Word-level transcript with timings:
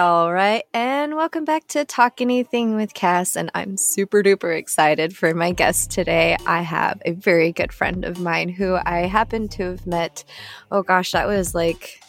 All 0.00 0.32
right, 0.32 0.64
and 0.72 1.14
welcome 1.14 1.44
back 1.44 1.66
to 1.68 1.84
Talk 1.84 2.22
Anything 2.22 2.74
with 2.74 2.94
Cass. 2.94 3.36
And 3.36 3.50
I'm 3.54 3.76
super 3.76 4.22
duper 4.22 4.56
excited 4.56 5.14
for 5.14 5.34
my 5.34 5.52
guest 5.52 5.90
today. 5.90 6.38
I 6.46 6.62
have 6.62 7.02
a 7.04 7.12
very 7.12 7.52
good 7.52 7.70
friend 7.70 8.06
of 8.06 8.18
mine 8.18 8.48
who 8.48 8.78
I 8.82 9.00
happen 9.00 9.46
to 9.48 9.72
have 9.72 9.86
met. 9.86 10.24
Oh 10.70 10.82
gosh, 10.82 11.12
that 11.12 11.26
was 11.26 11.54
like, 11.54 12.00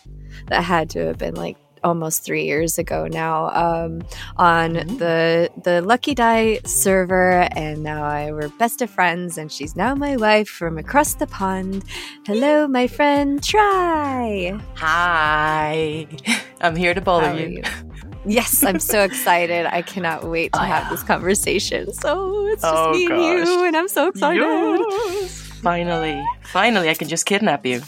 that 0.48 0.64
had 0.64 0.89
to 0.92 1.06
have 1.08 1.17
been 1.17 1.36
like 1.36 1.58
almost 1.84 2.24
three 2.24 2.46
years 2.46 2.78
ago 2.78 3.08
now 3.08 3.50
um, 3.50 4.02
on 4.38 4.76
mm-hmm. 4.76 4.98
the 4.98 5.50
the 5.64 5.82
Lucky 5.82 6.16
Die 6.16 6.60
server, 6.66 7.48
and 7.56 7.84
now 7.84 8.04
I 8.04 8.32
were 8.32 8.50
best 8.50 8.82
of 8.82 8.90
friends, 8.90 9.38
and 9.38 9.52
she's 9.52 9.76
now 9.76 9.96
my 9.96 10.18
wife 10.18 10.50
from 10.50 10.78
across 10.78 11.16
the 11.16 11.28
pond. 11.28 11.84
Hello, 12.26 12.68
my 12.68 12.88
friend 12.88 13.44
Try. 13.44 14.60
Hi, 14.76 16.08
I'm 16.62 16.76
here 16.76 16.94
to 16.94 17.02
bother 17.02 17.40
you. 17.40 17.58
you. 17.58 17.64
Yes, 18.23 18.64
I'm 18.64 18.80
so 18.80 19.02
excited. 19.02 19.66
I 19.66 19.82
cannot 19.82 20.30
wait 20.30 20.54
to 20.54 20.62
oh, 20.62 20.64
have 20.64 20.92
this 20.92 21.02
conversation. 21.02 21.92
So 21.92 22.45
it's 22.50 22.62
just 22.62 22.76
oh, 22.76 22.92
me 22.92 23.08
gosh. 23.08 23.18
and 23.18 23.48
you, 23.48 23.66
and 23.66 23.76
I'm 23.76 23.88
so 23.88 24.10
excited. 24.10 24.44
Yes. 24.44 25.52
Finally, 25.64 26.23
finally, 26.44 26.90
I 26.90 26.94
can 26.94 27.08
just 27.08 27.26
kidnap 27.26 27.66
you. 27.66 27.82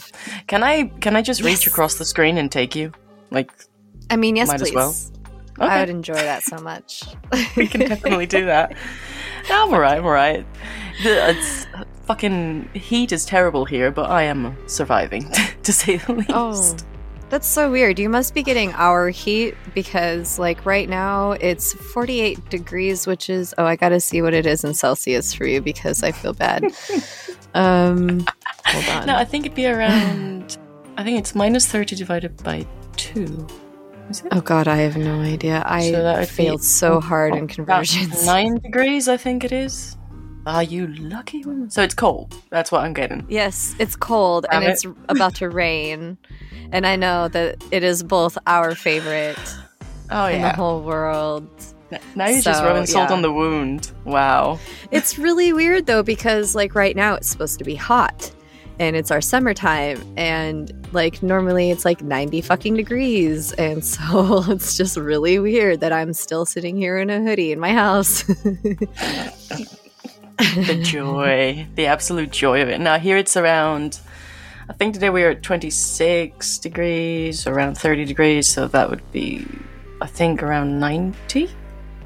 Can 0.48 0.64
I? 0.64 0.86
Can 1.00 1.14
I 1.14 1.22
just 1.22 1.40
yes. 1.40 1.46
reach 1.46 1.66
across 1.68 1.96
the 1.98 2.04
screen 2.04 2.36
and 2.36 2.50
take 2.50 2.74
you? 2.74 2.92
Like 3.30 3.52
I 4.10 4.16
mean, 4.16 4.36
yes, 4.36 4.48
Might 4.48 4.60
please. 4.60 4.74
Well. 4.74 4.94
Okay. 5.58 5.68
I 5.68 5.80
would 5.80 5.88
enjoy 5.88 6.14
that 6.14 6.42
so 6.42 6.56
much. 6.58 7.04
we 7.56 7.68
can 7.68 7.80
definitely 7.80 8.26
do 8.26 8.46
that. 8.46 8.74
I'm 9.50 9.72
alright, 9.72 9.98
I'm 9.98 10.04
alright. 10.04 10.46
It's 10.98 11.66
fucking 12.06 12.70
heat 12.74 13.12
is 13.12 13.24
terrible 13.24 13.64
here, 13.64 13.90
but 13.90 14.10
I 14.10 14.22
am 14.22 14.56
surviving, 14.66 15.30
to 15.62 15.72
say 15.72 15.98
the 15.98 16.12
least. 16.12 16.30
Oh, 16.32 16.76
that's 17.30 17.46
so 17.46 17.70
weird. 17.70 17.98
You 17.98 18.08
must 18.08 18.34
be 18.34 18.42
getting 18.42 18.72
our 18.72 19.10
heat 19.10 19.54
because, 19.74 20.38
like, 20.38 20.64
right 20.66 20.88
now 20.88 21.32
it's 21.32 21.72
48 21.72 22.50
degrees, 22.50 23.06
which 23.06 23.30
is 23.30 23.54
oh, 23.56 23.64
I 23.64 23.76
gotta 23.76 24.00
see 24.00 24.22
what 24.22 24.34
it 24.34 24.46
is 24.46 24.64
in 24.64 24.74
Celsius 24.74 25.32
for 25.32 25.46
you 25.46 25.60
because 25.60 26.02
I 26.02 26.12
feel 26.12 26.32
bad. 26.32 26.64
um, 27.54 28.24
hold 28.66 28.88
on. 28.88 29.06
No, 29.06 29.16
I 29.16 29.24
think 29.24 29.46
it'd 29.46 29.56
be 29.56 29.66
around. 29.66 30.58
I 30.96 31.04
think 31.04 31.18
it's 31.18 31.34
minus 31.34 31.66
30 31.66 31.96
divided 31.96 32.42
by 32.42 32.66
two. 32.96 33.46
Oh 34.30 34.40
god, 34.40 34.68
I 34.68 34.76
have 34.76 34.96
no 34.96 35.20
idea. 35.20 35.62
I 35.66 35.90
so 35.90 36.24
failed 36.24 36.62
so 36.62 36.94
oh, 36.94 37.00
hard 37.00 37.32
oh, 37.32 37.36
in 37.36 37.48
conversions. 37.48 38.26
Nine 38.26 38.56
degrees, 38.56 39.08
I 39.08 39.16
think 39.16 39.44
it 39.44 39.52
is. 39.52 39.96
Are 40.46 40.62
you 40.62 40.88
lucky 40.88 41.42
woman? 41.44 41.70
So 41.70 41.82
it's 41.82 41.94
cold. 41.94 42.36
That's 42.50 42.70
what 42.70 42.84
I'm 42.84 42.92
getting. 42.92 43.24
Yes, 43.28 43.74
it's 43.78 43.96
cold 43.96 44.46
Damn 44.50 44.62
and 44.62 44.70
it. 44.70 44.72
it's 44.72 44.86
about 45.08 45.34
to 45.36 45.48
rain. 45.48 46.18
And 46.70 46.86
I 46.86 46.96
know 46.96 47.28
that 47.28 47.64
it 47.70 47.82
is 47.82 48.02
both 48.02 48.36
our 48.46 48.74
favorite 48.74 49.38
oh, 50.10 50.26
in 50.26 50.40
yeah. 50.40 50.50
the 50.50 50.56
whole 50.56 50.82
world. 50.82 51.48
Now 52.14 52.26
you're 52.26 52.42
so, 52.42 52.50
just 52.50 52.62
rubbing 52.62 52.86
salt 52.86 53.08
yeah. 53.08 53.16
on 53.16 53.22
the 53.22 53.32
wound. 53.32 53.92
Wow. 54.04 54.58
It's 54.90 55.18
really 55.18 55.52
weird 55.52 55.86
though 55.86 56.02
because 56.02 56.54
like 56.54 56.74
right 56.74 56.96
now 56.96 57.14
it's 57.14 57.28
supposed 57.28 57.58
to 57.58 57.64
be 57.64 57.74
hot 57.74 58.30
and 58.78 58.96
it's 58.96 59.10
our 59.10 59.20
summertime 59.20 60.02
and 60.16 60.72
like 60.92 61.22
normally 61.22 61.70
it's 61.70 61.84
like 61.84 62.02
90 62.02 62.40
fucking 62.40 62.74
degrees 62.74 63.52
and 63.52 63.84
so 63.94 64.42
it's 64.48 64.76
just 64.76 64.96
really 64.96 65.38
weird 65.38 65.80
that 65.80 65.92
i'm 65.92 66.12
still 66.12 66.44
sitting 66.44 66.76
here 66.76 66.98
in 66.98 67.10
a 67.10 67.20
hoodie 67.20 67.52
in 67.52 67.60
my 67.60 67.72
house. 67.72 68.24
The 70.36 70.80
joy 70.82 71.66
the 71.76 71.86
absolute 71.86 72.30
joy 72.32 72.60
of 72.62 72.68
it. 72.68 72.80
Now 72.80 72.98
here 72.98 73.16
it's 73.16 73.36
around 73.36 74.00
i 74.68 74.72
think 74.72 74.94
today 74.94 75.10
we 75.10 75.22
are 75.22 75.30
at 75.30 75.42
26 75.42 76.58
degrees 76.58 77.46
around 77.46 77.76
30 77.76 78.04
degrees 78.04 78.48
so 78.48 78.66
that 78.68 78.90
would 78.90 79.12
be 79.12 79.46
i 80.00 80.06
think 80.06 80.42
around 80.42 80.80
90 80.80 81.48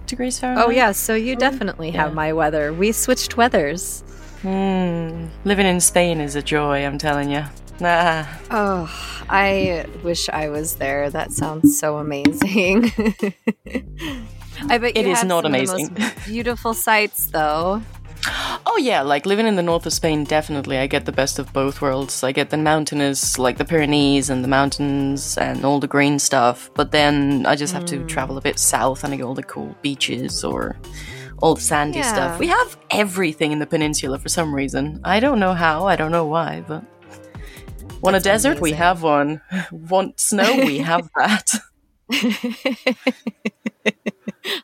degrees 0.06 0.38
fahrenheit. 0.38 0.66
Oh 0.66 0.70
yeah 0.70 0.92
so 0.92 1.14
you 1.14 1.36
oh, 1.36 1.38
definitely 1.38 1.90
have 1.92 2.10
yeah. 2.10 2.14
my 2.14 2.32
weather. 2.32 2.72
We 2.72 2.92
switched 2.92 3.36
weathers 3.36 4.04
Hmm. 4.42 5.26
Living 5.44 5.66
in 5.66 5.80
Spain 5.80 6.20
is 6.20 6.36
a 6.36 6.42
joy, 6.42 6.84
I'm 6.84 6.98
telling 6.98 7.30
you. 7.30 7.44
Nah. 7.80 8.24
Oh, 8.50 9.24
I 9.28 9.86
wish 10.02 10.28
I 10.28 10.48
was 10.48 10.76
there. 10.76 11.10
That 11.10 11.32
sounds 11.32 11.78
so 11.78 11.98
amazing. 11.98 12.92
I 14.68 14.78
bet 14.78 14.96
it 14.96 15.06
is 15.06 15.24
not 15.24 15.44
amazing. 15.44 15.96
beautiful 16.26 16.74
sights, 16.74 17.26
though. 17.26 17.82
Oh 18.66 18.76
yeah, 18.76 19.02
like 19.02 19.26
living 19.26 19.46
in 19.46 19.56
the 19.56 19.62
north 19.62 19.86
of 19.86 19.92
Spain, 19.92 20.24
definitely 20.24 20.78
I 20.78 20.86
get 20.86 21.06
the 21.06 21.12
best 21.12 21.38
of 21.38 21.52
both 21.52 21.80
worlds. 21.80 22.22
I 22.24 22.32
get 22.32 22.50
the 22.50 22.56
mountainous, 22.56 23.38
like 23.38 23.58
the 23.58 23.64
Pyrenees 23.64 24.28
and 24.28 24.42
the 24.42 24.48
mountains 24.48 25.38
and 25.38 25.64
all 25.64 25.78
the 25.80 25.86
green 25.86 26.18
stuff, 26.18 26.70
but 26.74 26.90
then 26.90 27.46
I 27.46 27.54
just 27.56 27.72
have 27.72 27.84
mm. 27.84 27.88
to 27.88 28.06
travel 28.06 28.36
a 28.36 28.40
bit 28.40 28.58
south 28.58 29.04
and 29.04 29.14
I 29.14 29.16
get 29.16 29.22
all 29.22 29.34
the 29.34 29.42
cool 29.42 29.74
beaches 29.82 30.44
or 30.44 30.76
all 31.40 31.54
the 31.54 31.60
sandy 31.60 31.98
yeah. 31.98 32.12
stuff. 32.12 32.38
We 32.38 32.48
have 32.48 32.76
everything 32.90 33.52
in 33.52 33.58
the 33.58 33.66
peninsula 33.66 34.18
for 34.18 34.28
some 34.28 34.54
reason. 34.54 35.00
I 35.04 35.20
don't 35.20 35.38
know 35.38 35.54
how, 35.54 35.86
I 35.86 35.96
don't 35.96 36.12
know 36.12 36.24
why, 36.24 36.64
but 36.66 36.84
want 38.00 38.16
a 38.16 38.20
desert, 38.20 38.58
amazing. 38.58 38.62
we 38.62 38.72
have 38.72 39.02
one. 39.02 39.40
Want 39.72 40.20
snow, 40.20 40.56
we 40.56 40.78
have 40.92 41.08
that. 41.16 41.50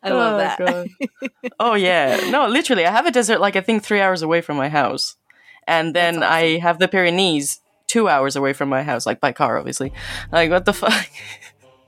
I 0.03 0.11
love 0.11 0.35
oh, 0.35 0.39
that. 0.39 0.59
God. 0.59 0.89
oh 1.61 1.75
yeah, 1.75 2.29
no, 2.31 2.49
literally, 2.49 2.87
I 2.87 2.91
have 2.91 3.07
a 3.07 3.11
desert 3.11 3.41
like 3.41 3.57
I 3.57 3.61
think 3.61 3.83
three 3.83 4.01
hours 4.01 4.23
away 4.23 4.41
from 4.41 4.57
my 4.57 4.69
house, 4.69 5.17
and 5.67 5.95
then 5.95 6.17
awesome. 6.17 6.33
I 6.33 6.59
have 6.59 6.79
the 6.79 6.89
Pyrenees 6.89 7.61
two 7.87 8.09
hours 8.09 8.35
away 8.35 8.53
from 8.53 8.69
my 8.69 8.83
house, 8.83 9.07
like 9.07 9.21
by 9.21 9.33
car, 9.33 9.59
obviously. 9.59 9.93
Like 10.33 10.51
what 10.51 10.65
the 10.65 10.73
fuck? 10.73 11.07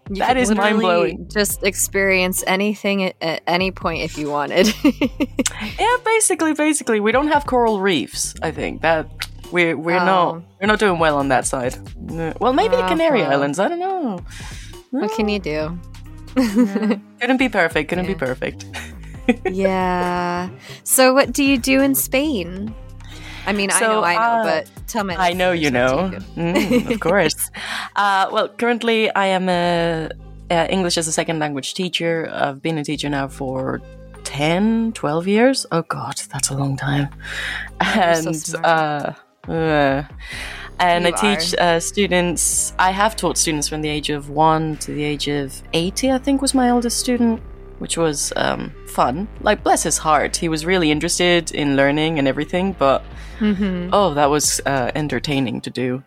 You 0.08 0.16
that 0.16 0.36
is 0.36 0.54
mind 0.54 0.78
blowing. 0.78 1.28
Just 1.28 1.64
experience 1.64 2.44
anything 2.46 3.02
at, 3.04 3.16
at, 3.20 3.42
any 3.46 3.72
point 3.72 4.02
if 4.02 4.16
you 4.16 4.30
wanted. 4.30 4.72
yeah, 4.84 5.96
basically, 6.04 6.54
basically, 6.54 7.00
we 7.00 7.10
don't 7.10 7.28
have 7.28 7.46
coral 7.46 7.80
reefs. 7.80 8.34
I 8.40 8.52
think 8.52 8.82
that 8.82 9.08
we're 9.50 9.76
we're 9.76 9.98
oh. 9.98 10.04
not 10.04 10.42
we're 10.60 10.66
not 10.68 10.78
doing 10.78 10.98
well 10.98 11.18
on 11.18 11.28
that 11.28 11.46
side. 11.46 11.74
Mm, 11.74 12.38
well, 12.40 12.52
maybe 12.52 12.76
oh, 12.76 12.82
the 12.82 12.88
Canary 12.88 13.22
well. 13.22 13.32
Islands. 13.32 13.58
I 13.58 13.68
don't 13.68 13.80
know. 13.80 14.20
What 14.90 15.12
can 15.12 15.28
you 15.28 15.38
do? 15.38 15.78
couldn't 16.36 17.38
be 17.38 17.48
perfect. 17.48 17.88
Couldn't 17.88 18.04
yeah. 18.04 18.12
be 18.12 18.18
perfect. 18.18 18.64
yeah. 19.50 20.50
So, 20.84 21.14
what 21.14 21.32
do 21.32 21.42
you 21.42 21.58
do 21.58 21.80
in 21.80 21.94
Spain? 21.94 22.74
I 23.46 23.52
mean, 23.52 23.70
so, 23.70 23.76
I 23.76 23.88
know, 23.88 24.02
I 24.02 24.14
know, 24.14 24.20
uh, 24.20 24.44
but 24.44 24.70
tell 24.86 25.04
me. 25.04 25.14
I 25.14 25.32
know 25.32 25.52
you 25.52 25.70
know, 25.70 26.10
mm, 26.36 26.90
of 26.90 27.00
course. 27.00 27.50
Uh, 27.96 28.28
well, 28.30 28.46
currently 28.46 29.10
I 29.10 29.26
am 29.26 29.48
a, 29.48 30.10
a, 30.50 30.70
English 30.70 30.98
as 30.98 31.08
a 31.08 31.12
second 31.12 31.38
language 31.38 31.72
teacher. 31.72 32.28
I've 32.30 32.60
been 32.60 32.76
a 32.76 32.84
teacher 32.84 33.08
now 33.08 33.26
for 33.26 33.80
10, 34.24 34.92
12 34.92 35.26
years. 35.26 35.64
Oh 35.72 35.80
God, 35.80 36.20
that's 36.30 36.50
a 36.50 36.54
long 36.54 36.76
time. 36.76 37.08
and 37.80 38.36
so 38.36 38.58
uh, 38.60 39.14
uh, 39.48 40.02
and 40.78 41.04
you 41.06 41.12
I 41.14 41.36
teach 41.36 41.54
uh, 41.54 41.80
students. 41.80 42.74
I 42.78 42.90
have 42.90 43.16
taught 43.16 43.38
students 43.38 43.68
from 43.68 43.82
the 43.82 43.88
age 43.88 44.10
of 44.10 44.28
one 44.28 44.76
to 44.78 44.92
the 44.92 45.04
age 45.04 45.28
of 45.28 45.62
eighty. 45.72 46.10
I 46.10 46.18
think 46.18 46.42
was 46.42 46.54
my 46.54 46.70
oldest 46.70 46.98
student 46.98 47.40
which 47.78 47.96
was 47.96 48.32
um, 48.36 48.72
fun. 48.86 49.28
Like, 49.40 49.62
bless 49.62 49.82
his 49.82 49.98
heart, 49.98 50.36
he 50.36 50.48
was 50.48 50.64
really 50.64 50.90
interested 50.90 51.52
in 51.52 51.76
learning 51.76 52.18
and 52.18 52.26
everything, 52.26 52.74
but 52.78 53.04
mm-hmm. 53.38 53.90
oh, 53.92 54.14
that 54.14 54.30
was 54.30 54.60
uh, 54.66 54.90
entertaining 54.94 55.60
to 55.62 55.70
do. 55.70 56.02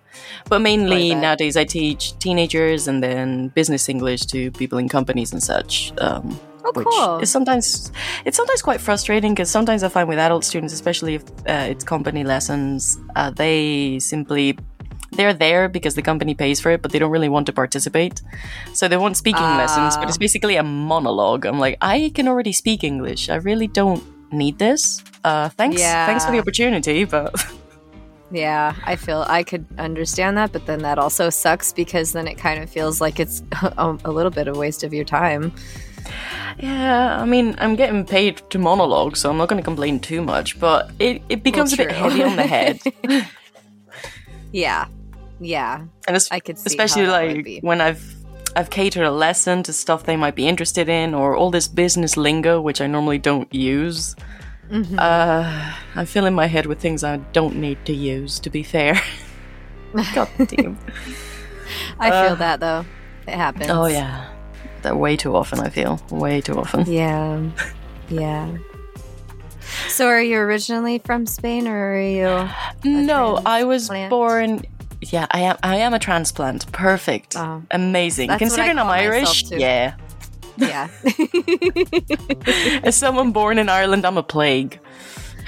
But 0.49 0.59
mainly 0.59 1.15
nowadays, 1.15 1.55
I 1.55 1.65
teach 1.65 2.17
teenagers 2.19 2.87
and 2.87 3.03
then 3.03 3.49
business 3.49 3.89
English 3.89 4.25
to 4.27 4.51
people 4.51 4.77
in 4.77 4.89
companies 4.89 5.31
and 5.31 5.41
such. 5.41 5.93
Um, 5.99 6.39
oh, 6.65 6.71
which 6.73 6.87
cool. 6.87 7.19
is 7.19 7.31
sometimes 7.31 7.91
it's 8.25 8.37
sometimes 8.37 8.61
quite 8.61 8.81
frustrating 8.81 9.33
because 9.33 9.49
sometimes 9.49 9.83
I 9.83 9.89
find 9.89 10.09
with 10.09 10.19
adult 10.19 10.43
students, 10.43 10.73
especially 10.73 11.15
if 11.15 11.23
uh, 11.47 11.67
it's 11.69 11.83
company 11.83 12.23
lessons, 12.23 12.97
uh, 13.15 13.29
they 13.29 13.99
simply 13.99 14.57
they're 15.19 15.33
there 15.33 15.67
because 15.67 15.95
the 15.95 16.01
company 16.01 16.33
pays 16.33 16.61
for 16.61 16.71
it, 16.71 16.81
but 16.81 16.91
they 16.91 16.99
don't 16.99 17.11
really 17.11 17.27
want 17.27 17.45
to 17.47 17.53
participate. 17.53 18.21
So 18.73 18.87
they 18.87 18.95
want 18.95 19.17
speaking 19.17 19.43
uh. 19.43 19.57
lessons, 19.57 19.97
but 19.97 20.07
it's 20.07 20.17
basically 20.17 20.55
a 20.55 20.63
monologue. 20.63 21.45
I'm 21.45 21.59
like, 21.59 21.77
I 21.81 22.11
can 22.15 22.27
already 22.29 22.53
speak 22.53 22.85
English. 22.85 23.29
I 23.29 23.35
really 23.35 23.67
don't 23.67 24.01
need 24.31 24.57
this. 24.57 25.03
Uh, 25.25 25.49
thanks, 25.49 25.81
yeah. 25.81 26.05
thanks 26.05 26.25
for 26.25 26.31
the 26.31 26.39
opportunity, 26.39 27.03
but. 27.03 27.35
Yeah, 28.31 28.75
I 28.85 28.95
feel 28.95 29.25
I 29.27 29.41
could 29.41 29.65
understand 29.79 30.37
that, 30.37 30.51
but 30.51 30.67
then 30.67 30.83
that 30.83 30.99
also 30.99 31.31
sucks 31.31 31.73
because 31.73 32.13
then 32.13 32.27
it 32.27 32.37
kind 32.37 32.61
of 32.61 32.69
feels 32.69 33.01
like 33.01 33.19
it's 33.19 33.41
a, 33.63 33.97
a 34.05 34.11
little 34.11 34.29
bit 34.29 34.47
of 34.47 34.55
waste 34.55 34.83
of 34.83 34.93
your 34.93 35.03
time. 35.03 35.51
Yeah, 36.59 37.19
I 37.19 37.25
mean, 37.25 37.55
I'm 37.57 37.75
getting 37.75 38.05
paid 38.05 38.43
to 38.51 38.59
monologue, 38.59 39.17
so 39.17 39.31
I'm 39.31 39.37
not 39.37 39.49
going 39.49 39.59
to 39.59 39.65
complain 39.65 39.99
too 39.99 40.21
much, 40.21 40.59
but 40.59 40.91
it, 40.99 41.23
it 41.27 41.41
becomes 41.41 41.75
well, 41.75 41.87
a 41.87 41.89
bit 41.89 41.97
heavy 41.97 42.21
on 42.21 42.35
the 42.35 42.45
head. 42.45 42.79
yeah, 44.51 44.85
yeah, 45.39 45.85
and 46.07 46.27
I 46.31 46.39
could 46.39 46.57
especially 46.57 47.07
like 47.07 47.59
when 47.61 47.81
I've 47.81 48.15
I've 48.55 48.69
catered 48.69 49.03
a 49.03 49.11
lesson 49.11 49.63
to 49.63 49.73
stuff 49.73 50.03
they 50.03 50.17
might 50.17 50.35
be 50.35 50.47
interested 50.47 50.89
in, 50.89 51.13
or 51.13 51.35
all 51.35 51.51
this 51.51 51.67
business 51.67 52.17
lingo 52.17 52.59
which 52.61 52.81
I 52.81 52.87
normally 52.87 53.17
don't 53.17 53.53
use. 53.53 54.15
Mm-hmm. 54.69 54.99
Uh, 54.99 55.73
I'm 55.95 56.05
filling 56.05 56.35
my 56.35 56.45
head 56.45 56.65
with 56.65 56.79
things 56.79 57.03
I 57.03 57.17
don't 57.33 57.55
need 57.55 57.83
to 57.85 57.93
use. 57.93 58.39
To 58.39 58.49
be 58.49 58.63
fair, 58.63 59.01
God 60.13 60.29
damn. 60.47 60.77
I 61.99 62.09
uh, 62.09 62.27
feel 62.27 62.35
that 62.37 62.59
though. 62.59 62.85
It 63.27 63.35
happens. 63.35 63.69
Oh 63.69 63.85
yeah, 63.85 64.29
that 64.81 64.97
way 64.97 65.15
too 65.15 65.35
often. 65.35 65.59
I 65.59 65.69
feel 65.69 65.99
way 66.09 66.41
too 66.41 66.57
often. 66.57 66.91
Yeah, 66.91 67.49
yeah. 68.09 68.57
So, 69.87 70.07
are 70.07 70.21
you 70.21 70.37
originally 70.37 70.99
from 70.99 71.25
Spain, 71.25 71.67
or 71.67 71.93
are 71.93 72.01
you? 72.01 72.49
No, 72.83 73.41
I 73.45 73.63
was 73.63 73.87
transplant? 73.87 74.09
born. 74.09 74.61
Yeah, 75.01 75.27
I 75.31 75.41
am. 75.41 75.57
I 75.63 75.77
am 75.77 75.93
a 75.93 75.99
transplant. 75.99 76.71
Perfect. 76.71 77.35
Amazing. 77.71 78.27
That's 78.29 78.39
Considering 78.39 78.77
I'm 78.77 78.87
Irish, 78.87 79.49
yeah. 79.51 79.95
Yeah. 80.57 80.89
As 82.83 82.95
someone 82.95 83.31
born 83.31 83.57
in 83.59 83.69
Ireland, 83.69 84.05
I'm 84.05 84.17
a 84.17 84.23
plague. 84.23 84.79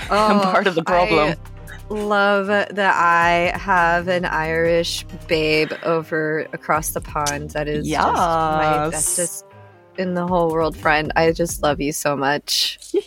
I'm 0.09 0.37
Oh, 0.39 0.41
part 0.43 0.67
of 0.67 0.75
the 0.75 0.83
problem. 0.83 1.35
I 1.89 1.93
love 1.93 2.47
that 2.47 2.79
I 2.95 3.51
have 3.57 4.07
an 4.07 4.23
Irish 4.23 5.03
babe 5.27 5.73
over 5.83 6.47
across 6.53 6.91
the 6.91 7.01
pond. 7.01 7.49
That 7.51 7.67
is 7.67 7.85
just 7.87 8.07
my 8.17 8.89
bestest 8.89 9.45
in 9.97 10.13
the 10.13 10.25
whole 10.25 10.49
world 10.51 10.77
friend. 10.77 11.11
I 11.17 11.33
just 11.33 11.61
love 11.61 11.81
you 11.81 11.91
so 11.91 12.15
much. 12.15 12.79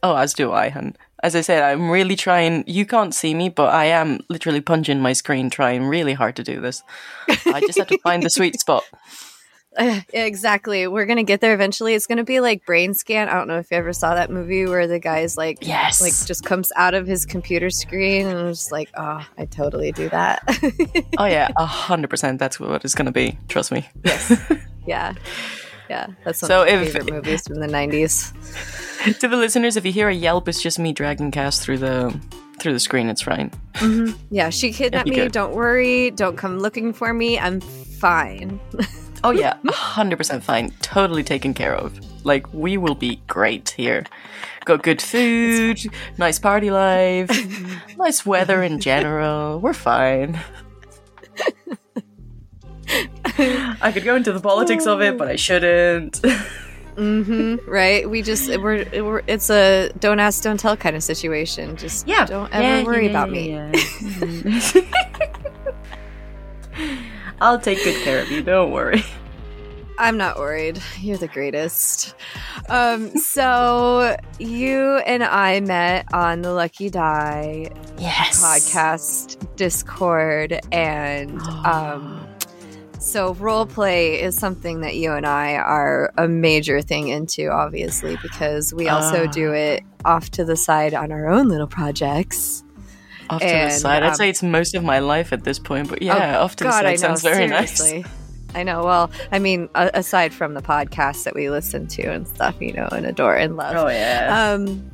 Oh, 0.00 0.14
as 0.14 0.32
do 0.32 0.52
I. 0.52 0.66
And 0.66 0.96
as 1.22 1.34
I 1.34 1.40
said, 1.40 1.62
I'm 1.62 1.90
really 1.90 2.16
trying. 2.16 2.64
You 2.66 2.86
can't 2.86 3.14
see 3.14 3.34
me, 3.34 3.48
but 3.48 3.74
I 3.74 3.86
am 3.86 4.20
literally 4.28 4.60
punching 4.60 5.00
my 5.00 5.12
screen, 5.12 5.50
trying 5.50 5.84
really 5.86 6.14
hard 6.14 6.36
to 6.36 6.42
do 6.44 6.60
this. 6.60 6.82
I 7.46 7.60
just 7.66 7.78
have 7.78 7.88
to 7.88 7.98
find 7.98 8.22
the 8.22 8.30
sweet 8.30 8.58
spot. 8.60 8.84
Uh, 9.76 10.00
exactly. 10.12 10.88
We're 10.88 11.06
gonna 11.06 11.22
get 11.22 11.40
there 11.40 11.54
eventually. 11.54 11.94
It's 11.94 12.06
gonna 12.06 12.24
be 12.24 12.40
like 12.40 12.66
brain 12.66 12.94
scan. 12.94 13.28
I 13.28 13.34
don't 13.34 13.46
know 13.46 13.58
if 13.58 13.70
you 13.70 13.76
ever 13.76 13.92
saw 13.92 14.14
that 14.14 14.28
movie 14.28 14.66
where 14.66 14.88
the 14.88 14.98
guy's 14.98 15.36
like, 15.36 15.58
Yes. 15.60 16.00
like 16.00 16.14
just 16.26 16.42
comes 16.44 16.72
out 16.74 16.94
of 16.94 17.06
his 17.06 17.24
computer 17.24 17.70
screen 17.70 18.26
and 18.26 18.36
I'm 18.36 18.48
just 18.48 18.72
like, 18.72 18.90
oh, 18.96 19.24
I 19.36 19.44
totally 19.44 19.92
do 19.92 20.08
that. 20.08 20.42
Oh 21.16 21.26
yeah, 21.26 21.48
a 21.56 21.66
hundred 21.66 22.10
percent. 22.10 22.40
That's 22.40 22.58
what 22.58 22.84
it's 22.84 22.94
gonna 22.96 23.12
be. 23.12 23.38
Trust 23.46 23.70
me. 23.70 23.88
Yes. 24.04 24.40
Yeah, 24.86 25.12
yeah. 25.88 26.08
That's 26.24 26.42
one 26.42 26.48
So 26.48 26.62
of 26.62 26.66
my 26.66 26.72
if- 26.80 26.92
favorite 26.94 27.12
movies 27.12 27.46
from 27.46 27.60
the 27.60 27.68
'90s. 27.68 28.32
to 29.20 29.28
the 29.28 29.36
listeners, 29.36 29.76
if 29.76 29.84
you 29.84 29.92
hear 29.92 30.08
a 30.08 30.14
yelp, 30.14 30.48
it's 30.48 30.62
just 30.62 30.78
me 30.78 30.92
dragging 30.92 31.30
Cass 31.30 31.60
through 31.60 31.78
the 31.78 32.18
through 32.58 32.72
the 32.72 32.80
screen. 32.80 33.08
It's 33.08 33.22
fine. 33.22 33.50
Mm-hmm. 33.74 34.16
Yeah, 34.30 34.50
she 34.50 34.72
kidnapped 34.72 35.08
me. 35.08 35.14
good. 35.16 35.32
Don't 35.32 35.54
worry. 35.54 36.10
Don't 36.10 36.36
come 36.36 36.58
looking 36.58 36.92
for 36.92 37.12
me. 37.14 37.38
I'm 37.38 37.60
fine. 37.60 38.60
Oh 39.24 39.30
yeah, 39.32 39.54
hundred 39.66 40.16
percent 40.16 40.44
fine. 40.44 40.70
Totally 40.80 41.24
taken 41.24 41.52
care 41.52 41.74
of. 41.74 41.98
Like 42.24 42.52
we 42.54 42.76
will 42.76 42.94
be 42.94 43.20
great 43.26 43.70
here. 43.70 44.04
Got 44.64 44.84
good 44.84 45.02
food, 45.12 45.80
nice 46.18 46.38
party 46.38 46.70
life, 46.70 47.28
nice 47.96 48.24
weather 48.24 48.62
in 48.62 48.78
general. 48.78 49.58
We're 49.60 49.74
fine. 49.74 50.38
I 53.36 53.90
could 53.92 54.04
go 54.04 54.16
into 54.16 54.32
the 54.32 54.40
politics 54.40 54.86
of 54.86 55.02
it, 55.02 55.18
but 55.18 55.28
I 55.28 55.36
shouldn't. 55.36 56.20
Hmm 56.98 57.56
right? 57.66 58.10
We 58.10 58.22
just 58.22 58.48
we're, 58.48 58.84
we're 58.92 59.22
it's 59.28 59.50
a 59.50 59.90
don't 60.00 60.18
ask, 60.18 60.42
don't 60.42 60.58
tell 60.58 60.76
kind 60.76 60.96
of 60.96 61.02
situation. 61.02 61.76
Just 61.76 62.08
yeah. 62.08 62.26
don't 62.26 62.52
ever 62.52 62.84
worry 62.84 63.08
about 63.08 63.30
me. 63.30 63.56
I'll 67.40 67.60
take 67.60 67.82
good 67.84 68.02
care 68.02 68.20
of 68.20 68.30
you. 68.30 68.42
Don't 68.42 68.72
worry. 68.72 69.02
I'm 69.98 70.16
not 70.16 70.38
worried. 70.38 70.80
You're 71.00 71.18
the 71.18 71.26
greatest. 71.28 72.14
Um, 72.68 73.10
so 73.16 74.16
you 74.38 74.98
and 74.98 75.24
I 75.24 75.58
met 75.60 76.06
on 76.12 76.42
the 76.42 76.52
Lucky 76.52 76.88
Die 76.88 77.70
Yes. 77.98 78.40
podcast 78.40 79.56
Discord, 79.56 80.60
and 80.70 81.40
um, 81.64 82.27
so 83.10 83.34
role 83.34 83.66
play 83.66 84.20
is 84.20 84.36
something 84.36 84.80
that 84.82 84.96
you 84.96 85.12
and 85.12 85.26
I 85.26 85.54
are 85.54 86.12
a 86.16 86.28
major 86.28 86.80
thing 86.82 87.08
into, 87.08 87.48
obviously, 87.48 88.16
because 88.22 88.72
we 88.74 88.88
also 88.88 89.24
Ah. 89.26 89.30
do 89.30 89.52
it 89.52 89.82
off 90.04 90.30
to 90.32 90.44
the 90.44 90.56
side 90.56 90.94
on 90.94 91.10
our 91.12 91.28
own 91.28 91.48
little 91.48 91.66
projects. 91.66 92.62
Off 93.30 93.40
to 93.40 93.46
the 93.46 93.52
And, 93.52 93.72
side. 93.72 94.02
I'd 94.02 94.10
um, 94.10 94.14
say 94.14 94.28
it's 94.30 94.42
most 94.42 94.74
of 94.74 94.82
my 94.84 95.00
life 95.00 95.32
at 95.32 95.44
this 95.44 95.58
point, 95.58 95.88
but 95.88 96.00
yeah, 96.02 96.38
Oh, 96.38 96.44
off 96.44 96.56
to 96.56 96.64
the 96.64 96.72
side 96.72 96.86
I 96.86 96.90
know, 96.90 96.96
sounds 96.96 97.22
very 97.22 97.48
seriously. 97.48 98.04
I 98.54 98.62
know. 98.62 98.82
Well, 98.82 99.10
I 99.30 99.38
mean, 99.38 99.68
a- 99.74 99.90
aside 99.92 100.32
from 100.32 100.54
the 100.54 100.62
podcasts 100.62 101.24
that 101.24 101.34
we 101.34 101.50
listen 101.50 101.86
to 101.88 102.02
and 102.04 102.26
stuff, 102.26 102.54
you 102.60 102.72
know, 102.72 102.88
and 102.90 103.04
adore 103.04 103.34
and 103.36 103.56
love. 103.58 103.76
Oh 103.76 103.88
yeah. 103.88 104.52
Um, 104.54 104.90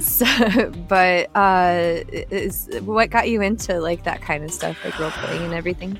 so, 0.00 0.26
but 0.88 1.34
uh, 1.34 2.02
is 2.30 2.68
what 2.82 3.08
got 3.10 3.28
you 3.30 3.40
into 3.40 3.80
like 3.80 4.04
that 4.04 4.20
kind 4.20 4.44
of 4.44 4.50
stuff, 4.52 4.76
like 4.84 4.98
role 5.00 5.10
playing 5.12 5.44
and 5.44 5.54
everything? 5.54 5.98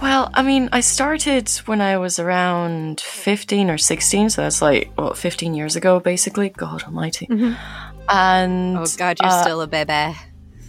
Well, 0.00 0.30
I 0.34 0.42
mean, 0.42 0.68
I 0.72 0.80
started 0.80 1.48
when 1.66 1.80
I 1.80 1.96
was 1.98 2.18
around 2.18 3.00
15 3.00 3.70
or 3.70 3.78
16, 3.78 4.30
so 4.30 4.42
that's 4.42 4.60
like, 4.60 4.90
what, 4.96 5.16
15 5.16 5.54
years 5.54 5.76
ago, 5.76 6.00
basically? 6.00 6.48
God 6.50 6.82
almighty. 6.82 7.26
Mhm. 7.26 7.56
And. 8.08 8.76
Oh 8.78 8.86
God, 8.98 9.18
you're 9.22 9.30
uh, 9.30 9.42
still 9.42 9.60
a 9.62 9.66
baby. 9.66 10.16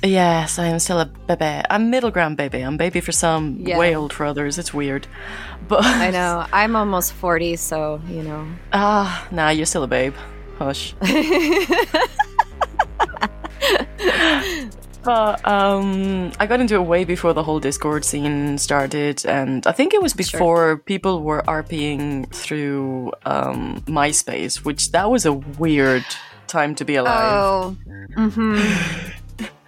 Yes, 0.03 0.59
I 0.59 0.67
am 0.67 0.79
still 0.79 0.99
a 0.99 1.05
baby. 1.05 1.65
I'm 1.69 1.89
middle 1.89 2.11
ground 2.11 2.37
baby. 2.37 2.61
I'm 2.61 2.77
baby 2.77 3.01
for 3.01 3.11
some, 3.11 3.57
Yeah. 3.61 3.77
way 3.79 3.95
old 3.95 4.13
for 4.13 4.25
others. 4.25 4.57
It's 4.59 4.73
weird. 4.73 5.07
But. 5.67 5.83
I 5.85 6.11
know. 6.11 6.45
I'm 6.53 6.75
almost 6.75 7.13
forty, 7.13 7.55
so 7.55 7.99
you 8.07 8.21
know. 8.21 8.45
Ah, 8.71 9.27
nah, 9.31 9.49
you're 9.49 9.65
still 9.65 9.83
a 9.83 9.87
babe. 9.87 10.13
Hush. 10.59 10.93
But 15.05 15.47
um, 15.47 16.31
I 16.39 16.47
got 16.47 16.59
into 16.59 16.73
it 16.75 16.81
way 16.81 17.03
before 17.05 17.33
the 17.33 17.43
whole 17.43 17.59
Discord 17.59 18.03
scene 18.03 18.57
started, 18.57 19.23
and 19.25 19.65
I 19.67 19.71
think 19.71 19.93
it 19.93 20.01
was 20.01 20.13
before 20.13 20.77
people 20.77 21.21
were 21.21 21.43
RPing 21.43 22.27
through 22.33 23.11
um, 23.25 23.81
MySpace, 23.85 24.65
which 24.65 24.91
that 24.91 25.11
was 25.11 25.25
a 25.27 25.33
weird 25.33 26.03
time 26.47 26.73
to 26.75 26.85
be 26.85 26.95
alive. 26.95 27.41
oh, 27.43 27.77
hmm 28.15 28.59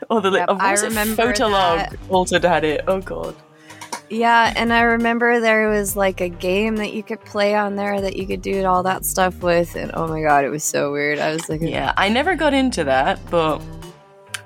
Oh, 0.10 0.22
the 0.22 0.32
Yep, 0.32 0.50
I 0.60 0.74
remember 0.74 1.34
Fotolog 1.34 1.90
that. 1.90 1.96
also 2.10 2.40
had 2.40 2.64
it. 2.64 2.82
Oh 2.88 3.02
god. 3.02 3.36
yeah. 4.10 4.54
And 4.56 4.72
I 4.72 4.82
remember 4.82 5.40
there 5.42 5.70
was 5.70 5.96
like 5.98 6.22
a 6.22 6.30
game 6.30 6.78
that 6.78 6.94
you 6.94 7.04
could 7.04 7.20
play 7.26 7.56
on 7.56 7.76
there 7.76 8.00
that 8.00 8.16
you 8.16 8.26
could 8.26 8.42
do 8.42 8.64
all 8.66 8.84
that 8.84 9.06
stuff 9.06 9.44
with, 9.44 9.76
and 9.76 9.92
oh 9.94 10.08
my 10.08 10.22
God, 10.22 10.46
it 10.46 10.50
was 10.50 10.64
so 10.64 10.92
weird. 10.94 11.20
I 11.20 11.34
was 11.34 11.50
like, 11.50 11.62
Yeah, 11.62 11.94
I 11.98 12.08
never 12.10 12.36
got 12.36 12.54
into 12.54 12.86
that, 12.86 13.20
but 13.30 13.62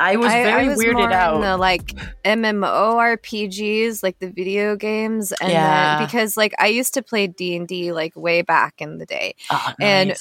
I 0.01 0.15
was 0.17 0.31
I, 0.31 0.43
very 0.43 0.65
I 0.65 0.69
was 0.69 0.79
weirded 0.79 1.11
out. 1.11 1.35
in 1.35 1.41
the 1.41 1.57
like 1.57 1.93
MMORPGs, 2.25 4.03
like 4.03 4.19
the 4.19 4.29
video 4.31 4.75
games, 4.75 5.31
and 5.41 5.51
Yeah. 5.51 5.97
then 5.97 6.07
because 6.07 6.35
like 6.37 6.53
I 6.59 6.67
used 6.67 6.93
to 6.95 7.01
play 7.03 7.27
D 7.27 7.55
and 7.55 7.67
D 7.67 7.91
like 7.93 8.15
way 8.15 8.41
back 8.41 8.75
in 8.81 8.97
the 8.97 9.05
day, 9.05 9.35
Oh, 9.49 9.73
and- 9.79 10.15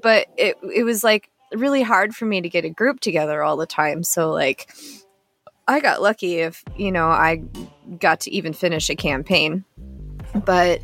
but 0.00 0.26
it 0.36 0.56
it 0.74 0.82
was 0.84 1.02
like 1.04 1.30
really 1.54 1.82
hard 1.82 2.14
for 2.14 2.26
me 2.26 2.40
to 2.40 2.48
get 2.48 2.64
a 2.64 2.70
group 2.70 3.00
together 3.00 3.42
all 3.42 3.56
the 3.56 3.66
time. 3.66 4.02
So 4.02 4.30
like 4.30 4.70
I 5.68 5.80
got 5.80 6.00
lucky 6.02 6.36
if, 6.36 6.62
you 6.76 6.92
know, 6.92 7.06
I 7.08 7.42
got 7.98 8.20
to 8.20 8.30
even 8.30 8.52
finish 8.52 8.88
a 8.90 8.94
campaign. 8.96 9.64
But 10.44 10.80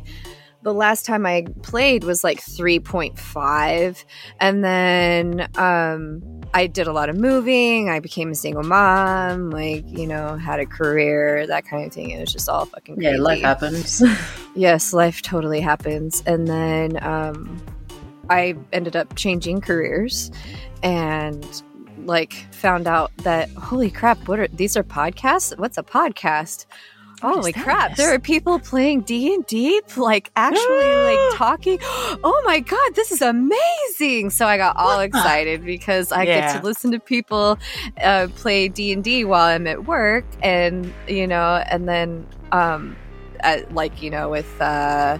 the 0.63 0.73
last 0.73 1.05
time 1.05 1.25
I 1.25 1.45
played 1.61 2.03
was 2.03 2.23
like 2.23 2.39
3.5 2.39 4.03
and 4.39 4.63
then 4.63 5.47
um 5.57 6.21
I 6.53 6.67
did 6.67 6.87
a 6.87 6.93
lot 6.93 7.09
of 7.09 7.17
moving. 7.17 7.89
I 7.89 7.99
became 7.99 8.29
a 8.29 8.35
single 8.35 8.63
mom, 8.63 9.49
like, 9.49 9.83
you 9.87 10.05
know, 10.05 10.35
had 10.37 10.59
a 10.59 10.65
career, 10.65 11.47
that 11.47 11.65
kind 11.65 11.85
of 11.85 11.91
thing. 11.91 12.11
It 12.11 12.19
was 12.19 12.31
just 12.31 12.47
all 12.47 12.65
fucking 12.65 12.95
crazy 12.95 13.15
yeah, 13.15 13.21
life 13.21 13.41
happens. 13.41 14.03
yes, 14.55 14.93
life 14.93 15.21
totally 15.23 15.61
happens. 15.61 16.21
And 16.27 16.47
then 16.47 17.03
um, 17.03 17.59
I 18.29 18.55
ended 18.71 18.95
up 18.95 19.15
changing 19.15 19.61
careers 19.61 20.31
and 20.83 21.63
like 22.05 22.33
found 22.53 22.87
out 22.87 23.15
that 23.17 23.49
holy 23.51 23.89
crap, 23.89 24.27
what 24.27 24.39
are 24.39 24.47
these 24.49 24.77
are 24.77 24.83
podcasts? 24.83 25.57
What's 25.57 25.77
a 25.77 25.83
podcast? 25.83 26.65
Holy 27.23 27.53
crap! 27.53 27.95
There 27.95 28.13
are 28.13 28.19
people 28.19 28.59
playing 28.59 29.01
D 29.01 29.33
and 29.33 29.45
D, 29.47 29.81
like 29.95 30.29
actually 30.35 30.93
like 31.05 31.19
talking. 31.37 31.77
Oh 31.81 32.41
my 32.45 32.59
god, 32.59 32.95
this 32.95 33.11
is 33.11 33.21
amazing! 33.21 34.29
So 34.29 34.45
I 34.45 34.57
got 34.57 34.75
all 34.77 34.99
excited 34.99 35.63
because 35.65 36.11
I 36.11 36.25
get 36.25 36.53
to 36.57 36.61
listen 36.61 36.91
to 36.91 36.99
people 36.99 37.57
uh, 38.03 38.27
play 38.35 38.67
D 38.67 38.91
and 38.91 39.03
D 39.03 39.23
while 39.23 39.45
I'm 39.45 39.67
at 39.67 39.85
work, 39.85 40.25
and 40.41 40.93
you 41.07 41.25
know, 41.25 41.63
and 41.69 41.87
then 41.87 42.27
um, 42.51 42.95
uh, 43.43 43.59
like 43.71 44.01
you 44.01 44.09
know 44.09 44.29
with 44.29 44.61
uh, 44.61 45.17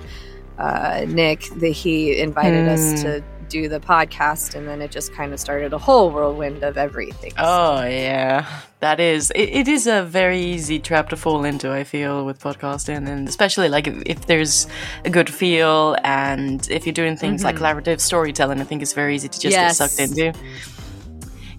uh, 0.58 1.06
Nick, 1.08 1.46
that 1.58 1.70
he 1.70 2.20
invited 2.20 2.68
us 2.68 2.92
Hmm. 3.02 3.08
to 3.08 3.24
do 3.54 3.70
the 3.70 3.80
podcast, 3.80 4.56
and 4.56 4.68
then 4.68 4.82
it 4.82 4.90
just 4.92 5.14
kind 5.14 5.32
of 5.34 5.40
started 5.40 5.72
a 5.74 5.78
whole 5.78 6.10
whirlwind 6.12 6.64
of 6.64 6.76
everything. 6.78 7.32
Oh 7.38 7.84
yeah, 7.86 8.46
that 8.80 9.00
is. 9.00 9.32
It, 9.36 9.50
it 9.62 9.68
is 9.68 9.86
a 9.88 10.04
very 10.04 10.40
easy 10.54 10.80
trap 10.80 11.10
to 11.10 11.16
fall 11.16 11.46
into. 11.46 11.72
I 11.72 11.84
feel 11.84 12.26
with 12.26 12.40
podcasting, 12.48 13.08
and 13.08 13.30
especially 13.30 13.70
like 13.70 13.86
if, 13.88 13.96
if 14.14 14.26
there's 14.26 14.68
a 15.06 15.10
good 15.10 15.30
feel, 15.30 15.96
and 16.04 16.68
if 16.70 16.86
you're 16.86 16.94
doing 17.04 17.16
things 17.16 17.44
like 17.44 17.56
collaborative 17.58 18.00
storytelling, 18.00 18.60
I 18.60 18.64
think 18.66 18.82
it's 18.82 18.94
very 18.94 19.14
easy 19.16 19.30
to 19.30 19.40
just 19.40 19.56
Mm-hmm. 19.56 19.68
Yes. 19.68 19.78
get 19.80 19.90
sucked 19.92 20.00
into. 20.18 20.34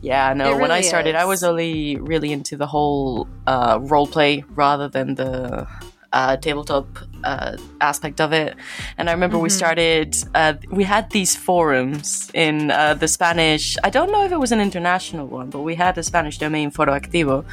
Yeah, 0.03 0.35
no. 0.35 0.51
It 0.51 0.61
when 0.61 0.71
I 0.71 0.75
really 0.79 0.83
started, 0.89 1.15
I 1.15 1.25
was 1.25 1.43
only 1.43 1.97
really 1.97 2.31
into 2.33 2.57
the 2.57 2.67
whole 2.67 3.27
uh, 3.47 3.79
role 3.81 4.07
play 4.07 4.45
rather 4.51 4.89
than 4.89 5.15
the 5.15 5.67
uh, 6.15 6.37
tabletop 6.37 6.87
uh, 7.25 7.57
aspect 7.81 8.21
of 8.21 8.33
it. 8.33 8.55
And 8.97 9.11
I 9.11 9.13
remember 9.13 9.37
we 9.37 9.51
started, 9.51 10.17
uh, 10.35 10.55
we 10.71 10.85
had 10.85 11.11
these 11.11 11.35
forums 11.35 12.31
in 12.33 12.71
uh, 12.71 12.95
the 12.95 13.09
Spanish. 13.09 13.77
I 13.83 13.91
don't 13.91 14.13
know 14.13 14.25
if 14.25 14.31
it 14.31 14.39
was 14.39 14.53
an 14.53 14.61
international 14.61 15.27
one, 15.27 15.51
but 15.51 15.61
we 15.61 15.75
had 15.75 15.97
the 15.97 16.05
Spanish 16.05 16.39
domain 16.39 16.71
Foroactivo, 16.71 17.45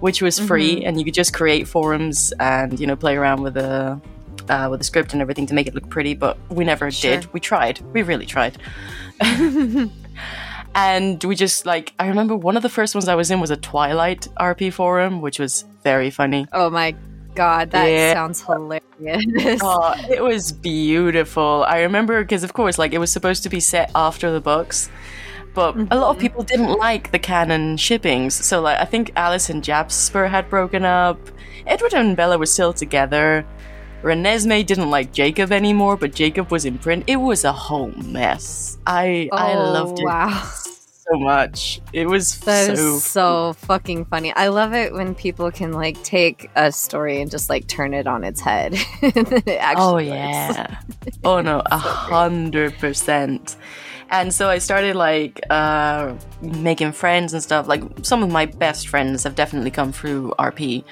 which 0.00 0.20
was 0.20 0.38
free, 0.38 0.84
and 0.84 0.98
you 0.98 1.04
could 1.06 1.14
just 1.14 1.32
create 1.32 1.66
forums 1.66 2.32
and 2.38 2.78
you 2.78 2.86
know 2.86 2.94
play 2.96 3.16
around 3.16 3.42
with 3.42 3.54
the. 3.54 4.00
Uh, 4.48 4.68
with 4.70 4.78
the 4.78 4.84
script 4.84 5.14
and 5.14 5.22
everything 5.22 5.46
to 5.46 5.54
make 5.54 5.66
it 5.66 5.74
look 5.74 5.88
pretty, 5.88 6.12
but 6.12 6.36
we 6.50 6.64
never 6.64 6.90
Sure. 6.90 7.12
did. 7.12 7.32
We 7.32 7.40
tried. 7.40 7.80
We 7.94 8.02
really 8.02 8.26
tried. 8.26 8.58
and 10.74 11.22
we 11.24 11.34
just 11.34 11.64
like 11.64 11.94
I 11.98 12.08
remember 12.08 12.36
one 12.36 12.56
of 12.56 12.62
the 12.62 12.68
first 12.68 12.94
ones 12.94 13.08
I 13.08 13.14
was 13.14 13.30
in 13.30 13.40
was 13.40 13.50
a 13.50 13.56
Twilight 13.56 14.28
RP 14.38 14.70
forum, 14.70 15.22
which 15.22 15.38
was 15.38 15.64
very 15.82 16.10
funny. 16.10 16.46
Oh 16.52 16.68
my 16.68 16.94
god, 17.34 17.70
that 17.72 17.86
Yeah. 17.86 18.12
sounds 18.14 18.40
hilarious. 18.42 19.60
Oh, 19.62 19.94
it 20.10 20.22
was 20.22 20.52
beautiful. 20.52 21.64
I 21.68 21.80
remember 21.82 22.22
because, 22.22 22.44
of 22.44 22.52
course, 22.52 22.78
like 22.78 22.92
it 22.92 22.98
was 22.98 23.12
supposed 23.12 23.42
to 23.44 23.48
be 23.48 23.60
set 23.60 23.90
after 23.94 24.30
the 24.32 24.40
books, 24.40 24.90
but 25.54 25.74
a 25.76 25.78
lot 25.96 26.10
of 26.10 26.16
mm-hmm. 26.16 26.20
people 26.20 26.42
didn't 26.44 26.72
like 26.78 27.10
the 27.12 27.18
canon 27.18 27.76
shippings. 27.76 28.34
So, 28.34 28.60
like, 28.60 28.78
I 28.80 28.84
think 28.84 29.12
Alice 29.16 29.50
and 29.50 29.62
Jasper 29.64 30.28
had 30.28 30.48
broken 30.50 30.84
up. 30.84 31.18
Edward 31.66 31.94
and 31.94 32.16
Bella 32.16 32.38
were 32.38 32.46
still 32.46 32.72
together. 32.72 33.46
Renesmee 34.02 34.66
didn't 34.66 34.90
like 34.90 35.12
Jacob 35.12 35.50
anymore, 35.52 35.96
but 35.96 36.14
Jacob 36.14 36.50
was 36.50 36.64
in 36.66 36.78
print. 36.78 37.04
It 37.06 37.16
was 37.16 37.44
a 37.44 37.52
whole 37.52 37.92
mess. 37.92 38.78
I 38.86 39.28
I 39.32 39.54
Oh, 39.54 39.72
loved 39.72 39.98
it 40.00 40.06
oh, 40.06 40.06
Wow. 40.06 40.50
So 41.10 41.18
much. 41.18 41.80
It 41.92 42.06
was 42.06 42.38
That 42.40 42.70
is 42.70 42.80
so 42.80 42.98
so 42.98 43.52
fucking 43.54 44.06
funny. 44.06 44.32
I 44.34 44.48
love 44.48 44.74
it 44.74 44.92
when 44.92 45.14
people 45.14 45.50
can 45.50 45.72
like 45.72 46.02
take 46.02 46.50
a 46.56 46.72
story 46.72 47.20
and 47.20 47.30
just 47.30 47.50
like 47.50 47.66
turn 47.68 47.94
it 47.94 48.06
on 48.06 48.24
its 48.24 48.40
head. 48.40 48.74
it 49.02 49.60
oh, 49.76 49.92
actually 49.92 50.10
Oh 50.10 50.10
works. 50.10 50.56
yeah. 50.56 50.80
oh 51.24 51.40
no, 51.40 51.62
a 51.66 51.78
hundred 51.78 52.78
percent. 52.78 53.56
And 54.14 54.32
so 54.32 54.48
I 54.48 54.58
started 54.58 54.94
like 54.94 55.40
uh, 55.50 56.14
making 56.40 56.92
friends 56.92 57.32
and 57.32 57.42
stuff. 57.42 57.66
Like 57.66 57.82
some 58.02 58.22
of 58.22 58.30
my 58.30 58.46
best 58.46 58.86
friends 58.86 59.24
have 59.24 59.34
definitely 59.34 59.72
come 59.72 59.90
through 59.90 60.32
RP. 60.38 60.84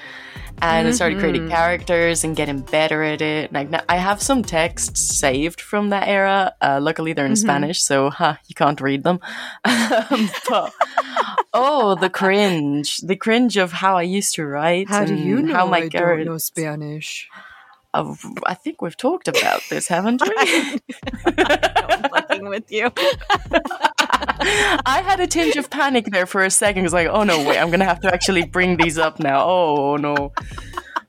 And 0.60 0.88
I 0.88 0.90
started 0.90 1.20
creating 1.20 1.48
characters 1.48 2.24
and 2.24 2.34
getting 2.34 2.60
better 2.60 3.02
at 3.04 3.22
it. 3.22 3.52
Like 3.52 3.68
I 3.88 3.96
have 3.96 4.20
some 4.20 4.42
texts 4.42 5.18
saved 5.18 5.60
from 5.60 5.90
that 5.90 6.08
era. 6.08 6.52
Uh, 6.60 6.80
luckily, 6.82 7.12
they're 7.12 7.26
in 7.26 7.36
Spanish, 7.36 7.80
so 7.82 8.10
huh, 8.10 8.36
you 8.48 8.54
can't 8.56 8.80
read 8.80 9.04
them. 9.04 9.20
Um, 9.64 10.30
but 10.48 10.72
oh, 11.52 11.94
the 11.94 12.08
cringe! 12.08 12.98
The 12.98 13.14
cringe 13.14 13.56
of 13.56 13.72
how 13.72 13.96
I 13.96 14.02
used 14.02 14.34
to 14.36 14.46
write. 14.46 14.90
and 14.90 15.50
how 15.50 15.66
my 15.66 15.88
characters- 15.88 16.44
Spanish? 16.44 17.28
Oh, 17.94 18.16
I 18.46 18.54
think 18.54 18.80
we've 18.80 18.96
talked 18.96 19.28
about 19.28 19.60
this, 19.68 19.86
haven't 19.88 20.22
we? 20.22 20.80
I'm 21.92 22.10
fucking 22.10 22.48
with 22.48 22.70
you. 22.70 22.90
I 23.74 25.02
had 25.04 25.20
a 25.20 25.26
tinge 25.26 25.56
of 25.56 25.70
panic 25.70 26.06
there 26.06 26.26
for 26.26 26.42
a 26.42 26.50
second. 26.50 26.84
It's 26.84 26.94
like, 26.94 27.08
oh 27.08 27.22
no, 27.24 27.38
wait, 27.46 27.58
I'm 27.58 27.70
gonna 27.70 27.84
have 27.84 28.00
to 28.00 28.12
actually 28.12 28.44
bring 28.46 28.76
these 28.76 28.98
up 28.98 29.18
now. 29.20 29.44
Oh 29.48 29.96
no. 29.96 30.32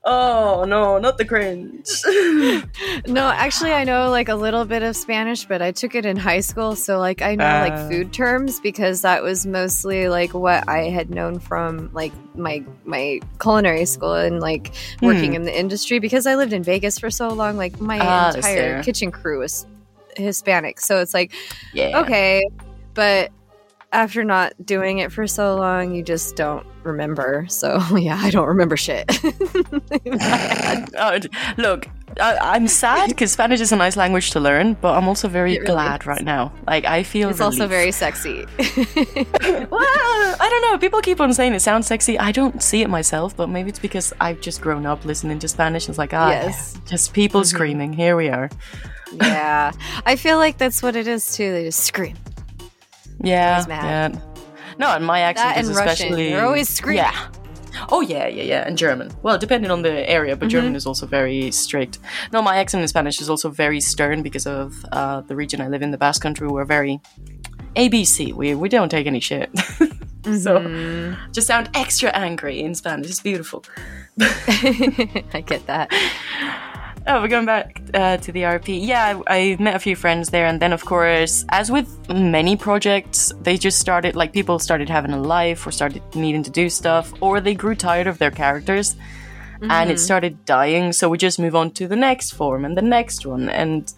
Oh 0.06 0.64
no, 0.68 0.98
not 0.98 1.16
the 1.16 1.24
cringe. 1.24 1.88
No, 3.10 3.26
actually, 3.28 3.72
I 3.72 3.84
know 3.84 4.10
like 4.10 4.28
a 4.28 4.34
little 4.34 4.66
bit 4.66 4.82
of 4.82 4.94
Spanish, 4.96 5.46
but 5.46 5.62
I 5.62 5.72
took 5.72 5.94
it 5.94 6.04
in 6.04 6.16
high 6.18 6.40
school, 6.40 6.76
so 6.76 6.98
like 6.98 7.22
I 7.22 7.34
know 7.36 7.44
Uh. 7.46 7.60
like 7.68 7.90
food 7.90 8.12
terms 8.12 8.60
because 8.60 9.00
that 9.02 9.22
was 9.22 9.46
mostly 9.46 10.08
like 10.08 10.34
what 10.34 10.68
I 10.68 10.90
had 10.90 11.08
known 11.10 11.38
from 11.38 11.90
like 11.94 12.12
my 12.36 12.62
my 12.84 13.20
culinary 13.40 13.86
school 13.86 14.12
and 14.14 14.40
like 14.40 14.72
working 15.00 15.32
in 15.34 15.44
the 15.44 15.58
industry 15.58 16.00
because 16.00 16.26
I 16.26 16.34
lived 16.34 16.52
in 16.52 16.62
Vegas 16.62 16.98
for 16.98 17.10
so 17.10 17.28
long. 17.28 17.56
Like 17.56 17.80
my 17.80 17.96
Hmm. 17.96 18.02
Ah, 18.06 18.32
entire 18.34 18.82
kitchen 18.82 19.10
crew 19.10 19.38
was 19.40 19.66
Hispanic, 20.16 20.80
so 20.80 21.00
it's 21.00 21.14
like 21.14 21.32
Yeah. 21.72 22.00
okay, 22.00 22.44
but 22.94 23.30
after 23.92 24.24
not 24.24 24.52
doing 24.64 24.98
it 24.98 25.12
for 25.12 25.26
so 25.26 25.54
long, 25.56 25.94
you 25.94 26.02
just 26.02 26.34
don't 26.34 26.66
remember. 26.82 27.46
So 27.48 27.80
yeah, 27.96 28.18
I 28.20 28.30
don't 28.30 28.48
remember 28.48 28.76
shit. 28.76 29.04
Oh, 30.96 31.18
look, 31.56 31.88
I, 32.20 32.36
I'm 32.38 32.68
sad 32.68 33.08
because 33.08 33.32
Spanish 33.32 33.60
is 33.60 33.72
a 33.72 33.76
nice 33.76 33.96
language 33.96 34.30
to 34.32 34.40
learn, 34.40 34.74
but 34.74 34.94
I'm 34.96 35.08
also 35.08 35.28
very 35.28 35.54
really 35.54 35.66
glad 35.66 36.02
is. 36.02 36.06
right 36.06 36.22
now. 36.24 36.52
Like 36.66 36.84
I 36.84 37.02
feel 37.02 37.30
it's 37.30 37.40
also 37.40 37.66
very 37.66 37.90
sexy. 37.92 38.46
Well, 39.70 40.36
I 40.40 40.48
don't 40.50 40.62
know. 40.72 40.78
People 40.78 41.00
keep 41.00 41.20
on 41.20 41.32
saying 41.32 41.54
it 41.54 41.60
sounds 41.60 41.86
sexy. 41.86 42.18
I 42.18 42.32
don't 42.32 42.62
see 42.62 42.82
it 42.82 42.90
myself, 42.90 43.36
but 43.36 43.48
maybe 43.48 43.70
it's 43.70 43.78
because 43.78 44.12
I've 44.20 44.40
just 44.40 44.60
grown 44.60 44.86
up 44.86 45.04
listening 45.04 45.38
to 45.40 45.48
Spanish. 45.48 45.88
It's 45.88 45.98
like, 45.98 46.12
ah, 46.14 46.30
Yes. 46.30 46.74
yeah, 46.74 46.80
just 46.90 47.12
people 47.12 47.44
screaming. 47.44 47.92
Here 47.92 48.16
we 48.16 48.28
are. 48.28 48.50
Yeah, 49.20 49.72
I 50.06 50.16
feel 50.16 50.38
like 50.38 50.58
that's 50.58 50.82
what 50.82 50.96
it 50.96 51.06
is 51.06 51.34
too. 51.36 51.52
They 51.52 51.64
just 51.64 51.80
scream. 51.84 52.16
Yeah, 53.20 53.64
yeah. 53.68 54.08
No, 54.78 54.88
and 54.94 55.04
my 55.06 55.20
accent 55.20 55.54
That 55.54 55.60
is 55.60 55.68
and 55.68 55.76
Russian. 55.76 55.92
especially. 56.08 56.30
They're 56.30 56.44
always 56.44 56.68
screaming. 56.68 57.04
Yeah. 57.04 57.28
Oh 57.90 58.00
yeah, 58.00 58.26
yeah, 58.28 58.42
yeah, 58.42 58.66
and 58.66 58.78
German. 58.78 59.10
Well, 59.22 59.36
depending 59.38 59.70
on 59.70 59.82
the 59.82 60.08
area, 60.08 60.36
but 60.36 60.46
Mm-hmm. 60.46 60.50
German 60.50 60.76
is 60.76 60.86
also 60.86 61.06
very 61.06 61.50
strict. 61.50 61.98
No, 62.32 62.40
my 62.42 62.56
accent 62.58 62.82
in 62.82 62.88
Spanish 62.88 63.20
is 63.20 63.28
also 63.28 63.50
very 63.50 63.80
stern 63.80 64.22
because 64.22 64.46
of 64.46 64.84
uh, 64.92 65.22
the 65.22 65.34
region 65.36 65.60
I 65.60 65.68
live 65.68 65.82
in, 65.82 65.90
the 65.90 65.98
Basque 65.98 66.22
Country. 66.22 66.46
We're 66.48 66.64
very 66.64 67.00
ABC. 67.76 68.32
We 68.32 68.54
we 68.54 68.68
don't 68.68 68.88
take 68.90 69.06
any 69.06 69.20
shit. 69.20 69.50
so 69.58 70.58
Mm-hmm. 70.58 71.32
just 71.32 71.46
sound 71.46 71.68
extra 71.74 72.10
angry 72.10 72.60
in 72.60 72.74
Spanish. 72.74 73.10
It's 73.10 73.20
beautiful. 73.20 73.64
I 74.20 75.42
get 75.46 75.66
that. 75.66 75.90
Oh, 77.06 77.20
we're 77.20 77.28
going 77.28 77.44
back 77.44 77.82
uh, 77.92 78.16
to 78.16 78.32
the 78.32 78.42
RP. 78.42 78.78
Yeah, 78.80 79.20
I, 79.26 79.52
I 79.52 79.62
met 79.62 79.76
a 79.76 79.78
few 79.78 79.94
friends 79.94 80.30
there, 80.30 80.46
and 80.46 80.60
then 80.60 80.72
of 80.72 80.86
course, 80.86 81.44
as 81.50 81.70
with 81.70 82.08
many 82.08 82.56
projects, 82.56 83.30
they 83.42 83.58
just 83.58 83.78
started 83.78 84.16
like 84.16 84.32
people 84.32 84.58
started 84.58 84.88
having 84.88 85.12
a 85.12 85.20
life, 85.20 85.66
or 85.66 85.70
started 85.70 86.02
needing 86.14 86.42
to 86.44 86.50
do 86.50 86.70
stuff, 86.70 87.12
or 87.20 87.40
they 87.40 87.54
grew 87.54 87.74
tired 87.74 88.06
of 88.06 88.16
their 88.16 88.30
characters, 88.30 88.96
and 89.60 89.90
it 89.90 90.00
started 90.00 90.46
dying. 90.46 90.94
So 90.94 91.10
we 91.10 91.18
just 91.18 91.38
move 91.38 91.54
on 91.54 91.72
to 91.72 91.86
the 91.86 91.96
next 91.96 92.32
form 92.32 92.64
and 92.64 92.74
the 92.74 92.82
next 92.82 93.26
one, 93.26 93.50
and 93.50 93.92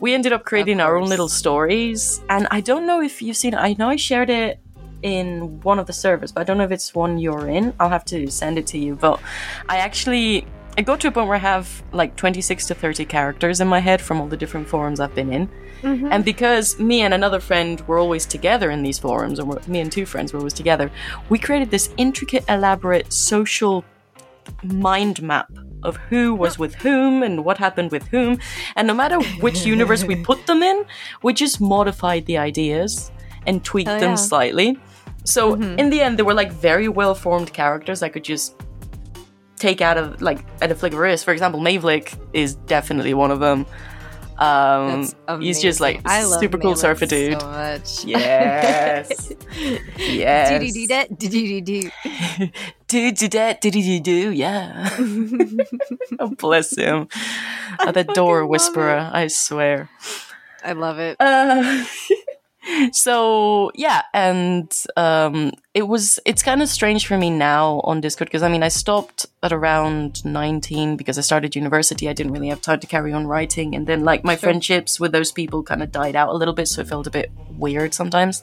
we 0.00 0.12
ended 0.12 0.32
up 0.32 0.44
creating 0.44 0.80
our 0.80 0.96
own 0.96 1.08
little 1.08 1.28
stories. 1.28 2.20
And 2.28 2.48
I 2.50 2.60
don't 2.60 2.86
know 2.86 3.00
if 3.00 3.22
you've 3.22 3.36
seen. 3.36 3.54
I 3.54 3.76
know 3.78 3.88
I 3.88 3.96
shared 3.96 4.30
it 4.30 4.58
in 5.02 5.60
one 5.60 5.78
of 5.78 5.86
the 5.86 5.92
servers, 5.92 6.32
but 6.32 6.40
I 6.40 6.44
don't 6.44 6.58
know 6.58 6.64
if 6.64 6.72
it's 6.72 6.92
one 6.92 7.18
you're 7.18 7.48
in. 7.48 7.72
I'll 7.78 7.88
have 7.88 8.04
to 8.06 8.28
send 8.32 8.58
it 8.58 8.66
to 8.68 8.78
you. 8.78 8.96
But 8.96 9.20
I 9.68 9.78
actually 9.78 10.44
I 10.78 10.82
got 10.82 11.00
to 11.00 11.08
a 11.08 11.12
point 11.12 11.28
where 11.28 11.36
I 11.36 11.40
have 11.40 11.82
like 11.92 12.16
26 12.16 12.66
to 12.66 12.74
30 12.74 13.04
characters 13.04 13.60
in 13.60 13.68
my 13.68 13.78
head 13.78 14.00
from 14.00 14.20
all 14.20 14.26
the 14.26 14.36
different 14.36 14.66
forums 14.66 15.00
I've 15.00 15.14
been 15.14 15.32
in. 15.32 15.48
Mm-hmm. 15.82 16.08
And 16.10 16.24
because 16.24 16.78
me 16.78 17.02
and 17.02 17.12
another 17.12 17.40
friend 17.40 17.80
were 17.86 17.98
always 17.98 18.24
together 18.24 18.70
in 18.70 18.82
these 18.82 18.98
forums, 18.98 19.38
or 19.38 19.60
me 19.66 19.80
and 19.80 19.92
two 19.92 20.06
friends 20.06 20.32
were 20.32 20.38
always 20.38 20.54
together, 20.54 20.90
we 21.28 21.38
created 21.38 21.70
this 21.70 21.90
intricate, 21.98 22.44
elaborate 22.48 23.12
social 23.12 23.84
mind 24.62 25.20
map 25.22 25.50
of 25.82 25.96
who 26.08 26.34
was 26.34 26.58
with 26.58 26.74
whom 26.76 27.22
and 27.22 27.44
what 27.44 27.58
happened 27.58 27.90
with 27.90 28.06
whom. 28.08 28.38
And 28.76 28.86
no 28.86 28.94
matter 28.94 29.20
which 29.40 29.66
universe 29.76 30.04
we 30.04 30.16
put 30.16 30.46
them 30.46 30.62
in, 30.62 30.86
we 31.22 31.34
just 31.34 31.60
modified 31.60 32.24
the 32.26 32.38
ideas 32.38 33.10
and 33.46 33.62
tweaked 33.64 33.88
Hell 33.88 34.00
them 34.00 34.10
yeah. 34.10 34.16
slightly. 34.16 34.78
So 35.24 35.56
mm-hmm. 35.56 35.78
in 35.78 35.90
the 35.90 36.00
end, 36.00 36.18
they 36.18 36.22
were 36.22 36.34
like 36.34 36.52
very 36.52 36.88
well 36.88 37.14
formed 37.14 37.52
characters 37.52 38.02
I 38.02 38.08
could 38.08 38.24
just 38.24 38.56
take 39.62 39.80
out 39.80 39.96
of 39.96 40.20
like 40.20 40.44
at 40.60 40.70
a 40.70 40.74
flick 40.74 40.92
of 40.92 40.98
a 40.98 41.02
wrist. 41.02 41.24
For 41.24 41.32
example, 41.32 41.60
Mavlik 41.60 42.18
is 42.32 42.56
definitely 42.56 43.14
one 43.14 43.30
of 43.30 43.40
them. 43.40 43.64
Um, 44.38 45.08
he's 45.40 45.62
just 45.62 45.78
like. 45.80 46.00
I 46.04 46.24
super 46.24 46.58
cool 46.58 46.74
surfer 46.74 47.06
dude. 47.06 47.40
So 47.40 47.46
much. 47.46 48.04
Yes, 48.04 49.32
yes. 49.96 50.50
Do-do-do-da, 50.50 51.04
do-do-do-do. 51.16 51.90
do 52.88 53.12
do 53.12 53.28
that 53.28 53.60
do 53.62 53.70
do 53.70 54.00
do 54.00 54.30
yeah 54.32 54.90
oh, 56.20 56.28
bless 56.36 56.76
him 56.76 57.08
uh, 57.78 57.90
the 57.90 58.04
door 58.04 58.44
whisperer 58.46 59.08
i 59.14 59.28
swear 59.28 59.88
I 60.64 60.72
love 60.72 60.98
it. 60.98 61.16
uh, 61.18 61.84
so 62.92 63.70
yeah 63.74 64.02
and 64.12 64.84
um 64.96 65.52
it 65.74 65.86
was 65.88 66.18
it's 66.24 66.42
kind 66.42 66.62
of 66.62 66.68
strange 66.68 67.06
for 67.06 67.16
me 67.16 67.30
now 67.30 67.80
on 67.84 68.00
discord 68.00 68.28
because 68.28 68.42
i 68.42 68.48
mean 68.48 68.62
i 68.62 68.68
stopped 68.68 69.26
at 69.42 69.52
around 69.52 70.24
19 70.24 70.96
because 70.96 71.18
i 71.18 71.20
started 71.20 71.56
university. 71.56 72.08
I 72.08 72.12
didn't 72.12 72.32
really 72.32 72.48
have 72.48 72.60
time 72.60 72.80
to 72.80 72.86
carry 72.86 73.12
on 73.12 73.26
writing 73.26 73.74
and 73.74 73.86
then 73.86 74.04
like 74.04 74.24
my 74.24 74.36
friendships 74.36 75.00
with 75.00 75.12
those 75.12 75.32
people 75.32 75.62
kind 75.62 75.82
of 75.82 75.92
died 75.92 76.16
out 76.16 76.30
a 76.30 76.36
little 76.36 76.54
bit 76.54 76.68
so 76.68 76.80
it 76.82 76.88
felt 76.88 77.06
a 77.06 77.10
bit 77.10 77.30
weird 77.50 77.94
sometimes. 77.94 78.42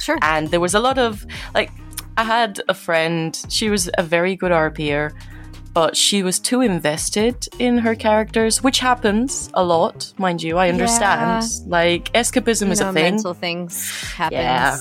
Sure. 0.00 0.18
and 0.22 0.50
there 0.50 0.60
was 0.60 0.74
a 0.74 0.80
lot 0.80 0.98
of 0.98 1.26
like 1.54 1.70
I 2.16 2.24
had 2.24 2.60
a 2.68 2.74
friend, 2.74 3.40
she 3.48 3.70
was 3.70 3.88
a 3.96 4.02
very 4.02 4.36
good 4.36 4.52
RPer, 4.52 5.12
but 5.72 5.96
she 5.96 6.22
was 6.22 6.38
too 6.38 6.60
invested 6.60 7.48
in 7.58 7.78
her 7.78 7.94
characters, 7.94 8.62
which 8.62 8.78
happens 8.80 9.50
a 9.54 9.64
lot, 9.64 10.12
mind 10.18 10.42
you. 10.42 10.58
I 10.58 10.68
understand. 10.68 11.44
Like 11.66 12.12
escapism 12.12 12.66
You 12.66 12.72
is 12.72 12.80
know, 12.80 12.90
a 12.90 12.92
thing. 12.92 13.02
mental 13.14 13.34
things 13.34 13.90
happen. 14.12 14.38
Yeah. 14.38 14.78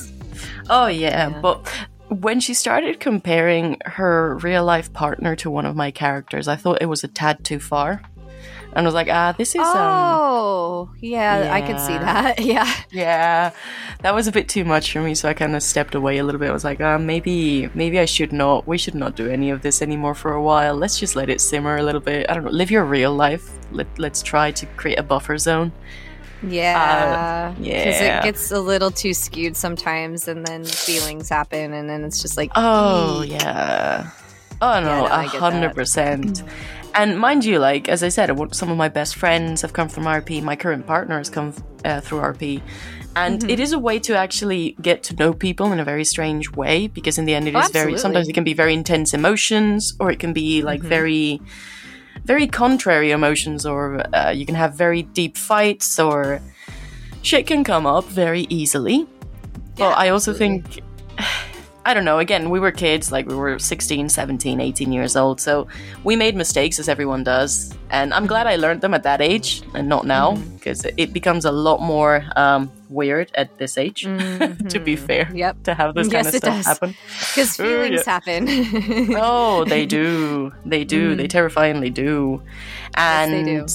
Oh 0.70 0.88
yeah, 0.88 1.30
Yeah. 1.30 1.40
but 1.42 1.68
when 2.10 2.40
she 2.42 2.54
started 2.54 3.00
comparing 3.00 3.78
her 3.86 4.36
real 4.38 4.66
life 4.66 4.92
partner 4.92 5.36
to 5.38 5.50
one 5.50 5.66
of 5.66 5.76
my 5.76 5.92
characters, 5.92 6.48
I 6.50 6.58
thought 6.58 6.82
it 6.82 6.88
was 6.88 7.04
a 7.04 7.08
tad 7.08 7.44
too 7.46 7.60
far 7.60 8.02
and 8.74 8.86
was 8.86 8.94
like, 8.94 9.08
ah, 9.10 9.34
this 9.38 9.50
is. 9.56 9.62
Um, 9.62 9.74
oh, 9.76 10.90
um, 10.92 10.98
yeah, 11.02 11.44
yeah, 11.44 11.54
I 11.54 11.62
can 11.62 11.80
see 11.80 11.98
that. 11.98 12.40
Yeah. 12.52 12.74
Yeah. 12.92 13.52
That 14.02 14.16
was 14.16 14.28
a 14.28 14.32
bit 14.32 14.50
too 14.50 14.66
much 14.66 14.92
for 14.92 15.02
me. 15.02 15.14
So 15.16 15.30
I 15.30 15.34
kind 15.34 15.56
of 15.56 15.64
stepped 15.64 15.96
away 15.96 16.18
a 16.18 16.24
little 16.24 16.40
bit. 16.40 16.50
I 16.50 16.54
was 16.54 16.64
like, 16.64 16.82
uh, 16.82 16.98
maybe, 16.98 17.70
maybe 17.74 18.00
I 18.00 18.06
should 18.06 18.34
not, 18.34 18.68
we 18.68 18.78
should 18.78 18.96
not 18.96 19.16
do 19.16 19.30
any 19.30 19.50
of 19.50 19.62
this 19.62 19.82
anymore 19.82 20.16
for 20.16 20.34
a 20.34 20.42
while. 20.42 20.76
Let's 20.76 21.00
just 21.00 21.16
let 21.16 21.30
it 21.30 21.40
simmer 21.40 21.78
a 21.78 21.84
little 21.84 22.02
bit. 22.02 22.30
I 22.30 22.34
don't 22.34 22.46
know. 22.46 22.52
Live 22.52 22.72
your 22.72 22.84
real 22.84 23.14
life. 23.14 23.50
Let, 23.72 23.88
let's 24.00 24.22
try 24.22 24.52
to 24.52 24.66
create 24.66 25.00
a 25.00 25.04
buffer 25.04 25.38
zone. 25.38 25.72
Yeah. 26.44 27.54
Uh, 27.56 27.62
yeah. 27.62 27.86
Because 27.86 28.02
it 28.02 28.24
gets 28.24 28.52
a 28.52 28.60
little 28.60 28.92
too 28.92 29.14
skewed 29.14 29.56
sometimes, 29.56 30.28
and 30.28 30.46
then 30.46 30.66
feelings 30.66 31.30
happen, 31.30 31.74
and 31.74 31.90
then 31.90 32.04
it's 32.04 32.22
just 32.22 32.38
like, 32.38 32.52
oh, 32.56 33.24
eek. 33.24 33.34
yeah. 33.34 34.10
Oh, 34.62 34.80
no, 34.80 35.06
a 35.08 35.26
100%. 35.26 36.48
And 36.94 37.18
mind 37.20 37.46
you, 37.46 37.60
like 37.60 37.88
as 37.90 38.04
I 38.04 38.10
said, 38.10 38.30
some 38.54 38.70
of 38.70 38.78
my 38.78 38.90
best 38.90 39.16
friends 39.16 39.62
have 39.62 39.74
come 39.74 39.88
from 39.90 40.04
RP. 40.04 40.42
My 40.44 40.56
current 40.56 40.86
partner 40.86 41.18
has 41.18 41.30
come 41.30 41.54
uh, 41.86 42.02
through 42.02 42.20
RP, 42.20 42.62
and 43.16 43.40
Mm-hmm. 43.40 43.50
it 43.50 43.60
is 43.60 43.72
a 43.74 43.80
way 43.80 44.00
to 44.00 44.16
actually 44.18 44.76
get 44.82 45.04
to 45.04 45.16
know 45.16 45.34
people 45.34 45.72
in 45.72 45.80
a 45.80 45.86
very 45.86 46.04
strange 46.06 46.52
way. 46.52 46.88
Because 46.88 47.18
in 47.18 47.26
the 47.26 47.34
end, 47.34 47.48
it 47.48 47.56
is 47.56 47.66
Oh, 47.66 47.70
very. 47.72 47.98
Sometimes 47.98 48.28
it 48.28 48.34
can 48.34 48.44
be 48.44 48.54
very 48.54 48.74
intense 48.74 49.14
emotions, 49.14 49.94
or 50.00 50.12
it 50.12 50.20
can 50.20 50.34
be 50.34 50.58
Mm-hmm. 50.60 50.68
like 50.68 50.82
very, 50.82 51.42
very 52.26 52.48
contrary 52.48 53.12
emotions, 53.12 53.66
or 53.66 54.04
uh, 54.16 54.30
you 54.32 54.46
can 54.46 54.56
have 54.56 54.76
very 54.76 55.04
deep 55.04 55.38
fights, 55.38 55.98
or 56.00 56.42
shit 57.22 57.48
can 57.48 57.64
come 57.64 57.86
up 57.86 58.06
very 58.06 58.48
easily. 58.50 59.08
But 59.78 59.98
I 59.98 60.10
also 60.10 60.32
absolutely. 60.32 60.72
think 60.72 60.84
I 61.84 61.96
don't 61.96 62.06
know, 62.06 62.20
again, 62.20 62.52
we 62.52 62.60
were 62.60 62.72
kids, 62.72 63.12
like 63.12 63.26
we 63.28 63.34
were 63.34 63.58
16, 63.58 64.10
17, 64.10 64.60
18 64.62 64.92
years 64.92 65.16
old, 65.16 65.42
so 65.42 65.68
we 66.04 66.16
made 66.16 66.36
mistakes 66.36 66.78
as 66.78 66.88
everyone 66.88 67.24
does. 67.24 67.74
And 67.90 68.14
I'm 68.14 68.28
glad 68.28 68.46
I 68.46 68.56
learned 68.56 68.82
them 68.82 68.94
at 68.94 69.02
that 69.04 69.20
age 69.20 69.64
and 69.74 69.90
not 69.90 70.06
now, 70.06 70.34
Mm-hmm. 70.34 70.56
because 70.58 70.86
it 70.96 71.12
becomes 71.12 71.44
a 71.44 71.52
lot 71.52 71.82
more 71.82 72.24
um, 72.36 72.72
weird 72.90 73.32
at 73.34 73.58
this 73.58 73.80
age, 73.80 74.04
to 74.70 74.80
be 74.80 74.96
fair, 74.96 75.26
Mm-hmm. 75.26 75.38
Yep. 75.38 75.64
to 75.64 75.74
have 75.74 75.96
this 75.96 76.12
Yes, 76.12 76.26
kind 76.26 76.36
of 76.36 76.42
stuff 76.42 76.56
does. 76.58 76.66
happen. 76.68 76.96
Because 77.34 77.56
feelings 77.58 78.04
yeah. 78.06 78.14
happen. 78.14 78.48
oh, 79.18 79.66
they 79.66 79.88
do. 79.88 80.54
They 80.66 80.84
do. 80.84 81.16
They 81.16 81.28
terrifyingly 81.28 81.90
do. 81.90 82.44
And 82.94 83.32
Mm. 83.32 83.34
they 83.34 83.44
do. 83.58 83.66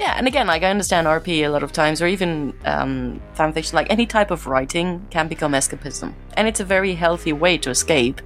Yeah, 0.00 0.14
and 0.16 0.26
again, 0.26 0.46
like 0.46 0.62
I 0.62 0.70
understand 0.70 1.06
RP 1.06 1.42
a 1.44 1.48
lot 1.48 1.62
of 1.62 1.72
times, 1.72 2.00
or 2.02 2.06
even 2.06 2.54
um, 2.64 3.20
fanfiction, 3.36 3.74
like 3.74 3.88
any 3.90 4.06
type 4.06 4.30
of 4.30 4.46
writing 4.46 5.06
can 5.10 5.28
become 5.28 5.52
escapism, 5.52 6.14
and 6.36 6.48
it's 6.48 6.58
a 6.60 6.64
very 6.64 6.94
healthy 6.94 7.32
way 7.32 7.58
to 7.58 7.70
escape 7.70 8.20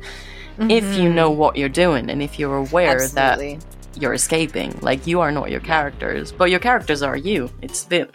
if 0.71 0.97
you 0.97 1.13
know 1.13 1.31
what 1.33 1.57
you're 1.57 1.69
doing 1.69 2.09
and 2.09 2.23
if 2.23 2.39
you're 2.39 2.57
aware 2.57 2.97
Mm-hmm. 2.99 3.19
Absolutely. 3.19 3.57
that 3.57 4.01
you're 4.01 4.15
escaping. 4.15 4.79
Like 4.83 5.05
you 5.05 5.21
are 5.21 5.33
not 5.33 5.51
your 5.51 5.59
characters, 5.61 6.31
but 6.31 6.49
your 6.49 6.61
characters 6.61 7.03
are 7.03 7.17
you. 7.17 7.51
It's 7.61 7.85
a 7.85 7.89
bit, 7.89 8.15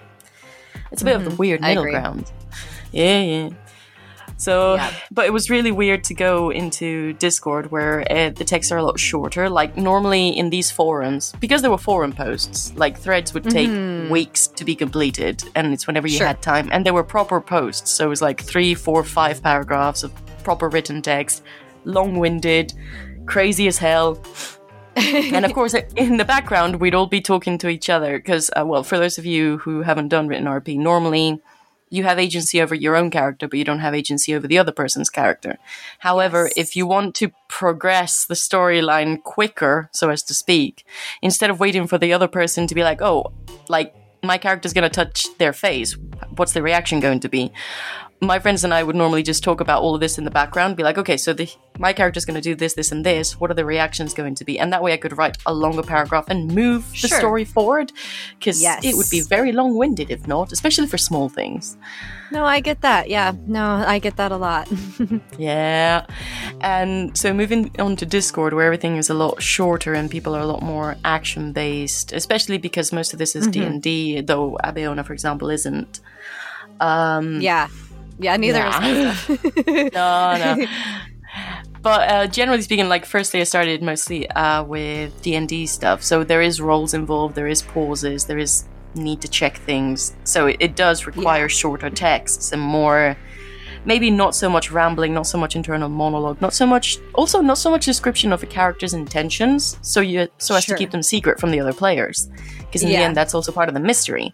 it's 0.92 1.02
a 1.02 1.06
bit 1.06 1.18
of 1.18 1.26
the 1.26 1.36
weird 1.36 1.60
Mm-hmm. 1.60 1.68
Middle 1.70 1.84
ground. 1.84 2.32
Yeah, 2.94 3.22
yeah. 3.22 3.50
So, 4.40 4.76
Yeah. 4.76 4.90
but 5.12 5.26
it 5.26 5.34
was 5.34 5.50
really 5.50 5.72
weird 5.72 6.02
to 6.06 6.14
go 6.14 6.50
into 6.50 7.12
Discord 7.14 7.72
where 7.72 8.10
uh, 8.10 8.30
the 8.30 8.46
texts 8.46 8.72
are 8.72 8.78
a 8.78 8.84
lot 8.84 8.98
shorter. 8.98 9.50
Like 9.50 9.76
normally 9.76 10.30
in 10.30 10.50
these 10.50 10.72
forums, 10.72 11.34
because 11.42 11.62
there 11.62 11.70
were 11.72 11.78
forum 11.78 12.14
posts, 12.14 12.72
like 12.78 12.98
threads 12.98 13.34
would 13.34 13.44
take 13.50 13.70
weeks 14.10 14.48
to 14.48 14.64
be 14.64 14.76
completed, 14.76 15.44
and 15.56 15.74
it's 15.74 15.86
whenever 15.88 16.08
you 16.08 16.14
Mm-hmm. 16.14 16.18
Sure. 16.20 16.28
had 16.28 16.42
time. 16.42 16.70
And 16.72 16.86
they 16.86 16.92
were 16.92 17.04
proper 17.04 17.40
posts, 17.42 17.92
so 17.92 18.06
it 18.06 18.10
was 18.10 18.22
like 18.22 18.42
three, 18.42 18.74
four, 18.76 19.04
five 19.04 19.44
paragraphs 19.44 20.04
of 20.04 20.12
proper 20.44 20.70
written 20.70 21.02
text, 21.02 21.44
long-winded, 21.84 22.74
crazy 23.26 23.68
as 23.68 23.78
hell. 23.78 24.24
and 25.36 25.46
of 25.46 25.54
course, 25.54 25.74
in 25.96 26.16
the 26.18 26.26
background, 26.26 26.80
we'd 26.80 26.96
all 26.96 27.08
be 27.08 27.22
talking 27.22 27.58
to 27.58 27.68
each 27.68 27.90
other 27.90 28.18
because, 28.18 28.50
uh, 28.60 28.66
well, 28.66 28.84
for 28.84 28.98
those 28.98 29.18
of 29.18 29.26
you 29.26 29.58
who 29.60 29.82
haven't 29.82 30.08
done 30.10 30.28
written 30.28 30.46
RP, 30.46 30.78
normally 30.78 31.42
you 31.90 32.04
have 32.04 32.20
agency 32.20 32.62
over 32.62 32.76
your 32.76 32.96
own 32.96 33.10
character, 33.10 33.48
but 33.48 33.58
you 33.58 33.66
don't 33.66 33.80
have 33.80 33.96
agency 33.96 34.36
over 34.36 34.48
the 34.48 34.58
other 34.58 34.72
person's 34.72 35.10
character. 35.10 35.58
However, 36.00 36.44
Yes. 36.46 36.54
if 36.58 36.76
you 36.76 36.86
want 36.88 37.16
to 37.16 37.32
progress 37.48 38.26
the 38.26 38.36
storyline 38.36 39.22
quicker, 39.24 39.90
so 39.92 40.10
as 40.10 40.24
to 40.24 40.34
speak, 40.34 40.86
instead 41.22 41.50
of 41.50 41.60
waiting 41.60 41.88
for 41.88 41.98
the 41.98 42.14
other 42.14 42.28
person 42.28 42.68
to 42.68 42.76
be 42.76 42.84
like, 42.84 43.02
oh, 43.02 43.32
like 43.68 43.94
my 44.24 44.38
character's 44.38 44.74
going 44.74 44.84
to 44.84 44.90
touch 44.90 45.26
their 45.38 45.54
face, 45.54 45.96
what's 46.36 46.54
the 46.54 46.62
reaction 46.62 47.00
going 47.00 47.20
to 47.22 47.30
be? 47.30 47.52
My 48.22 48.38
friends 48.38 48.66
and 48.66 48.74
I 48.74 48.84
would 48.84 48.98
normally 48.98 49.24
just 49.24 49.44
talk 49.46 49.62
about 49.62 49.82
all 49.82 49.96
of 49.96 50.02
this 50.02 50.18
in 50.18 50.26
the 50.26 50.32
background, 50.32 50.76
be 50.76 50.84
like, 50.84 50.98
okay, 50.98 51.16
so 51.16 51.32
the, 51.32 51.50
my 51.78 51.94
character's 51.94 52.26
going 52.26 52.36
to 52.36 52.42
do 52.42 52.54
this, 52.54 52.74
this, 52.74 52.92
and 52.92 53.06
this. 53.06 53.40
What 53.40 53.50
are 53.50 53.54
the 53.54 53.64
reactions 53.64 54.14
going 54.14 54.36
to 54.36 54.44
be? 54.44 54.60
And 54.60 54.74
that 54.74 54.84
way 54.84 54.92
I 54.92 54.98
could 54.98 55.18
write 55.18 55.38
a 55.46 55.54
longer 55.54 55.84
paragraph 55.84 56.26
and 56.28 56.54
move 56.54 56.92
the 57.02 57.08
story 57.08 57.46
forward. 57.46 57.94
Because 58.38 58.62
Yes. 58.62 58.84
it 58.84 58.98
would 58.98 59.10
be 59.10 59.22
very 59.22 59.54
long 59.54 59.78
winded 59.78 60.12
if 60.12 60.28
not, 60.28 60.52
especially 60.52 60.88
for 60.88 60.98
small 60.98 61.30
things. 61.30 61.78
no, 62.32 62.44
I 62.44 62.60
get 62.60 62.82
that. 62.82 63.10
Yeah. 63.10 63.32
No, 63.48 63.84
I 63.88 64.00
get 64.00 64.18
that 64.18 64.32
a 64.32 64.38
lot. 64.38 64.68
Yeah. 65.38 66.06
And 66.60 67.18
so 67.18 67.34
moving 67.34 67.72
on 67.80 67.96
to 67.96 68.06
Discord, 68.06 68.52
where 68.54 68.66
everything 68.66 68.98
is 68.98 69.10
a 69.10 69.14
lot 69.14 69.42
shorter 69.42 69.94
and 69.94 70.12
people 70.12 70.36
are 70.36 70.42
a 70.42 70.46
lot 70.46 70.62
more 70.62 70.98
action 71.06 71.54
based, 71.54 72.12
especially 72.12 72.58
because 72.58 72.92
most 72.92 73.14
of 73.14 73.20
this 73.20 73.34
is 73.38 73.46
mm-hmm. 73.46 73.52
D 73.52 73.64
and 73.64 73.82
D, 73.82 74.22
though 74.22 74.58
Abeona, 74.62 75.06
for 75.06 75.14
example, 75.14 75.50
isn't. 75.50 76.02
Um, 76.82 77.40
yeah. 77.40 77.70
Yeah, 78.20 78.36
neither 78.38 78.60
Yeah. 78.60 79.16
is 79.28 79.30
No, 79.94 80.38
no. 80.38 80.68
But 81.82 82.10
uh, 82.10 82.28
generally 82.28 82.62
speaking, 82.62 82.90
like 82.90 83.06
firstly, 83.06 83.40
I 83.40 83.44
started 83.44 83.82
mostly 83.82 84.30
uh, 84.32 84.64
with 84.64 85.22
D 85.22 85.36
and 85.36 85.48
D 85.48 85.66
stuff. 85.66 86.04
So 86.04 86.24
there 86.26 86.42
is 86.42 86.60
roles 86.60 86.94
involved, 86.94 87.36
there 87.36 87.48
is 87.48 87.62
pauses, 87.62 88.26
there 88.26 88.38
is 88.38 88.68
need 88.96 89.22
to 89.22 89.30
check 89.30 89.58
things. 89.60 90.14
So 90.26 90.48
it, 90.48 90.58
it 90.60 90.76
does 90.76 91.06
require 91.08 91.48
shorter 91.48 91.90
texts 91.90 92.52
and 92.52 92.62
more, 92.62 93.16
maybe 93.86 94.10
not 94.10 94.36
so 94.36 94.50
much 94.50 94.72
rambling, 94.72 95.14
not 95.14 95.28
so 95.28 95.38
much 95.38 95.56
internal 95.56 95.88
monologue, 95.88 96.42
not 96.42 96.54
so 96.54 96.66
much, 96.66 96.98
also 97.14 97.40
not 97.40 97.58
so 97.58 97.70
much 97.72 97.86
description 97.86 98.34
of 98.34 98.44
a 98.44 98.46
character's 98.46 98.94
intentions. 98.94 99.78
So 99.82 100.02
you 100.02 100.28
so 100.38 100.56
as 100.56 100.66
to 100.66 100.76
keep 100.76 100.92
them 100.92 101.04
secret 101.04 101.40
from 101.40 101.52
the 101.52 101.62
other 101.62 101.74
players, 101.74 102.30
because 102.60 102.84
in 102.84 102.90
the 102.90 102.96
end, 102.98 103.16
that's 103.16 103.34
also 103.34 103.54
part 103.54 103.70
of 103.70 103.74
the 103.74 103.80
mystery. 103.80 104.34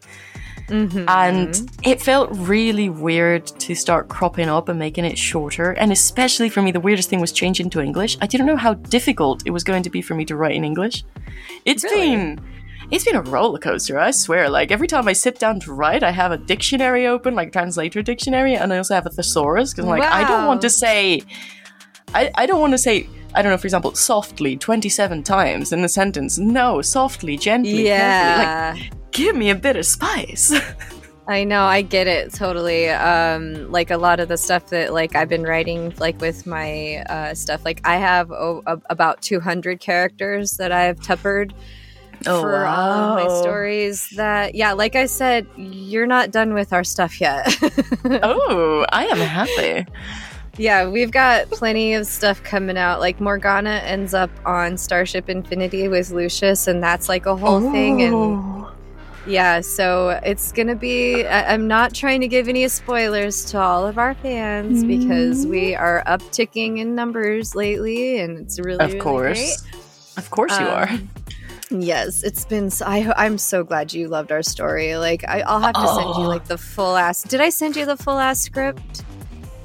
Mm-hmm. 0.67 1.06
And 1.08 1.71
it 1.84 2.01
felt 2.01 2.30
really 2.32 2.89
weird 2.89 3.45
to 3.45 3.75
start 3.75 4.08
cropping 4.08 4.49
up 4.49 4.67
and 4.69 4.80
making 4.80 5.06
it 5.06 5.17
shorter. 5.17 5.71
And 5.71 5.91
especially 5.91 6.49
for 6.49 6.62
me, 6.62 6.71
the 6.71 6.80
weirdest 6.80 7.10
thing 7.10 7.21
was 7.21 7.32
changing 7.32 7.69
to 7.71 7.82
English. 7.82 8.17
I 8.21 8.28
didn't 8.28 8.47
know 8.47 8.58
how 8.58 8.73
difficult 8.73 9.43
it 9.45 9.51
was 9.51 9.63
going 9.63 9.84
to 9.84 9.89
be 9.89 10.01
for 10.01 10.15
me 10.15 10.25
to 10.25 10.36
write 10.36 10.56
in 10.56 10.63
English. 10.63 11.04
It's 11.65 11.84
Really? 11.84 12.15
been. 12.15 12.41
It's 12.91 13.04
been 13.04 13.15
a 13.15 13.21
roller 13.23 13.58
coaster, 13.58 13.97
I 13.97 14.12
swear. 14.12 14.47
Like 14.47 14.71
every 14.71 14.88
time 14.88 15.08
I 15.08 15.13
sit 15.13 15.39
down 15.39 15.60
to 15.62 15.73
write, 15.73 16.04
I 16.04 16.12
have 16.12 16.32
a 16.32 16.38
dictionary 16.38 17.08
open, 17.08 17.34
like 17.34 17.51
translator 17.51 18.04
dictionary, 18.04 18.56
and 18.56 18.71
I 18.71 18.78
also 18.78 18.93
have 18.93 19.08
a 19.08 19.10
thesaurus 19.10 19.73
because 19.73 19.86
I'm 19.86 19.89
like 19.89 20.04
I 20.04 20.23
don't 20.28 20.45
want 20.45 20.62
to 20.62 20.69
say, 20.69 21.23
I, 22.13 22.30
I 22.36 22.45
don't 22.45 22.62
want 22.62 22.73
to 22.73 22.78
say, 22.78 23.10
I 23.36 23.41
don't 23.41 23.52
know, 23.52 23.58
for 23.58 23.67
example, 23.67 23.93
softly 23.95 24.58
twenty 24.58 24.89
seven 24.89 25.24
times 25.24 25.71
in 25.74 25.84
a 25.84 25.89
sentence. 25.89 26.38
No, 26.38 26.82
softly, 26.82 27.38
gently, 27.38 27.84
carefully. 27.86 28.45
Like 28.45 28.78
Yeah. 28.82 28.98
give 29.12 29.36
me 29.36 29.50
a 29.50 29.56
bit 29.56 29.76
of 29.76 29.86
spice. 29.86 30.54
I 31.28 31.43
know, 31.43 31.63
I 31.63 31.82
get 31.82 32.06
it 32.06 32.34
totally. 32.34 32.88
Um, 32.89 33.71
like 33.71 33.89
a 33.89 33.98
lot 33.98 34.19
of 34.19 34.28
the 34.28 34.38
stuff 34.38 34.69
that 34.69 34.93
like 34.93 35.15
I've 35.15 35.28
been 35.30 35.41
writing, 35.43 35.91
like 35.98 36.21
with 36.21 36.45
my 36.45 36.98
uh, 37.10 37.34
stuff, 37.34 37.65
like 37.65 37.82
I 37.84 37.98
have 37.98 38.32
oh, 38.32 38.62
a- 38.67 38.80
about 38.91 39.24
200 39.24 39.80
characters 39.80 40.52
that 40.58 40.71
I've 40.71 41.00
tuppered 41.00 41.52
Oh, 42.28 42.41
for 42.41 42.65
all 42.65 43.17
of 43.19 43.24
my 43.28 43.41
stories. 43.41 44.08
That 44.15 44.54
yeah, 44.56 44.74
like 44.74 44.95
I 44.95 45.06
said, 45.08 45.48
you're 45.58 46.08
not 46.08 46.30
done 46.32 46.54
with 46.54 46.71
our 46.71 46.84
stuff 46.84 47.19
yet. 47.19 47.45
oh, 48.24 48.86
I 48.89 49.06
am 49.08 49.17
happy. 49.17 49.86
Yeah, 50.57 50.87
we've 50.87 51.11
got 51.11 51.49
plenty 51.49 51.93
of 51.93 52.05
stuff 52.07 52.41
coming 52.43 52.77
out. 52.77 52.99
Like 52.99 53.19
Morgana 53.19 53.81
ends 53.83 54.13
up 54.13 54.29
on 54.45 54.77
Starship 54.77 55.29
Infinity 55.29 55.87
with 55.87 56.11
Lucius, 56.11 56.67
and 56.67 56.81
that's 56.83 57.09
like 57.09 57.25
a 57.25 57.35
whole 57.35 57.59
thing. 57.71 58.01
And 58.01 58.13
Oh. 58.15 58.71
Yeah, 59.27 59.61
so 59.61 60.19
it's 60.23 60.51
gonna 60.51 60.75
be. 60.75 61.25
I, 61.25 61.51
I'm 61.53 61.67
not 61.67 61.95
trying 61.95 62.21
to 62.21 62.27
give 62.27 62.47
any 62.47 62.67
spoilers 62.67 63.43
to 63.45 63.59
all 63.59 63.87
of 63.87 63.97
our 63.97 64.13
fans 64.13 64.83
because 64.83 65.47
we 65.47 65.73
are 65.73 66.03
upticking 66.05 66.77
in 66.77 66.93
numbers 66.93 67.55
lately, 67.55 68.19
and 68.19 68.37
it's 68.37 68.59
really, 68.59 68.83
of 68.85 68.89
really 68.91 68.99
course, 68.99 69.63
of 70.17 70.29
course 70.29 70.51
you 70.59 70.65
are. 70.67 70.87
Um, 70.89 71.09
great. 71.71 71.83
Yes, 71.83 72.21
it's 72.21 72.45
been. 72.45 72.69
So, 72.69 72.85
I, 72.85 73.11
I'm 73.17 73.39
so 73.39 73.63
glad 73.63 73.91
you 73.91 74.07
loved 74.09 74.31
our 74.31 74.43
story. 74.43 74.95
Like, 74.97 75.27
I, 75.27 75.41
I'll 75.41 75.59
have 75.59 75.73
to 75.73 75.87
send 75.87 76.09
you 76.09 76.25
Oh. 76.25 76.27
like 76.27 76.45
the 76.45 76.59
full 76.59 76.95
ass. 76.95 77.23
Did 77.23 77.41
I 77.41 77.49
send 77.49 77.75
you 77.75 77.87
the 77.87 77.97
full 77.97 78.19
ass 78.19 78.39
script? 78.41 79.03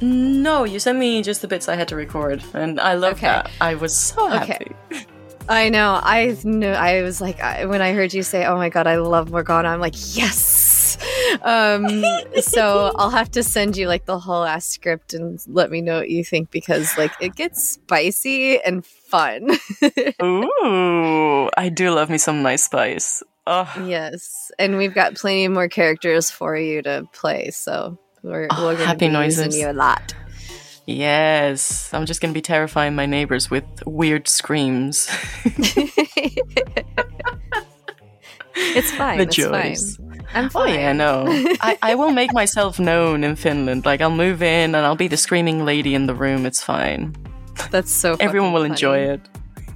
No, 0.03 0.65
you 0.65 0.79
sent 0.79 0.99
me 0.99 1.23
just 1.23 1.43
the 1.43 1.49
bits 1.49 1.69
I 1.69 1.77
had 1.77 1.89
to 1.89 1.97
record, 1.97 2.43
and 2.55 2.81
I 2.81 2.95
love 2.95 3.15
Okay. 3.15 3.27
that. 3.27 3.51
I 3.61 3.75
was 3.75 3.97
so 3.97 4.27
Okay. 4.35 4.59
happy. 4.91 5.07
I 5.49 5.69
know. 5.69 5.99
I 6.03 6.37
know. 6.45 6.73
I 6.73 7.03
was 7.03 7.21
like, 7.21 7.41
I, 7.41 7.65
when 7.67 7.83
I 7.83 7.93
heard 7.93 8.15
you 8.15 8.23
say, 8.23 8.45
"Oh 8.47 8.57
my 8.57 8.69
god, 8.69 8.87
I 8.87 8.97
love 8.97 9.31
Morgana," 9.31 9.69
I'm 9.69 9.81
like, 9.81 9.95
yes. 10.17 10.97
um, 11.43 12.05
so 12.41 12.93
I'll 12.97 13.11
have 13.11 13.31
to 13.33 13.43
send 13.43 13.77
you 13.77 13.89
like 13.89 14.05
the 14.07 14.19
whole 14.19 14.45
ass 14.45 14.67
script 14.67 15.13
and 15.13 15.41
let 15.49 15.71
me 15.71 15.81
know 15.81 15.99
what 15.99 16.11
you 16.11 16.25
think 16.25 16.51
because 16.51 16.97
like 16.97 17.13
it 17.21 17.35
gets 17.35 17.69
spicy 17.69 18.61
and 18.63 18.85
fun. 18.87 19.51
Ooh, 20.23 21.51
I 21.57 21.69
do 21.69 21.91
love 21.91 22.11
me 22.11 22.19
some 22.19 22.43
nice 22.43 22.65
spice. 22.65 23.23
Oh. 23.47 23.73
Yes, 23.85 24.53
and 24.59 24.77
we've 24.77 24.95
got 24.95 25.15
plenty 25.17 25.49
more 25.49 25.69
characters 25.69 26.31
for 26.31 26.57
you 26.57 26.83
to 26.83 27.09
play, 27.13 27.51
so 27.51 27.99
we're, 28.23 28.49
oh, 28.51 28.75
we're 28.75 28.95
be 28.97 29.09
noises. 29.09 29.57
you 29.57 29.71
a 29.71 29.73
lot. 29.73 30.15
Yes, 30.87 31.93
I'm 31.95 32.07
just 32.07 32.21
going 32.21 32.33
to 32.33 32.37
be 32.37 32.43
terrifying 32.43 32.95
my 32.95 33.07
neighbors 33.07 33.51
with 33.51 33.65
weird 33.87 34.27
screams. 34.27 35.09
it's 38.55 38.91
fine. 38.93 39.19
The 39.19 39.25
it's 39.25 39.37
joys. 39.37 39.97
Fine. 39.97 40.27
I'm 40.35 40.51
fine. 40.51 40.71
Oh 40.71 40.73
yeah, 40.73 40.93
no. 40.93 41.25
I, 41.61 41.79
I 41.83 41.95
will 41.95 42.11
make 42.11 42.33
myself 42.33 42.79
known 42.79 43.25
in 43.25 43.37
Finland. 43.37 43.85
Like 43.85 44.01
I'll 44.01 44.11
move 44.11 44.43
in 44.43 44.75
and 44.75 44.85
I'll 44.85 44.97
be 44.97 45.09
the 45.09 45.17
screaming 45.17 45.65
lady 45.65 45.95
in 45.95 46.07
the 46.07 46.15
room. 46.15 46.47
It's 46.47 46.63
fine. 46.63 47.15
That's 47.71 47.93
so. 47.93 48.17
Everyone 48.21 48.53
will 48.53 48.63
funny. 48.63 48.73
enjoy 48.73 48.99
it. 48.99 49.21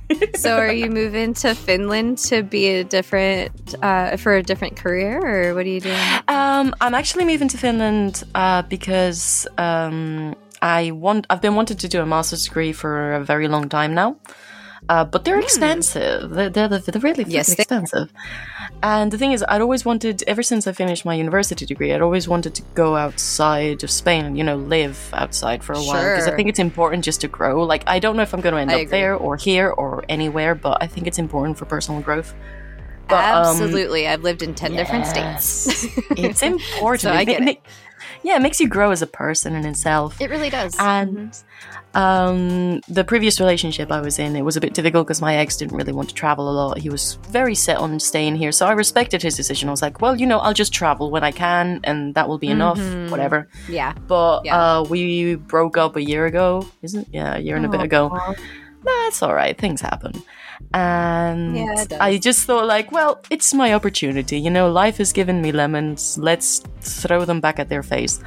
so, 0.35 0.57
are 0.57 0.73
you 0.73 0.91
moving 0.91 1.35
to 1.35 1.55
Finland 1.55 2.19
to 2.19 2.43
be 2.43 2.69
a 2.69 2.85
different 2.85 3.75
uh, 3.83 4.17
for 4.17 4.37
a 4.37 4.43
different 4.43 4.77
career, 4.77 5.19
or 5.19 5.55
what 5.55 5.65
are 5.65 5.69
you 5.69 5.81
doing? 5.81 5.99
Um, 6.29 6.75
I'm 6.81 6.95
actually 6.95 7.25
moving 7.25 7.49
to 7.49 7.59
Finland 7.59 8.25
uh, 8.35 8.63
because 8.63 9.47
um, 9.59 10.35
I 10.61 10.91
want. 10.91 11.27
I've 11.31 11.41
been 11.41 11.55
wanting 11.55 11.79
to 11.79 11.89
do 11.89 12.01
a 12.03 12.07
master's 12.07 12.45
degree 12.45 12.73
for 12.73 13.15
a 13.15 13.25
very 13.25 13.49
long 13.49 13.69
time 13.69 13.95
now. 13.95 14.17
Uh, 14.89 15.05
but 15.05 15.25
they're 15.25 15.41
mm. 15.41 15.43
expensive. 15.43 16.31
They're, 16.31 16.51
they're, 16.51 16.69
they're 16.69 17.01
really 17.01 17.25
yes, 17.27 17.51
expensive. 17.53 18.13
And 18.83 19.11
the 19.11 19.17
thing 19.17 19.33
is, 19.33 19.43
I'd 19.49 19.63
always 19.63 19.85
wanted, 19.85 20.23
ever 20.27 20.43
since 20.43 20.67
I 20.67 20.73
finished 20.73 21.07
my 21.07 21.15
university 21.15 21.65
degree, 21.65 21.93
I'd 21.93 22.03
always 22.03 22.29
wanted 22.29 22.55
to 22.57 22.63
go 22.75 22.97
outside 22.97 23.83
of 23.83 23.91
Spain, 23.91 24.27
and, 24.27 24.37
you 24.37 24.45
know, 24.45 24.57
live 24.57 24.99
outside 25.15 25.65
for 25.65 25.73
a 25.73 25.81
while. 25.81 26.03
Because 26.03 26.29
I 26.29 26.37
think 26.37 26.51
it's 26.51 26.59
important 26.59 27.03
just 27.05 27.23
to 27.23 27.29
grow. 27.29 27.63
Like, 27.63 27.83
I 27.87 27.99
don't 27.99 28.17
know 28.17 28.23
if 28.23 28.35
I'm 28.35 28.43
going 28.43 28.55
to 28.55 28.61
end 28.61 28.71
I 28.71 28.75
up 28.75 28.81
agree. 28.83 28.91
there 28.91 29.15
or 29.17 29.37
here 29.37 29.71
or 29.71 30.05
anywhere, 30.09 30.55
but 30.55 30.83
I 30.83 30.87
think 30.87 31.07
it's 31.07 31.19
important 31.19 31.57
for 31.57 31.65
personal 31.65 32.03
growth. 32.03 32.35
But, 33.09 33.25
um, 33.25 33.47
Absolutely. 33.47 34.07
Um, 34.07 34.13
I've 34.13 34.23
lived 34.23 34.43
in 34.43 34.55
10 34.55 34.75
yes. 34.75 34.83
different 34.83 35.07
states. 35.07 35.87
it's 36.11 36.43
important. 36.83 37.01
so 37.01 37.13
I 37.13 37.25
get 37.25 37.43
it. 37.43 37.63
Yeah, 38.25 38.37
it 38.37 38.43
makes 38.43 38.59
you 38.59 38.69
grow 38.69 38.91
as 38.91 39.03
a 39.03 39.07
person 39.07 39.55
in 39.55 39.65
itself. 39.65 40.21
It 40.21 40.31
really 40.31 40.51
does. 40.51 40.75
And 40.79 41.17
mm-hmm. 41.17 41.75
Um, 41.95 42.81
the 42.89 43.05
previous 43.05 43.39
relationship 43.39 43.93
I 43.93 44.01
was 44.01 44.19
in, 44.19 44.35
it 44.35 44.43
was 44.43 44.57
a 44.57 44.61
bit 44.61 44.75
difficult 44.75 45.07
because 45.07 45.21
my 45.21 45.37
ex 45.37 45.57
didn't 45.57 45.77
really 45.77 45.93
want 45.93 46.09
to 46.09 46.15
travel 46.15 46.51
a 46.51 46.53
lot. 46.53 46.79
He 46.79 46.91
was 46.91 47.19
very 47.29 47.55
set 47.55 47.77
on 47.77 48.01
staying 48.01 48.35
here, 48.35 48.51
so 48.51 48.67
I 48.67 48.73
respected 48.73 49.23
his 49.23 49.37
decision. 49.37 49.69
I 49.69 49.73
was 49.73 49.81
like, 49.81 50.01
well, 50.01 50.17
you 50.17 50.27
know, 50.27 50.41
I'll 50.41 50.55
just 50.55 50.73
travel 50.73 51.11
when 51.13 51.23
I 51.23 51.31
can, 51.31 51.81
and 51.85 52.15
that 52.17 52.29
will 52.29 52.39
be 52.39 52.49
enough, 52.49 52.79
mm-hmm. 52.79 53.11
whatever. 53.11 53.49
Yeah. 53.69 53.95
But 54.09 54.45
yeah. 54.45 54.79
Uh, 54.79 54.85
we 54.85 55.37
broke 55.37 55.77
up 55.77 55.95
a 55.95 56.03
year 56.03 56.27
ago, 56.27 56.69
isn't 56.83 57.03
it? 57.03 57.09
Yeah, 57.13 57.37
a 57.37 57.39
year 57.39 57.55
and 57.55 57.65
a 57.65 57.69
bit 57.69 57.81
ago. 57.81 58.09
Nah, 58.09 59.07
it's 59.07 59.23
all 59.23 59.35
right. 59.35 59.57
Things 59.57 59.81
happen. 59.81 60.21
And 60.73 61.57
yeah, 61.57 61.85
I 62.01 62.19
just 62.19 62.47
thought, 62.47 62.67
like, 62.67 62.93
well, 62.93 63.21
it's 63.31 63.55
my 63.55 63.73
opportunity. 63.75 64.39
You 64.39 64.51
know, 64.51 64.71
life 64.71 64.99
has 64.99 65.13
given 65.13 65.41
me 65.41 65.53
lemons. 65.53 66.19
Let's 66.19 66.63
throw 66.81 67.25
them 67.25 67.41
back 67.41 67.59
at 67.59 67.69
their 67.69 67.83
face. 67.83 68.21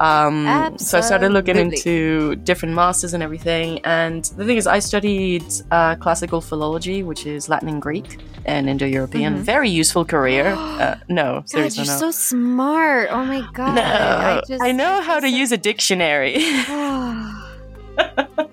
Um, 0.00 0.78
so 0.78 0.98
I 0.98 1.00
started 1.00 1.32
looking 1.32 1.56
into 1.56 2.36
different 2.36 2.74
masters 2.74 3.14
and 3.14 3.22
everything. 3.22 3.80
And 3.84 4.24
the 4.24 4.44
thing 4.44 4.56
is, 4.56 4.66
I 4.66 4.78
studied 4.78 5.44
uh, 5.70 5.96
classical 5.96 6.40
philology, 6.40 7.02
which 7.02 7.26
is 7.26 7.48
Latin 7.48 7.68
and 7.68 7.82
Greek 7.82 8.18
and 8.44 8.68
Indo-European. 8.68 9.34
Mm-hmm. 9.34 9.42
Very 9.42 9.68
useful 9.68 10.04
career. 10.04 10.46
uh, 10.56 10.98
no, 11.08 11.42
seriously, 11.46 11.84
you're 11.84 11.92
no. 11.94 11.98
so 11.98 12.10
smart. 12.10 13.08
Oh 13.10 13.24
my 13.24 13.48
god! 13.52 13.74
No, 13.74 13.82
I, 13.82 14.42
just, 14.46 14.62
I 14.62 14.72
know 14.72 15.02
how 15.02 15.20
to 15.20 15.28
use 15.28 15.52
a 15.52 15.58
dictionary. 15.58 16.36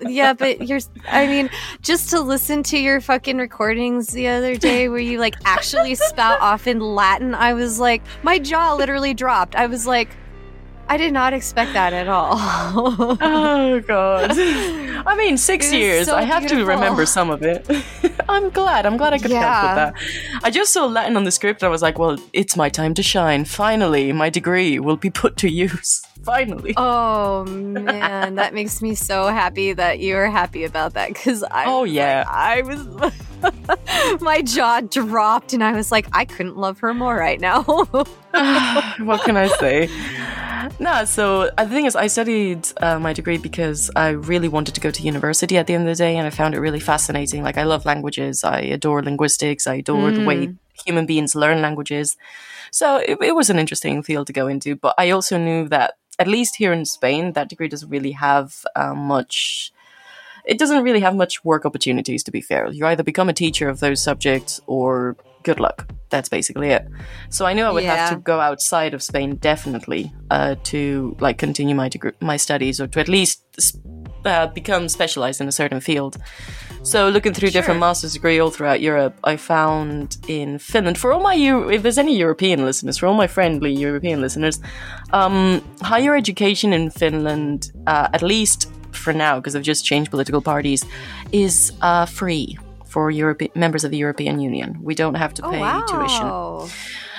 yeah, 0.00 0.32
but 0.32 0.66
you're. 0.66 0.80
I 1.08 1.26
mean, 1.26 1.50
just 1.80 2.10
to 2.10 2.20
listen 2.20 2.62
to 2.64 2.78
your 2.78 3.00
fucking 3.00 3.38
recordings 3.38 4.08
the 4.08 4.28
other 4.28 4.56
day 4.56 4.88
where 4.88 4.98
you 4.98 5.18
like 5.18 5.34
actually 5.44 5.94
spout 5.94 6.40
off 6.40 6.66
in 6.66 6.80
Latin, 6.80 7.34
I 7.34 7.54
was 7.54 7.78
like, 7.78 8.02
my 8.22 8.38
jaw 8.38 8.74
literally 8.74 9.14
dropped. 9.14 9.54
I 9.56 9.66
was 9.66 9.86
like 9.86 10.08
I 10.88 10.96
did 10.96 11.12
not 11.12 11.32
expect 11.32 11.72
that 11.72 11.92
at 11.92 12.06
all. 12.08 12.36
oh 13.20 13.80
god. 13.86 14.30
I 14.38 15.16
mean, 15.16 15.36
six 15.36 15.72
years. 15.72 16.06
So 16.06 16.16
I 16.16 16.22
have 16.22 16.42
beautiful. 16.42 16.64
to 16.64 16.70
remember 16.70 17.06
some 17.06 17.28
of 17.28 17.42
it. 17.42 17.66
I'm 18.28 18.50
glad. 18.50 18.86
I'm 18.86 18.96
glad 18.96 19.12
I 19.12 19.18
could 19.18 19.32
yeah. 19.32 19.40
help 19.40 19.94
with 19.96 20.30
that. 20.40 20.44
I 20.44 20.50
just 20.50 20.72
saw 20.72 20.86
Latin 20.86 21.16
on 21.16 21.24
the 21.24 21.32
script. 21.32 21.64
I 21.64 21.68
was 21.68 21.82
like, 21.82 21.98
well, 21.98 22.18
it's 22.32 22.56
my 22.56 22.68
time 22.68 22.94
to 22.94 23.02
shine. 23.02 23.44
Finally, 23.44 24.12
my 24.12 24.30
degree 24.30 24.78
will 24.78 24.96
be 24.96 25.10
put 25.10 25.36
to 25.38 25.50
use. 25.50 26.02
Finally. 26.26 26.74
Oh 26.88 27.44
man, 27.44 28.34
that 28.34 28.54
makes 28.54 28.82
me 28.82 28.94
so 28.94 29.26
happy 29.26 29.72
that 29.72 29.98
you 30.00 30.16
are 30.16 30.28
happy 30.28 30.64
about 30.64 30.94
that. 30.94 31.08
Because 31.08 31.42
I. 31.44 31.64
Oh 31.66 31.84
yeah. 31.84 32.24
Like, 32.26 32.34
I 32.34 32.62
was. 32.62 34.20
my 34.20 34.42
jaw 34.42 34.80
dropped, 34.80 35.52
and 35.52 35.62
I 35.62 35.72
was 35.72 35.92
like, 35.92 36.06
I 36.12 36.24
couldn't 36.24 36.56
love 36.56 36.78
her 36.80 36.92
more 36.94 37.14
right 37.14 37.40
now. 37.40 37.62
what 39.08 39.22
can 39.24 39.36
I 39.36 39.48
say? 39.58 39.88
no, 40.80 41.04
so 41.04 41.50
uh, 41.56 41.64
the 41.64 41.70
thing 41.70 41.86
is, 41.86 41.94
I 41.94 42.06
studied 42.06 42.66
uh, 42.78 42.98
my 42.98 43.12
degree 43.12 43.38
because 43.38 43.90
I 43.94 44.10
really 44.10 44.48
wanted 44.48 44.74
to 44.74 44.80
go 44.80 44.90
to 44.90 45.02
university 45.02 45.58
at 45.58 45.66
the 45.66 45.74
end 45.74 45.88
of 45.88 45.96
the 45.96 46.02
day, 46.02 46.16
and 46.16 46.26
I 46.26 46.30
found 46.30 46.54
it 46.54 46.60
really 46.60 46.80
fascinating. 46.80 47.42
Like, 47.42 47.58
I 47.58 47.64
love 47.64 47.84
languages, 47.84 48.42
I 48.44 48.60
adore 48.60 49.02
linguistics, 49.02 49.66
I 49.66 49.76
adore 49.76 50.10
mm. 50.10 50.16
the 50.16 50.24
way 50.24 50.46
mm. 50.48 50.56
human 50.84 51.06
beings 51.06 51.34
learn 51.34 51.62
languages. 51.62 52.16
So 52.70 52.98
it, 52.98 53.18
it 53.22 53.34
was 53.34 53.48
an 53.50 53.58
interesting 53.58 54.02
field 54.02 54.26
to 54.26 54.32
go 54.32 54.48
into, 54.48 54.76
but 54.76 54.94
I 54.98 55.10
also 55.10 55.38
knew 55.38 55.68
that 55.68 55.94
at 56.18 56.26
least 56.26 56.56
here 56.56 56.72
in 56.72 56.84
Spain, 56.84 57.32
that 57.32 57.48
degree 57.48 57.68
doesn't 57.68 57.90
really 57.90 58.12
have 58.12 58.64
uh, 58.74 58.94
much 58.94 59.72
it 60.46 60.58
doesn't 60.58 60.84
really 60.84 61.00
have 61.00 61.16
much 61.16 61.44
work 61.44 61.66
opportunities 61.66 62.22
to 62.22 62.30
be 62.30 62.40
fair. 62.40 62.70
You 62.70 62.86
either 62.86 63.02
become 63.02 63.28
a 63.28 63.32
teacher 63.32 63.68
of 63.68 63.80
those 63.80 64.00
subjects 64.00 64.60
or 64.66 65.16
good 65.42 65.60
luck. 65.60 65.88
That's 66.08 66.28
basically 66.28 66.70
it. 66.70 66.86
So 67.30 67.46
I 67.46 67.52
knew 67.52 67.64
I 67.64 67.70
would 67.70 67.82
yeah. 67.82 67.96
have 67.96 68.10
to 68.10 68.16
go 68.16 68.40
outside 68.40 68.94
of 68.94 69.02
Spain 69.02 69.36
definitely 69.36 70.12
uh, 70.30 70.54
to 70.64 71.16
like 71.20 71.38
continue 71.38 71.74
my 71.74 71.88
degree, 71.88 72.12
my 72.20 72.36
studies, 72.36 72.80
or 72.80 72.86
to 72.86 73.00
at 73.00 73.08
least 73.08 73.42
uh, 74.24 74.46
become 74.48 74.88
specialized 74.88 75.40
in 75.40 75.48
a 75.48 75.52
certain 75.52 75.80
field. 75.80 76.16
So 76.82 77.08
looking 77.08 77.34
through 77.34 77.50
sure. 77.50 77.60
different 77.60 77.80
master's 77.80 78.12
degree 78.12 78.38
all 78.38 78.50
throughout 78.50 78.80
Europe, 78.80 79.18
I 79.24 79.36
found 79.36 80.18
in 80.28 80.58
Finland 80.58 80.98
for 80.98 81.12
all 81.12 81.20
my 81.20 81.34
Euro- 81.34 81.68
if 81.68 81.82
there's 81.82 81.98
any 81.98 82.16
European 82.16 82.64
listeners, 82.64 82.98
for 82.98 83.06
all 83.06 83.14
my 83.14 83.26
friendly 83.26 83.72
European 83.72 84.20
listeners, 84.20 84.60
um, 85.12 85.64
higher 85.82 86.14
education 86.14 86.72
in 86.72 86.90
Finland, 86.90 87.72
uh, 87.86 88.08
at 88.12 88.22
least 88.22 88.70
for 88.92 89.12
now, 89.12 89.36
because 89.36 89.54
they've 89.54 89.62
just 89.62 89.84
changed 89.84 90.10
political 90.10 90.40
parties, 90.40 90.84
is 91.32 91.72
uh, 91.82 92.06
free 92.06 92.56
for 92.86 93.10
Europe- 93.10 93.54
members 93.54 93.84
of 93.84 93.90
the 93.90 93.98
European 93.98 94.40
Union. 94.40 94.78
We 94.82 94.94
don't 94.94 95.16
have 95.16 95.34
to 95.34 95.46
oh, 95.46 95.50
pay 95.50 95.58
oh, 95.58 95.62
wow. 95.62 95.86
tuition. 95.86 96.70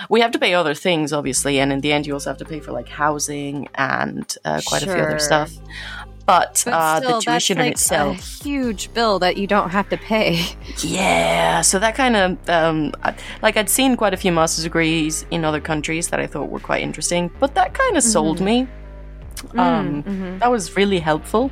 We 0.09 0.21
have 0.21 0.31
to 0.31 0.39
pay 0.39 0.53
other 0.53 0.73
things, 0.73 1.11
obviously, 1.11 1.59
and 1.59 1.71
in 1.73 1.81
the 1.81 1.91
end, 1.91 2.07
you 2.07 2.13
also 2.13 2.29
have 2.29 2.37
to 2.37 2.45
pay 2.45 2.61
for 2.61 2.71
like 2.71 2.87
housing 2.87 3.67
and 3.75 4.25
uh, 4.45 4.61
quite 4.65 4.83
sure. 4.83 4.93
a 4.93 4.95
few 4.95 5.03
other 5.03 5.19
stuff. 5.19 5.51
But, 6.27 6.61
but 6.65 6.73
uh, 6.73 6.97
still, 6.99 7.13
the 7.13 7.21
tuition 7.21 7.57
like 7.57 7.67
in 7.67 7.71
itself, 7.71 8.17
a 8.17 8.43
huge 8.43 8.93
bill 8.93 9.17
that 9.19 9.37
you 9.37 9.47
don't 9.47 9.69
have 9.69 9.87
to 9.89 9.97
pay. 9.97 10.43
Yeah, 10.79 11.61
so 11.61 11.79
that 11.79 11.95
kind 11.95 12.17
of 12.17 12.49
um, 12.49 12.93
like 13.41 13.55
I'd 13.55 13.69
seen 13.69 13.95
quite 13.95 14.13
a 14.13 14.17
few 14.17 14.33
master's 14.33 14.65
degrees 14.65 15.25
in 15.31 15.45
other 15.45 15.61
countries 15.61 16.09
that 16.09 16.19
I 16.19 16.27
thought 16.27 16.49
were 16.49 16.59
quite 16.59 16.83
interesting, 16.83 17.31
but 17.39 17.55
that 17.55 17.73
kind 17.73 17.95
of 17.95 18.03
mm-hmm. 18.03 18.11
sold 18.11 18.41
me. 18.41 18.67
Mm, 19.37 19.59
um, 19.59 20.03
mm-hmm. 20.03 20.37
That 20.39 20.51
was 20.51 20.75
really 20.75 20.99
helpful. 20.99 21.49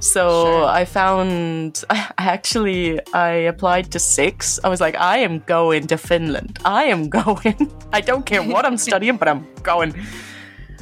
So 0.00 0.44
sure. 0.44 0.64
I 0.64 0.84
found 0.84 1.84
I 1.90 2.12
actually 2.18 2.98
I 3.14 3.30
applied 3.52 3.92
to 3.92 4.00
six. 4.00 4.58
I 4.64 4.68
was 4.68 4.80
like, 4.80 4.96
I 4.96 5.18
am 5.18 5.38
going 5.46 5.86
to 5.86 5.96
Finland. 5.96 6.58
I 6.64 6.84
am 6.84 7.08
going. 7.22 7.70
I 7.92 8.00
don't 8.00 8.26
care 8.26 8.42
what 8.42 8.64
I'm 8.66 8.76
studying, 8.76 9.18
but 9.18 9.28
I'm 9.28 9.46
going. 9.62 9.94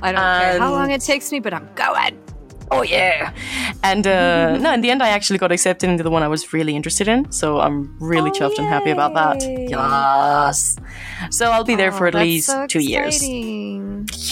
I 0.00 0.12
don't 0.12 0.20
and, 0.20 0.42
care 0.42 0.58
how 0.58 0.72
long 0.72 0.90
it 0.90 1.02
takes 1.02 1.30
me, 1.30 1.40
but 1.40 1.52
I'm 1.52 1.68
going. 1.74 2.18
Oh 2.74 2.80
yeah! 2.80 3.34
And 3.82 4.06
uh, 4.06 4.56
no, 4.56 4.72
in 4.72 4.80
the 4.80 4.90
end, 4.90 5.02
I 5.02 5.10
actually 5.10 5.38
got 5.38 5.52
accepted 5.52 5.90
into 5.90 6.02
the 6.02 6.10
one 6.10 6.22
I 6.22 6.28
was 6.28 6.54
really 6.54 6.74
interested 6.74 7.06
in. 7.06 7.30
So 7.30 7.60
I'm 7.60 7.94
really 8.00 8.30
oh, 8.30 8.32
chuffed 8.32 8.56
yay. 8.56 8.64
and 8.64 8.66
happy 8.66 8.90
about 8.90 9.12
that. 9.12 9.42
Yes. 9.42 10.76
So 11.30 11.50
I'll 11.50 11.64
be 11.64 11.76
there 11.76 11.92
oh, 11.92 11.98
for 11.98 12.06
at 12.06 12.14
least 12.14 12.46
so 12.46 12.66
two 12.66 12.80
years. 12.80 13.22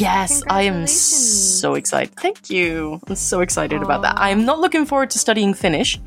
Yes, 0.00 0.42
I 0.48 0.62
am 0.62 0.86
so 0.86 1.74
excited. 1.74 2.14
Thank 2.16 2.48
you. 2.48 2.98
I'm 3.06 3.14
so 3.14 3.40
excited 3.40 3.82
about 3.82 4.00
that. 4.02 4.14
I'm 4.16 4.46
not 4.46 4.58
looking 4.58 4.86
forward 4.86 5.10
to 5.10 5.18
studying 5.18 5.52
Finnish. 5.52 6.00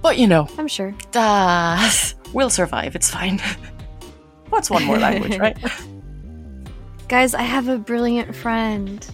But 0.00 0.16
you 0.16 0.26
know, 0.26 0.48
I'm 0.56 0.68
sure. 0.68 0.94
Uh, 1.14 1.90
we'll 2.32 2.48
survive. 2.48 2.96
It's 2.96 3.10
fine. 3.10 3.38
What's 4.48 4.70
one 4.70 4.84
more 4.84 4.98
language, 4.98 5.36
right? 5.36 5.58
Guys, 7.08 7.34
I 7.34 7.42
have 7.42 7.68
a 7.68 7.76
brilliant 7.76 8.34
friend. 8.34 9.06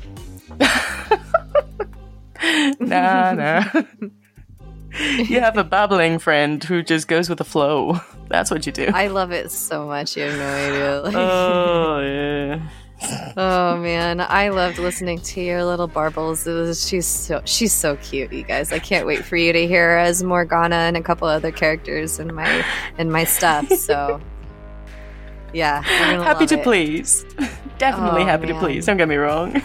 nah, 2.81 3.33
nah. 3.33 3.65
you 5.19 5.41
have 5.41 5.57
a 5.57 5.65
babbling 5.65 6.19
friend 6.19 6.63
who 6.63 6.83
just 6.83 7.09
goes 7.09 7.29
with 7.29 7.39
the 7.39 7.45
flow. 7.45 7.99
That's 8.29 8.51
what 8.51 8.67
you 8.67 8.73
do. 8.73 8.89
I 8.93 9.09
love 9.09 9.31
it 9.33 9.51
so 9.51 9.87
much. 9.87 10.17
You 10.17 10.25
have 10.25 10.39
no 10.39 10.49
idea. 10.49 11.01
Like, 11.03 11.15
oh 11.17 12.01
yeah. 12.01 13.33
oh 13.37 13.77
man, 13.79 14.21
I 14.21 14.49
loved 14.51 14.79
listening 14.79 15.19
to 15.21 15.41
your 15.41 15.65
little 15.65 15.89
barbles. 15.89 16.47
It 16.47 16.53
was 16.53 16.87
she's 16.89 17.07
so 17.07 17.43
she's 17.45 17.73
so 17.73 17.97
cute, 17.97 18.33
you 18.33 18.43
guys. 18.45 18.73
I 18.73 18.79
can't 18.79 19.07
wait 19.07 19.25
for 19.25 19.37
you 19.37 19.53
to 19.53 19.67
hear 19.67 19.91
as 19.91 20.23
Morgana 20.23 20.77
and 20.77 20.97
a 20.97 21.03
couple 21.03 21.27
other 21.29 21.51
characters 21.51 22.19
in 22.19 22.35
my 22.35 22.65
in 22.99 23.11
my 23.11 23.25
stuff. 23.25 23.69
So 23.73 24.21
yeah, 25.53 25.83
Happy 25.83 26.47
to 26.47 26.59
it. 26.59 26.63
please. 26.63 27.25
Definitely 27.79 28.23
Oh, 28.23 28.27
happy 28.27 28.47
to 28.47 28.55
please. 28.59 28.87
Don't 28.87 28.97
get 28.97 29.09
me 29.09 29.17
wrong. 29.17 29.61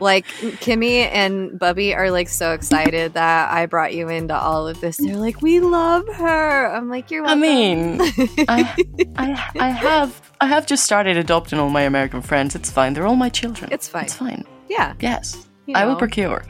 Like 0.00 0.26
Kimmy 0.62 1.08
and 1.12 1.58
Bubby 1.58 1.94
are 1.94 2.10
like 2.10 2.28
so 2.28 2.52
excited 2.52 3.14
that 3.14 3.52
I 3.52 3.66
brought 3.66 3.92
you 3.94 4.08
into 4.08 4.34
all 4.36 4.66
of 4.66 4.80
this. 4.80 4.96
They're 4.96 5.16
like, 5.16 5.42
"We 5.42 5.60
love 5.60 6.06
her." 6.08 6.66
I'm 6.74 6.88
like, 6.88 7.10
"You're 7.10 7.24
I 7.26 7.34
welcome." 7.34 7.40
mean, 7.42 8.00
I, 8.48 8.74
I, 9.16 9.50
I 9.60 9.68
have, 9.68 10.20
I 10.40 10.46
have 10.46 10.66
just 10.66 10.84
started 10.84 11.16
adopting 11.18 11.58
all 11.58 11.68
my 11.70 11.82
American 11.82 12.22
friends. 12.22 12.54
It's 12.54 12.70
fine. 12.70 12.94
They're 12.94 13.06
all 13.06 13.16
my 13.16 13.28
children. 13.28 13.70
It's 13.72 13.88
fine. 13.88 14.04
It's 14.04 14.14
fine. 14.14 14.44
yeah, 14.68 14.94
Yes, 15.00 15.46
you 15.66 15.74
I 15.76 15.84
will 15.84 15.96
procure. 15.96 16.44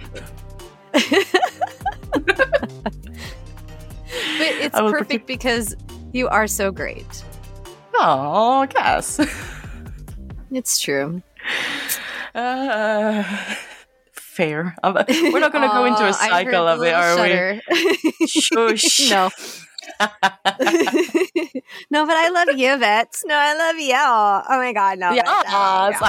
But 0.93 1.03
it's 4.39 4.75
I 4.75 4.91
perfect 4.91 5.27
because 5.27 5.77
you 6.13 6.29
are 6.29 6.47
so 6.47 6.71
great. 6.71 7.07
Oh, 7.95 8.67
Cass. 8.71 9.21
It's 10.53 10.81
true. 10.81 11.23
Uh, 12.35 13.25
fair. 14.13 14.77
Um, 14.83 14.95
We're 14.95 15.41
not 15.41 15.53
going 15.53 15.69
to 15.69 15.75
go 15.75 15.85
into 15.87 16.07
a 16.07 16.13
cycle 16.13 16.67
of 16.67 16.83
it, 16.83 16.93
are 16.93 17.17
we? 17.17 17.29
shudder. 17.29 17.61
Shush. 18.27 19.11
no. 19.11 19.31
no, 21.91 22.07
but 22.07 22.17
I 22.17 22.29
love 22.29 22.57
you, 22.57 22.77
Vets. 22.79 23.25
No, 23.27 23.35
I 23.35 23.55
love 23.57 23.77
you. 23.79 23.95
All. 23.97 24.43
Oh 24.49 24.59
my 24.59 24.73
god, 24.73 24.99
no. 24.99 25.13
Yeah, 25.13 25.23
love 25.27 25.93
it's 25.93 26.01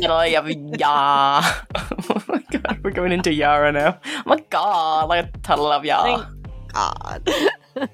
you. 0.00 0.08
like 0.08 0.80
yeah. 0.80 1.62
oh 2.08 2.24
my 2.28 2.44
god, 2.50 2.80
we're 2.82 2.90
going 2.90 3.12
into 3.12 3.32
Yara 3.32 3.72
now. 3.72 4.00
Oh 4.04 4.22
my 4.26 4.40
god, 4.50 5.08
like 5.08 5.26
a 5.26 5.38
total 5.38 5.70
of 5.70 5.84
Yara. 5.84 6.30
God. 6.72 7.28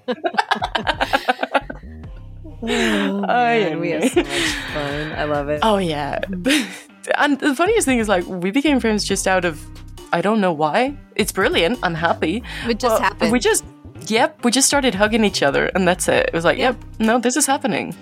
oh, 2.63 3.21
man, 3.27 3.81
we 3.81 3.91
have 3.91 4.11
so 4.11 4.23
much 4.23 4.55
fun. 4.73 5.13
I 5.13 5.25
love 5.25 5.49
it. 5.49 5.61
Oh 5.63 5.79
yeah. 5.79 6.21
And 7.17 7.39
the 7.39 7.55
funniest 7.55 7.87
thing 7.87 7.99
is 7.99 8.09
like 8.09 8.27
we 8.27 8.51
became 8.51 8.81
friends 8.81 9.05
just 9.05 9.27
out 9.27 9.45
of 9.45 9.61
I 10.13 10.21
don't 10.21 10.41
know 10.41 10.53
why. 10.53 10.97
It's 11.17 11.33
brilliant. 11.33 11.79
I'm 11.83 11.95
happy. 11.95 12.43
It 12.69 12.79
just 12.79 12.93
Well, 12.93 13.01
happened. 13.01 13.33
We 13.33 13.39
just 13.41 13.65
yep, 14.07 14.45
we 14.45 14.51
just 14.51 14.67
started 14.69 14.95
hugging 14.95 15.25
each 15.25 15.43
other 15.43 15.67
and 15.75 15.87
that's 15.89 16.09
it. 16.09 16.27
It 16.29 16.33
was 16.33 16.45
like, 16.45 16.59
Yeah. 16.59 16.71
yep, 16.71 16.85
no, 17.01 17.19
this 17.19 17.37
is 17.37 17.47
happening. 17.47 17.95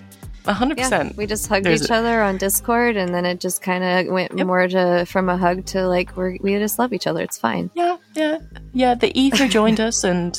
A 0.45 0.53
hundred 0.53 0.79
yeah, 0.79 0.85
percent. 0.85 1.17
we 1.17 1.27
just 1.27 1.47
hugged 1.47 1.65
There's 1.65 1.85
each 1.85 1.91
other 1.93 2.21
on 2.21 2.37
Discord, 2.37 2.97
and 2.97 3.15
then 3.15 3.25
it 3.25 3.39
just 3.39 3.63
kind 3.63 3.85
of 3.85 4.13
went 4.13 4.37
Yep. 4.37 4.47
more 4.47 4.67
to 4.67 5.07
from 5.07 5.29
a 5.29 5.37
hug 5.37 5.65
to 5.67 5.87
like 5.87 6.17
we're, 6.17 6.37
we 6.41 6.59
just 6.59 6.81
love 6.81 6.93
each 6.93 7.07
other. 7.07 7.23
It's 7.23 7.39
fine. 7.39 7.71
Yeah, 7.75 7.97
yeah. 8.15 8.39
Yeah, 8.73 8.95
the 8.97 9.17
ether 9.19 9.47
joined 9.47 9.79
us 9.79 10.03
and 10.03 10.37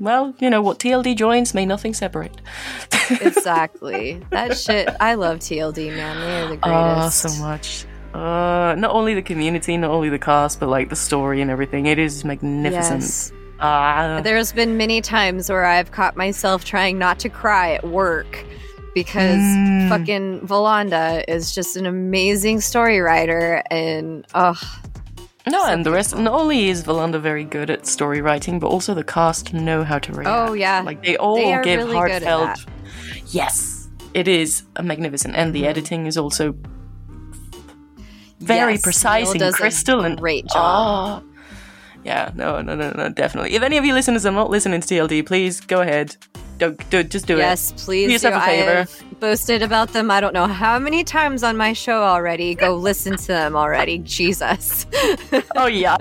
well, 0.00 0.34
you 0.40 0.48
know 0.48 0.62
what 0.62 0.78
TLD 0.78 1.16
joins 1.16 1.52
may 1.54 1.66
nothing 1.66 1.94
separate. 1.94 2.40
Exactly. 3.20 4.24
that 4.30 4.56
shit. 4.56 4.88
I 5.00 5.14
love 5.14 5.40
TLD, 5.40 5.94
man. 5.94 6.20
They 6.20 6.40
are 6.42 6.56
the 6.56 6.58
ah, 6.62 6.94
greatest. 6.94 7.26
Oh, 7.26 7.28
so 7.28 7.42
much. 7.42 7.84
Uh, 8.14 8.74
not 8.76 8.90
only 8.92 9.14
the 9.14 9.22
community, 9.22 9.76
not 9.76 9.90
only 9.90 10.08
the 10.08 10.18
cast, 10.18 10.60
but 10.60 10.68
like 10.68 10.88
the 10.90 10.96
story 10.96 11.40
and 11.40 11.50
everything. 11.50 11.86
It 11.86 11.98
is 11.98 12.24
magnificent. 12.24 13.00
Yes. 13.02 13.32
Ah, 13.60 14.20
There's 14.22 14.52
been 14.52 14.76
many 14.76 15.00
times 15.00 15.48
where 15.48 15.64
I've 15.64 15.92
caught 15.92 16.16
myself 16.16 16.64
trying 16.64 16.98
not 16.98 17.18
to 17.20 17.28
cry 17.28 17.72
at 17.74 17.84
work 17.86 18.44
because 18.94 19.38
Mm. 19.40 19.88
fucking 19.88 20.40
Volanda 20.40 21.24
is 21.28 21.54
just 21.54 21.76
an 21.76 21.86
amazing 21.86 22.60
story 22.60 23.00
writer 23.00 23.62
and 23.70 24.26
oh 24.34 24.60
no, 25.48 25.62
so 25.64 25.70
and 25.72 25.86
the 25.86 25.90
rest. 25.92 26.14
Not 26.16 26.34
only 26.34 26.68
is 26.68 26.82
Valanda 26.84 27.20
very 27.20 27.44
good 27.44 27.70
at 27.70 27.86
story 27.86 28.20
writing, 28.20 28.58
but 28.58 28.66
also 28.66 28.92
the 28.94 29.04
cast 29.04 29.54
know 29.54 29.82
how 29.84 29.98
to 30.00 30.12
react. 30.12 30.28
Oh, 30.50 30.52
yeah. 30.52 30.82
like 30.84 31.02
they 31.02 31.16
all 31.16 31.36
They 31.36 31.58
give 31.64 31.78
really 31.80 31.94
heartfelt. 31.94 32.66
Yes, 33.28 33.88
it 34.12 34.28
is 34.28 34.64
a 34.76 34.82
magnificent, 34.82 35.34
and 35.36 35.54
Mm-hmm. 35.54 35.62
the 35.62 35.68
editing 35.68 36.06
is 36.06 36.18
also 36.18 36.54
very 38.42 38.72
Yes, 38.74 38.82
precise 38.82 39.34
Neil 39.34 39.44
and 39.46 39.54
crystal 39.54 40.00
and 40.04 40.18
great 40.18 40.46
job. 40.46 41.22
Oh, 41.24 41.28
yeah, 42.04 42.30
no, 42.34 42.60
no, 42.60 42.74
no, 42.74 42.92
no, 42.96 43.08
definitely. 43.10 43.54
If 43.54 43.62
any 43.62 43.76
of 43.76 43.84
you 43.84 43.94
listeners 43.94 44.26
are 44.26 44.32
not 44.32 44.50
listening 44.50 44.80
to 44.80 44.86
TLD, 44.94 45.24
please 45.26 45.60
go 45.60 45.80
ahead. 45.80 46.16
Don't 46.58 46.90
do 46.90 46.98
it. 46.98 47.10
Just 47.10 47.26
do 47.26 47.34
it. 47.36 47.38
yes, 47.38 47.72
please 47.84 48.06
Do 48.08 48.12
yourself 48.12 48.34
do. 48.34 48.40
a 48.40 48.44
favor. 48.44 48.78
I've 48.80 49.20
boasted 49.20 49.62
about 49.62 49.92
them 49.92 50.10
I 50.10 50.20
don't 50.20 50.34
know 50.34 50.46
how 50.46 50.78
many 50.78 51.02
times 51.02 51.42
on 51.42 51.56
my 51.56 51.72
show 51.72 52.02
already. 52.02 52.54
Go 52.54 52.74
listen 52.76 53.16
to 53.16 53.26
them 53.26 53.56
already. 53.56 53.98
Jesus. 53.98 54.86
Oh 55.56 55.66
yeah. 55.66 55.96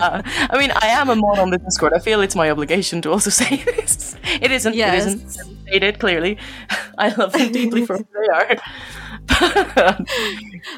I 0.49 0.57
mean, 0.57 0.71
I 0.81 0.87
am 0.87 1.09
a 1.09 1.15
mod 1.15 1.37
on 1.39 1.49
the 1.51 1.57
Discord. 1.57 1.93
I 1.93 1.99
feel 1.99 2.21
it's 2.21 2.35
my 2.35 2.49
obligation 2.49 3.01
to 3.03 3.11
also 3.11 3.29
say 3.41 3.57
this. 3.63 4.15
It 4.41 4.51
isn't. 4.51 4.75
Yes. 4.75 5.05
It 5.05 5.07
isn't 5.07 5.29
stated 5.67 5.99
clearly. 5.99 6.37
I 6.97 7.09
love 7.15 7.33
them 7.33 7.51
deeply 7.51 7.85
for 7.85 7.97
who 7.97 8.05
they 8.13 8.27
are. 8.33 8.55
I'm 9.41 10.05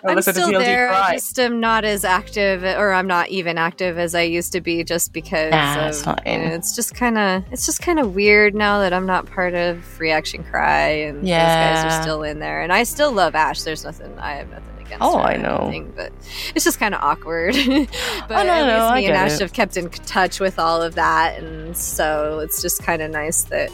Unless 0.03 0.27
it's 0.29 0.37
a 0.37 0.41
still 0.43 0.59
there. 0.59 0.91
I 0.91 1.13
just 1.13 1.39
am 1.39 1.59
not 1.59 1.83
as 1.85 2.03
active, 2.05 2.63
or 2.63 2.93
I'm 2.93 3.07
not 3.07 3.29
even 3.29 3.57
active 3.57 3.97
as 3.97 4.15
I 4.15 4.21
used 4.21 4.51
to 4.53 4.61
be, 4.61 4.83
just 4.83 5.13
because 5.13 5.51
Nah, 5.51 5.81
of, 5.81 5.87
it's 5.89 6.03
fine. 6.03 6.17
you 6.25 6.37
know, 6.37 6.55
it's 6.55 6.75
just 6.75 6.95
kind 6.95 7.17
of 7.17 7.43
it's 7.51 7.65
just 7.65 7.81
kind 7.81 7.99
of 7.99 8.15
weird 8.15 8.55
now 8.55 8.79
that 8.79 8.93
I'm 8.93 9.05
not 9.05 9.25
part 9.25 9.53
of 9.53 9.99
Reaction 9.99 10.43
Cry, 10.43 10.87
and 10.89 11.27
yeah. 11.27 11.73
those 11.75 11.83
guys 11.83 11.99
are 11.99 12.03
still 12.03 12.23
in 12.23 12.39
there, 12.39 12.61
and 12.61 12.71
I 12.71 12.83
still 12.83 13.11
love 13.11 13.35
Ash. 13.35 13.61
There's 13.63 13.83
nothing 13.83 14.17
I 14.19 14.33
have 14.35 14.49
nothing 14.49 14.85
against. 14.85 15.01
Oh, 15.01 15.17
I 15.17 15.37
know. 15.37 15.57
anything, 15.63 15.93
but 15.95 16.11
it's 16.55 16.63
just 16.65 16.79
kind 16.79 16.93
of 16.93 17.01
awkward. 17.01 17.53
but 17.57 17.65
Oh, 17.65 18.43
no, 18.43 18.53
at 18.53 18.65
no, 18.67 18.73
least 18.73 18.91
I 18.91 18.95
me 18.99 19.05
and 19.07 19.15
Ash 19.15 19.33
it. 19.33 19.41
have 19.41 19.53
kept 19.53 19.77
in 19.77 19.89
touch 19.89 20.39
with 20.39 20.59
all 20.59 20.81
of 20.81 20.95
that, 20.95 21.37
and 21.39 21.75
so 21.75 22.39
it's 22.39 22.61
just 22.61 22.83
kind 22.83 23.01
of 23.01 23.11
nice 23.11 23.43
that. 23.45 23.71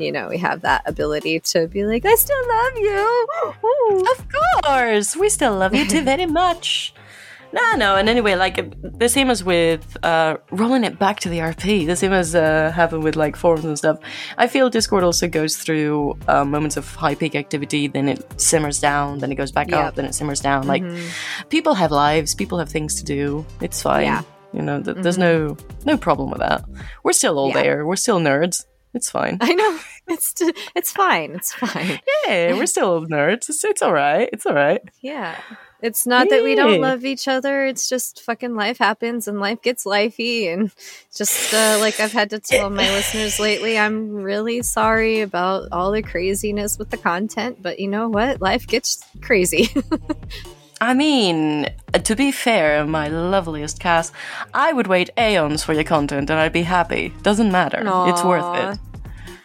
You 0.00 0.12
know, 0.12 0.28
we 0.28 0.38
have 0.38 0.62
that 0.62 0.82
ability 0.86 1.40
to 1.40 1.68
be 1.68 1.84
like, 1.84 2.04
I 2.06 2.14
still 2.14 2.48
love 2.48 2.76
you. 2.76 3.26
Ooh. 3.64 4.04
Of 4.12 4.26
course, 4.64 5.16
we 5.16 5.28
still 5.28 5.56
love 5.56 5.74
you 5.74 5.86
too 5.86 6.02
very 6.02 6.26
much. 6.26 6.94
No, 7.52 7.74
no, 7.74 7.96
and 7.96 8.08
anyway, 8.08 8.36
like 8.36 8.56
the 9.00 9.08
same 9.08 9.28
as 9.28 9.42
with 9.42 9.96
uh, 10.04 10.36
rolling 10.52 10.84
it 10.84 11.00
back 11.00 11.18
to 11.18 11.28
the 11.28 11.38
RP, 11.38 11.84
the 11.84 11.96
same 11.96 12.12
as 12.12 12.32
uh, 12.36 12.70
happened 12.72 13.02
with 13.02 13.16
like 13.16 13.34
forums 13.34 13.64
and 13.64 13.76
stuff. 13.76 13.98
I 14.38 14.46
feel 14.46 14.70
Discord 14.70 15.02
also 15.02 15.26
goes 15.26 15.56
through 15.56 16.16
uh, 16.28 16.44
moments 16.44 16.76
of 16.76 16.94
high 16.94 17.16
peak 17.16 17.34
activity, 17.34 17.88
then 17.88 18.08
it 18.08 18.40
simmers 18.40 18.78
down, 18.78 19.18
then 19.18 19.32
it 19.32 19.34
goes 19.34 19.50
back 19.50 19.68
Yep. 19.68 19.80
up, 19.84 19.94
then 19.96 20.04
it 20.04 20.14
simmers 20.14 20.38
down. 20.38 20.68
Like 20.68 20.84
Mhm. 20.84 21.48
people 21.48 21.74
have 21.74 21.90
lives, 21.90 22.36
people 22.36 22.56
have 22.56 22.68
things 22.68 22.94
to 23.02 23.04
do. 23.04 23.44
It's 23.60 23.82
fine. 23.82 24.04
Yeah. 24.04 24.22
You 24.52 24.62
know, 24.62 24.80
th- 24.80 24.98
there's 25.00 25.18
no 25.18 25.56
no 25.84 25.96
problem 25.98 26.30
with 26.30 26.38
that. 26.38 26.62
We're 27.02 27.14
still 27.14 27.36
all 27.36 27.48
Yeah. 27.48 27.62
there. 27.62 27.84
We're 27.84 27.96
still 27.96 28.20
nerds. 28.20 28.64
It's 28.92 29.10
fine. 29.10 29.38
I 29.40 29.54
know. 29.54 29.78
It's 30.08 30.32
t- 30.32 30.52
it's 30.74 30.90
fine. 30.92 31.32
It's 31.32 31.52
fine. 31.52 32.00
Yeah, 32.26 32.54
we're 32.54 32.66
still 32.66 33.06
nerds. 33.06 33.48
It's, 33.48 33.64
it's 33.64 33.82
all 33.82 33.92
right. 33.92 34.28
It's 34.32 34.46
all 34.46 34.54
right. 34.54 34.80
Yeah. 35.00 35.36
It's 35.82 36.06
not 36.06 36.28
that 36.28 36.42
we 36.42 36.54
don't 36.54 36.80
love 36.80 37.04
each 37.04 37.26
other. 37.26 37.64
It's 37.64 37.88
just 37.88 38.20
fucking 38.22 38.54
life 38.54 38.78
happens 38.78 39.26
and 39.26 39.40
life 39.40 39.62
gets 39.62 39.84
lifey. 39.84 40.52
And 40.52 40.70
just 41.14 41.54
uh, 41.54 41.78
like 41.80 41.98
I've 42.00 42.12
had 42.12 42.30
to 42.30 42.38
tell 42.38 42.68
my 42.68 42.88
listeners 42.90 43.40
lately, 43.40 43.78
I'm 43.78 44.10
really 44.14 44.62
sorry 44.62 45.22
about 45.22 45.68
all 45.72 45.90
the 45.90 46.02
craziness 46.02 46.78
with 46.78 46.90
the 46.90 46.98
content. 46.98 47.62
But 47.62 47.80
you 47.80 47.88
know 47.88 48.08
what? 48.08 48.42
Life 48.42 48.66
gets 48.66 49.02
crazy. 49.22 49.70
I 50.82 50.94
mean, 50.94 51.66
to 51.92 52.16
be 52.16 52.32
fair, 52.32 52.86
my 52.86 53.08
loveliest 53.08 53.80
cast, 53.80 54.12
I 54.54 54.72
would 54.72 54.86
wait 54.86 55.10
aeons 55.18 55.62
for 55.62 55.74
your 55.74 55.84
content 55.84 56.30
and 56.30 56.40
I'd 56.40 56.52
be 56.54 56.62
happy. 56.62 57.12
Doesn't 57.22 57.52
matter. 57.52 57.82
It's 58.08 58.24
worth 58.24 58.56
it. 58.56 58.78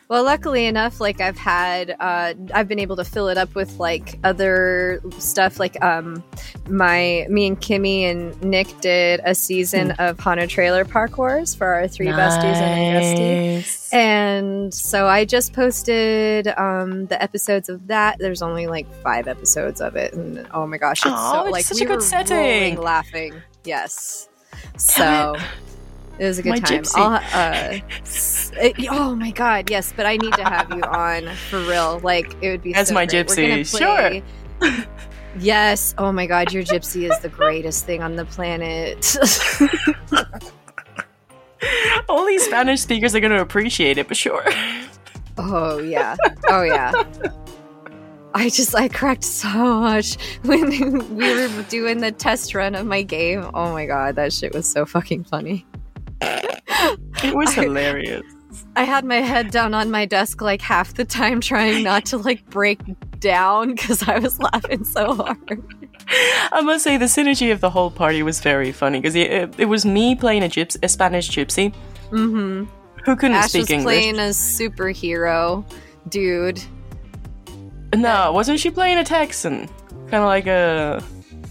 Well, 0.08 0.24
luckily 0.24 0.68
enough, 0.68 1.02
like 1.02 1.20
I've 1.20 1.38
had, 1.38 1.96
uh, 2.00 2.36
I've 2.54 2.68
been 2.68 2.78
able 2.78 2.96
to 2.98 3.04
fill 3.04 3.28
it 3.28 3.38
up 3.40 3.56
with 3.56 3.80
like 3.80 4.20
other 4.24 5.02
stuff. 5.18 5.60
Like, 5.60 5.84
um, 5.84 6.24
my, 6.70 7.26
me 7.28 7.48
and 7.48 7.60
Kimmy 7.60 8.02
and 8.02 8.40
Nick 8.44 8.68
did 8.82 9.20
a 9.26 9.34
season 9.34 9.90
Hmm. 9.92 10.02
of 10.02 10.20
Haunted 10.20 10.50
Trailer 10.52 10.86
Park 10.86 11.18
Wars 11.18 11.56
for 11.56 11.68
our 11.74 11.88
three 11.88 12.08
besties 12.08 12.44
and 12.44 12.98
a 12.98 13.00
guestie. 13.02 13.56
Nice. 13.56 13.94
And 13.94 14.74
so 14.74 15.08
I 15.08 15.26
just 15.26 15.54
posted 15.54 16.48
um, 16.50 17.08
the 17.08 17.22
episodes 17.22 17.68
of 17.70 17.88
that. 17.88 18.18
There's 18.20 18.42
only 18.44 18.68
like 18.68 18.86
five 19.02 19.28
episodes 19.28 19.82
of 19.82 19.96
it, 19.96 20.14
and 20.14 20.46
oh 20.54 20.68
my 20.68 20.78
gosh, 20.78 21.00
it's 21.06 21.14
Aw, 21.16 21.32
so 21.32 21.46
it's 21.46 21.52
like 21.52 21.66
such 21.66 21.80
we 21.80 21.86
a 21.86 21.88
good 21.88 21.96
were 21.96 22.02
setting. 22.02 22.78
laughing. 22.80 23.34
Yes, 23.64 24.28
so 24.78 25.36
it 25.36 25.42
was 26.24 26.40
a 26.40 26.44
good 26.44 26.50
My 26.52 26.60
time. 26.60 26.84
gypsy. 26.84 27.22
Uh, 27.34 27.80
it- 28.62 28.88
oh 28.90 29.16
my 29.16 29.32
god, 29.32 29.70
yes, 29.70 29.94
but 29.96 30.06
I 30.06 30.18
need 30.18 30.34
to 30.34 30.44
have 30.44 30.70
you 30.70 30.82
on 30.84 31.34
for 31.50 31.60
real. 31.62 32.00
Like 32.04 32.34
it 32.42 32.50
would 32.52 32.64
be 32.64 32.74
As 32.74 32.90
so 32.90 32.94
my 32.94 33.06
great. 33.06 33.28
Gypsy, 33.28 33.78
sure. 33.78 34.22
play- 34.60 34.86
Yes. 35.38 35.94
Oh 35.98 36.14
my 36.14 36.28
god, 36.28 36.54
your 36.54 36.64
gypsy 36.64 37.12
is 37.12 37.20
the 37.20 37.28
greatest 37.28 37.86
thing 37.86 38.02
on 38.02 38.16
the 38.16 38.24
planet. 38.24 39.18
Only 42.08 42.38
Spanish 42.40 42.82
speakers 42.82 43.16
are 43.16 43.20
going 43.20 43.32
to 43.32 43.42
appreciate 43.42 43.98
it, 43.98 44.08
but 44.08 44.18
sure. 44.18 44.44
Oh 45.38 45.80
yeah. 45.80 46.16
Oh 46.48 46.64
yeah. 46.64 46.92
I 48.34 48.50
just 48.50 48.76
I 48.76 48.88
cracked 48.88 49.24
so 49.24 49.80
much 49.82 50.18
when 50.44 50.70
we 51.16 51.34
were 51.34 51.64
doing 51.64 52.00
the 52.00 52.12
test 52.12 52.54
run 52.54 52.76
of 52.76 52.86
my 52.86 53.02
game. 53.02 53.50
Oh 53.54 53.72
my 53.74 53.86
god, 53.86 54.16
that 54.16 54.34
shit 54.34 54.54
was 54.54 54.70
so 54.72 54.86
fucking 54.86 55.24
funny. 55.26 55.66
It 57.24 57.36
was 57.36 57.54
hilarious. 57.54 58.24
I 58.76 58.84
had 58.84 59.06
my 59.06 59.18
head 59.18 59.52
down 59.52 59.74
on 59.74 59.90
my 59.92 60.06
desk 60.06 60.42
like 60.42 60.62
half 60.62 60.94
the 60.96 61.06
time 61.06 61.42
trying 61.42 61.84
not 61.84 62.06
to 62.08 62.18
like 62.18 62.46
break 62.50 62.80
down 63.20 63.74
because 63.76 64.08
I 64.08 64.20
was 64.20 64.40
laughing 64.40 64.84
so 64.84 65.14
hard. 65.16 65.64
I 66.52 66.62
must 66.62 66.84
say 66.84 66.98
the 66.98 67.06
synergy 67.06 67.52
of 67.52 67.62
the 67.62 67.70
whole 67.70 67.90
party 67.90 68.22
was 68.22 68.40
very 68.42 68.72
funny 68.72 69.00
because 69.00 69.16
it, 69.16 69.32
it, 69.32 69.56
it 69.60 69.66
was 69.66 69.86
me 69.86 70.16
playing 70.16 70.44
a, 70.44 70.48
gyps, 70.48 70.78
a 70.84 70.88
Spanish 70.90 71.30
gypsy 71.30 71.74
Mm-hmm. 72.12 72.66
who 73.04 73.16
couldn't 73.16 73.36
Ash 73.36 73.50
speak 73.50 73.62
was 73.62 73.70
English. 73.72 73.84
playing 73.86 74.16
a 74.20 74.30
superhero 74.30 75.66
dude. 76.10 76.62
No, 77.96 78.32
wasn't 78.32 78.60
she 78.60 78.70
playing 78.70 78.98
a 79.00 79.04
Texan? 79.04 79.68
Kind 80.10 80.16
of 80.16 80.26
like 80.26 80.46
a 80.48 81.02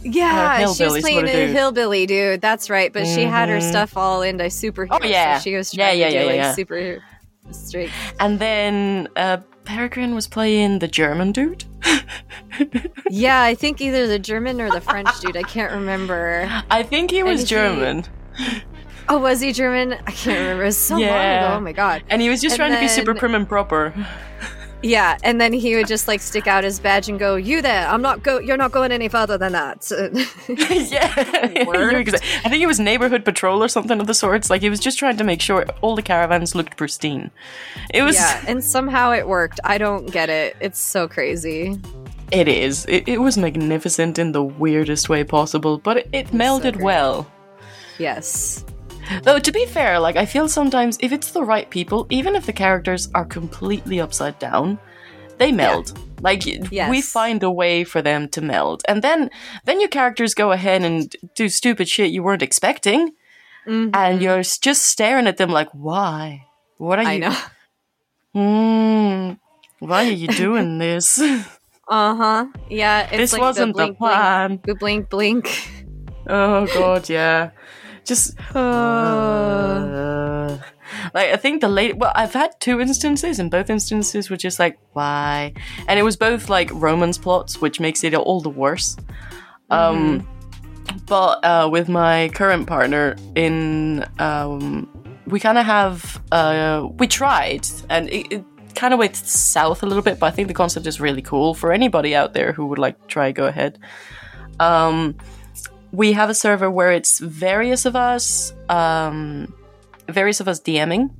Yeah, 0.05 0.73
she 0.73 0.85
was 0.85 1.01
playing 1.03 1.27
a 1.27 1.47
hillbilly 1.49 2.07
dude. 2.07 2.41
That's 2.41 2.69
right. 2.71 2.93
But 2.93 3.07
she 3.07 3.23
had 3.23 3.49
her 3.49 3.59
Mhm. 3.59 3.69
stuff 3.71 3.97
all 3.97 4.23
into 4.23 4.45
superheroes. 4.45 4.99
Oh, 5.03 5.05
yeah. 5.05 5.39
so 5.39 5.45
she 5.45 5.57
was 5.57 5.75
Yeah, 5.75 5.87
trying 5.89 5.99
yeah, 6.01 6.07
to 6.07 6.13
do 6.13 6.19
yeah, 6.21 6.25
like 6.27 6.37
yeah. 6.37 6.53
super 6.55 7.03
straight. 7.51 7.91
And 8.21 8.39
then 8.39 9.09
uh, 9.17 9.39
Peregrine 9.65 10.15
was 10.15 10.27
playing 10.27 10.81
the 10.81 10.89
German 10.89 11.33
dude. 11.33 11.65
yeah, 13.11 13.43
I 13.43 13.55
think 13.55 13.81
either 13.81 14.07
the 14.07 14.19
German 14.19 14.61
or 14.61 14.71
the 14.71 14.81
French 14.81 15.09
dude. 15.21 15.37
I 15.37 15.43
can't 15.43 15.73
remember. 15.73 16.49
I 16.71 16.83
think 16.83 17.11
he 17.11 17.23
was 17.23 17.41
And 17.41 17.49
he- 17.49 17.55
German. 17.55 18.05
Oh, 19.09 19.19
was 19.19 19.41
he 19.41 19.53
German? 19.53 19.93
I 19.93 20.11
can't 20.13 20.39
remember. 20.39 20.63
It 20.63 20.67
was 20.67 20.77
so 20.79 20.95
long 20.95 21.03
ago. 21.05 21.51
Oh 21.57 21.61
my 21.61 21.73
god. 21.73 22.03
And 22.09 22.23
he 22.23 22.29
was 22.31 22.41
just 22.41 22.55
And 22.55 22.59
trying 22.59 22.73
to 22.73 22.81
be 22.81 22.89
super 22.89 23.15
prim 23.15 23.35
and 23.35 23.49
proper. 23.49 23.93
Yeah, 24.85 25.17
and 25.23 25.41
then 25.41 25.55
he 25.55 25.75
would 25.77 25.87
just 25.87 26.07
like 26.09 26.21
stick 26.21 26.47
out 26.47 26.63
his 26.63 26.79
badge 26.79 27.09
and 27.09 27.19
go, 27.19 27.37
"You 27.37 27.63
there? 27.63 27.89
I'm 27.89 28.03
not 28.03 28.23
go. 28.23 28.39
You're 28.39 28.59
not 28.59 28.71
going 28.71 28.93
any 28.93 29.09
further 29.09 29.39
than 29.39 29.53
that." 29.53 29.91
yeah. 30.91 31.65
Worked. 31.67 32.15
I 32.45 32.51
think 32.51 32.63
it 32.63 32.67
was 32.67 32.79
neighborhood 32.79 33.25
patrol 33.25 33.65
or 33.65 33.69
something 33.69 33.99
of 33.99 34.07
the 34.07 34.13
sorts. 34.13 34.51
Like 34.51 34.61
he 34.61 34.69
was 34.69 34.81
just 34.81 34.99
trying 34.99 35.17
to 35.17 35.25
make 35.25 35.41
sure 35.41 35.65
all 35.81 35.97
the 35.97 36.03
caravans 36.03 36.55
looked 36.55 36.77
pristine. 36.77 37.31
It 37.95 38.03
was 38.03 38.17
yeah, 38.17 38.45
and 38.47 38.63
somehow 38.63 39.13
it 39.13 39.27
worked. 39.27 39.59
I 39.65 39.79
don't 39.79 40.11
get 40.11 40.29
it. 40.29 40.55
It's 40.61 40.81
so 40.81 41.09
crazy. 41.09 41.81
it 42.31 42.47
is. 42.47 42.85
It, 42.87 43.09
it 43.09 43.19
was 43.19 43.39
magnificent 43.39 44.19
in 44.19 44.33
the 44.33 44.45
weirdest 44.45 45.09
way 45.09 45.25
possible, 45.25 45.79
but 45.79 45.97
it, 45.97 46.09
it 46.13 46.27
melded 46.29 46.75
great. 46.75 46.85
well. 46.85 47.33
Yes. 47.99 48.67
Though 49.23 49.39
to 49.39 49.53
be 49.53 49.67
fair, 49.67 49.99
like 49.99 50.17
I 50.17 50.27
feel 50.27 50.49
sometimes 50.49 50.97
if 51.01 51.13
it's 51.13 51.31
the 51.33 51.43
right 51.45 51.69
people, 51.71 52.07
even 52.11 52.35
if 52.37 52.47
the 52.47 52.53
characters 52.53 53.09
are 53.15 53.25
completely 53.25 54.01
upside 54.01 54.39
down, 54.39 54.79
they 55.39 55.53
meld. 55.53 55.99
Like 56.21 56.45
y- 56.47 56.61
we 56.89 57.03
find 57.03 57.43
a 57.43 57.51
way 57.51 57.85
for 57.85 58.01
them 58.03 58.29
to 58.31 58.41
meld. 58.41 58.83
And 58.89 59.03
then 59.03 59.31
then 59.67 59.81
your 59.81 59.91
characters 59.91 60.35
go 60.35 60.53
ahead 60.53 60.83
and 60.83 61.15
do 61.35 61.49
stupid 61.49 61.89
shit 61.89 62.11
you 62.13 62.23
weren't 62.23 62.43
expecting 62.43 63.13
Mhm. 63.67 63.91
and 63.95 64.23
you're 64.23 64.43
just 64.43 64.83
staring 64.89 65.27
at 65.27 65.37
them 65.37 65.51
like, 65.51 65.69
"Why? 65.73 66.47
What 66.79 66.99
are 66.99 67.07
I 67.07 67.13
you 67.15 67.21
know. 67.21 67.37
Mm, 68.35 69.39
why 69.79 70.07
are 70.09 70.11
you 70.11 70.29
doing 70.29 70.79
this? 70.79 71.21
Uh 71.87 72.15
huh. 72.17 72.47
Yeah. 72.71 73.03
It's 73.13 73.17
this 73.19 73.33
like 73.35 73.43
wasn't 73.43 73.77
the 73.77 73.89
the 73.89 73.93
plan." 73.95 74.49
Blink, 74.57 74.63
the 74.65 74.75
blink, 74.75 75.11
blink. 75.11 75.69
Oh 76.27 76.65
god, 76.73 77.11
yeah. 77.11 77.51
Just 78.05 78.39
Uh, 78.55 80.35
Uh, 80.45 80.59
like 81.15 81.29
I 81.31 81.37
think 81.37 81.61
the 81.61 81.69
late 81.69 81.97
well, 81.97 82.13
I've 82.15 82.33
had 82.33 82.59
two 82.61 82.81
instances, 82.81 83.39
and 83.39 83.51
both 83.51 83.71
instances 83.71 84.31
were 84.31 84.37
just 84.37 84.59
like 84.59 84.79
why, 84.93 85.53
and 85.89 85.99
it 85.99 86.03
was 86.03 86.17
both 86.17 86.49
like 86.49 86.71
romance 86.73 87.19
plots, 87.19 87.61
which 87.61 87.81
makes 87.81 88.05
it 88.05 88.15
all 88.15 88.41
the 88.41 88.51
worse. 88.51 88.97
Um, 89.71 90.27
but 91.07 91.45
uh, 91.45 91.69
with 91.71 91.89
my 91.89 92.31
current 92.35 92.67
partner, 92.67 93.17
in 93.35 94.05
um, 94.19 94.89
we 95.27 95.41
kind 95.41 95.59
of 95.59 95.67
have 95.67 96.23
uh, 96.33 96.89
we 96.99 97.07
tried, 97.07 97.67
and 97.89 98.09
it, 98.11 98.33
it 98.33 98.45
kind 98.75 98.93
of 98.93 98.99
went 98.99 99.17
south 99.17 99.83
a 99.83 99.87
little 99.87 100.03
bit. 100.03 100.19
But 100.19 100.27
I 100.27 100.31
think 100.31 100.49
the 100.49 100.55
concept 100.55 100.87
is 100.87 101.01
really 101.01 101.23
cool 101.23 101.55
for 101.55 101.73
anybody 101.73 102.15
out 102.15 102.35
there 102.35 102.53
who 102.53 102.67
would 102.67 102.79
like 102.79 103.07
try. 103.09 103.33
Go 103.33 103.47
ahead. 103.47 103.79
Um, 104.61 105.17
we 105.95 106.13
have 106.13 106.29
a 106.29 106.35
server 106.35 106.69
where 106.71 106.91
it's 106.91 107.21
various 107.21 107.87
of 107.87 107.95
us, 107.95 108.53
um, 108.69 109.55
various 110.09 110.41
of 110.41 110.49
us 110.49 110.61
DMing. 110.61 111.11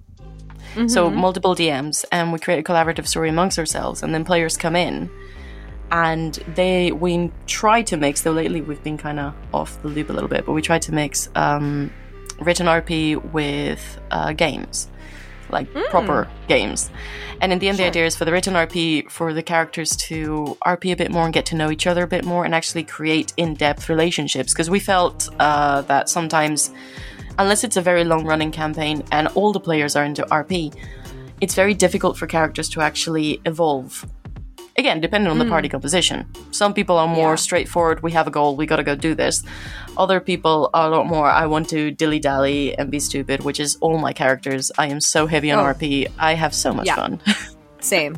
So 0.89 1.09
mhm. 1.09 1.15
multiple 1.15 1.55
DMs, 1.55 2.05
and 2.11 2.33
we 2.33 2.41
create 2.41 2.59
a 2.59 2.63
collaborative 2.65 3.07
story 3.07 3.29
amongst 3.29 3.61
ourselves, 3.61 4.03
and 4.03 4.13
then 4.13 4.25
players 4.25 4.57
come 4.57 4.75
in, 4.75 5.09
and 5.93 6.35
they 6.57 6.91
we 6.91 7.31
try 7.47 7.83
to 7.83 7.97
mix. 7.97 8.23
Though 8.23 8.33
lately 8.33 8.61
we've 8.61 8.83
been 8.83 8.99
kind 8.99 9.21
of 9.21 9.35
off 9.53 9.81
the 9.83 9.89
loop 9.89 10.11
a 10.11 10.13
little 10.13 10.29
bit, 10.29 10.45
but 10.45 10.53
we 10.53 10.63
try 10.63 10.81
to 10.81 10.93
mix 10.93 11.29
um, 11.37 11.93
written 12.41 12.67
RP 12.67 13.23
with 13.31 14.01
uh, 14.11 14.33
games, 14.33 14.91
like 15.55 15.73
proper 15.89 16.29
games. 16.49 16.91
And 17.41 17.53
in 17.53 17.59
the 17.59 17.69
end, 17.69 17.79
the 17.79 17.85
idea 17.85 18.05
is 18.05 18.15
for 18.15 18.27
the 18.27 18.33
written 18.33 18.55
RP 18.55 19.11
for 19.11 19.33
the 19.33 19.43
characters 19.43 19.97
to 20.09 20.57
RP 20.67 20.93
a 20.93 20.97
bit 20.97 21.11
more 21.11 21.25
and 21.25 21.33
get 21.33 21.47
to 21.47 21.57
know 21.57 21.71
each 21.71 21.87
other 21.87 22.03
a 22.03 22.07
bit 22.07 22.25
more, 22.25 22.45
and 22.45 22.55
actually 22.55 22.85
create 22.85 23.33
in-depth 23.39 23.89
relationships. 23.89 24.53
Because 24.53 24.69
we 24.69 24.81
felt 24.81 25.29
uh, 25.41 25.81
that 25.83 26.09
sometimes 26.09 26.71
unless 27.39 27.65
it's 27.65 27.77
a 27.77 27.83
very 27.83 28.05
long 28.05 28.25
running 28.25 28.51
campaign 28.51 29.03
and 29.11 29.29
all 29.29 29.53
the 29.53 29.61
players 29.61 29.97
are 29.97 30.05
into 30.05 30.23
RP, 30.27 30.75
it's 31.41 31.55
very 31.55 31.75
difficult 31.75 32.17
for 32.17 32.27
characters 32.27 32.69
to 32.71 32.81
actually 32.81 33.41
evolve. 33.45 34.07
Again, 34.77 35.01
depending 35.01 35.31
on 35.31 35.39
the 35.39 35.45
party 35.45 35.69
mm. 35.69 35.73
composition. 35.73 36.27
Some 36.51 36.75
people 36.75 36.97
are 36.99 37.07
more 37.07 37.31
Yeah. 37.33 37.37
straightforward, 37.37 38.03
we 38.03 38.11
have 38.13 38.27
a 38.27 38.31
goal, 38.31 38.57
we 38.57 38.67
gotta 38.67 38.83
go 38.83 38.97
do 38.97 39.15
this. 39.15 39.45
Other 39.97 40.19
people 40.19 40.69
are 40.75 40.89
a 40.89 40.91
lot 40.97 41.07
more, 41.07 41.27
I 41.31 41.47
want 41.47 41.69
to 41.71 41.93
dilly 41.93 42.19
dally 42.19 42.77
and 42.77 42.91
be 42.91 42.99
stupid, 42.99 43.45
which 43.45 43.61
is 43.61 43.77
all 43.81 43.99
my 43.99 44.13
characters. 44.13 44.73
I 44.77 44.89
am 44.89 45.01
so 45.01 45.27
heavy 45.29 45.53
on 45.53 45.61
Oh. 45.61 45.69
RP, 45.73 46.09
I 46.19 46.35
have 46.35 46.53
so 46.53 46.73
much 46.73 46.87
Yeah. 46.87 46.97
fun. 46.97 47.21
Same. 47.81 48.17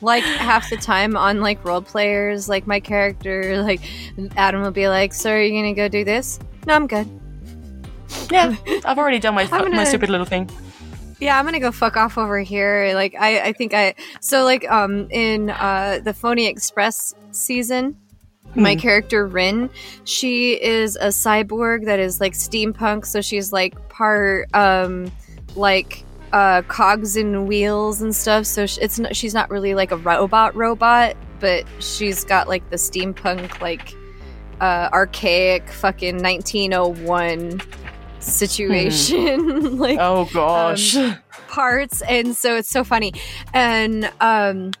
Like 0.00 0.24
half 0.24 0.68
the 0.68 0.76
time 0.76 1.16
on 1.16 1.40
like 1.40 1.64
role 1.64 1.80
players, 1.80 2.48
like 2.48 2.66
my 2.66 2.80
character, 2.80 3.62
like 3.62 3.80
Adam 4.36 4.62
will 4.62 4.72
be 4.72 4.88
like, 4.88 5.14
"So 5.14 5.30
are 5.30 5.40
you 5.40 5.52
gonna 5.56 5.74
go 5.74 5.88
do 5.88 6.04
this?" 6.04 6.40
No, 6.66 6.74
I'm 6.74 6.86
good. 6.88 7.08
yeah, 8.30 8.54
I've 8.84 8.98
already 8.98 9.20
done 9.20 9.34
my, 9.34 9.48
I'm 9.52 9.70
my 9.70 9.84
stupid 9.84 10.10
little 10.10 10.26
thing. 10.26 10.50
Yeah, 11.20 11.38
I'm 11.38 11.44
gonna 11.44 11.60
go 11.60 11.72
fuck 11.72 11.96
off 11.96 12.18
over 12.18 12.40
here. 12.40 12.92
Like 12.94 13.14
I, 13.18 13.40
I 13.40 13.52
think 13.52 13.72
I 13.72 13.94
so 14.20 14.44
like 14.44 14.70
um 14.70 15.08
in 15.10 15.50
uh 15.50 16.00
the 16.02 16.12
Phony 16.12 16.46
Express 16.46 17.14
season, 17.30 17.96
my 18.54 18.76
character 18.76 19.26
Rin, 19.26 19.70
she 20.04 20.52
is 20.62 20.96
a 20.96 21.08
cyborg 21.08 21.86
that 21.86 21.98
is 21.98 22.20
like 22.20 22.32
steampunk, 22.32 23.06
so 23.06 23.20
she's 23.20 23.52
like 23.52 23.88
part 23.88 24.54
um 24.54 25.10
like 25.54 26.04
uh 26.32 26.62
cogs 26.62 27.16
and 27.16 27.46
wheels 27.46 28.02
and 28.02 28.14
stuff. 28.14 28.44
So 28.46 28.66
sh- 28.66 28.78
it's 28.80 28.98
not, 28.98 29.14
she's 29.16 29.34
not 29.34 29.50
really 29.50 29.74
like 29.74 29.92
a 29.92 29.96
robot 29.96 30.54
robot, 30.56 31.16
but 31.40 31.64
she's 31.78 32.24
got 32.24 32.48
like 32.48 32.68
the 32.70 32.76
steampunk 32.76 33.60
like 33.60 33.94
uh 34.60 34.88
archaic 34.92 35.68
fucking 35.70 36.22
1901 36.22 37.60
situation 38.24 39.78
like 39.78 39.98
Oh 40.00 40.28
gosh. 40.32 40.96
parts 41.48 42.02
and 42.02 42.34
so 42.36 42.56
it's 42.56 42.68
so 42.70 42.82
funny 42.84 43.12
and 43.52 44.10
um 44.20 44.72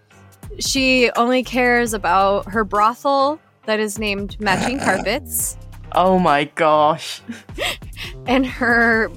she 0.58 1.10
only 1.16 1.42
cares 1.42 1.92
about 1.94 2.50
her 2.52 2.64
brothel 2.64 3.40
that 3.66 3.80
is 3.80 3.98
named 3.98 4.38
matching 4.40 4.78
carpets 4.80 5.56
oh 5.92 6.18
my 6.18 6.44
gosh. 6.56 7.20
and 8.26 8.44
her 8.46 9.10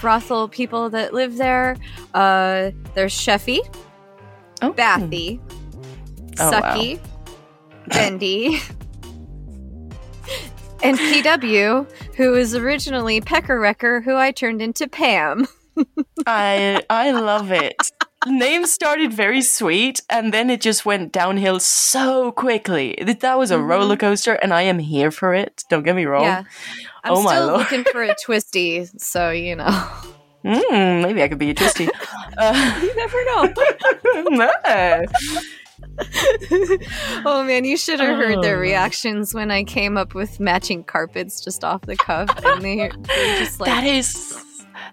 brothel 0.00 0.48
people 0.48 0.88
that 0.90 1.12
live 1.14 1.36
there 1.36 1.76
uh 2.14 2.70
there's 2.94 3.14
Sheffy, 3.14 3.60
Oh. 4.62 4.72
Bathy, 4.72 5.40
Oh, 6.40 6.50
wow. 6.50 6.60
Sucky, 6.74 7.00
Bendy, 7.88 8.60
and 10.84 10.98
PW, 10.98 11.86
who 12.16 12.34
is 12.34 12.54
originally 12.54 13.20
Pecker 13.20 13.58
Wrecker, 13.58 14.00
who 14.02 14.14
I 14.16 14.30
turned 14.30 14.62
into 14.62 14.86
Pam. 14.88 15.46
I 16.26 16.82
I 16.88 17.10
love 17.10 17.50
it. 17.50 17.90
Name 18.26 18.64
started 18.64 19.12
very 19.12 19.42
sweet, 19.42 20.00
and 20.08 20.32
then 20.32 20.48
it 20.48 20.60
just 20.62 20.86
went 20.86 21.12
downhill 21.12 21.60
so 21.60 22.32
quickly. 22.32 22.94
Th- 22.94 23.18
That 23.18 23.38
was 23.38 23.50
a 23.50 23.56
Mhm. 23.56 23.68
roller 23.68 23.96
coaster, 23.96 24.34
and 24.34 24.54
I 24.54 24.62
am 24.62 24.78
here 24.78 25.10
for 25.10 25.34
it. 25.34 25.62
Don't 25.68 25.82
get 25.82 25.94
me 25.96 26.06
wrong. 26.06 26.22
Yeah. 26.24 26.44
I'm 27.02 27.12
Oh 27.12 27.26
still 27.26 27.46
looking 27.58 27.84
for 27.84 28.02
a 28.02 28.14
twisty, 28.24 28.86
so 28.96 29.30
you 29.30 29.56
know. 29.56 29.86
Mm, 30.44 31.02
maybe 31.02 31.22
I 31.22 31.28
could 31.28 31.38
be 31.38 31.50
a 31.50 31.54
twisty. 31.54 31.88
Uh, 32.38 32.78
you 32.82 32.94
never 32.96 33.24
know. 33.24 33.52
no. 34.30 35.04
oh 37.24 37.44
man, 37.46 37.64
you 37.64 37.76
should 37.76 38.00
have 38.00 38.16
heard 38.16 38.42
their 38.42 38.56
Oh. 38.56 38.60
reactions 38.60 39.34
when 39.34 39.50
I 39.50 39.64
came 39.64 39.96
up 39.96 40.14
with 40.14 40.40
matching 40.40 40.84
carpets 40.84 41.42
just 41.42 41.64
off 41.64 41.82
the 41.82 41.96
cuff, 41.96 42.28
and 42.44 42.62
they 42.62 42.90
just 43.38 43.60
like, 43.60 43.68
that 43.68 43.84
is 43.84 44.42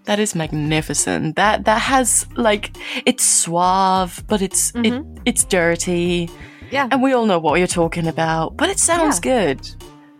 That 0.05 0.19
is 0.19 0.35
magnificent. 0.35 1.35
That 1.35 1.65
that 1.65 1.81
has 1.81 2.25
like 2.35 2.75
it's 3.05 3.23
suave, 3.23 4.23
but 4.27 4.41
it's 4.41 4.71
mm-hmm. 4.71 5.15
it 5.15 5.21
it's 5.25 5.43
dirty. 5.43 6.29
Yeah. 6.71 6.87
And 6.91 7.03
we 7.03 7.13
all 7.13 7.25
know 7.25 7.39
what 7.39 7.59
you're 7.59 7.67
talking 7.67 8.07
about, 8.07 8.57
but 8.57 8.69
it 8.69 8.79
sounds 8.79 9.19
yeah. 9.23 9.53
good. 9.53 9.69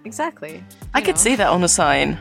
Exactly. 0.03 0.63
I 0.93 1.01
could 1.01 1.17
see 1.17 1.36
that 1.36 1.47
on 1.47 1.63
a 1.63 1.67
sign. 1.69 2.17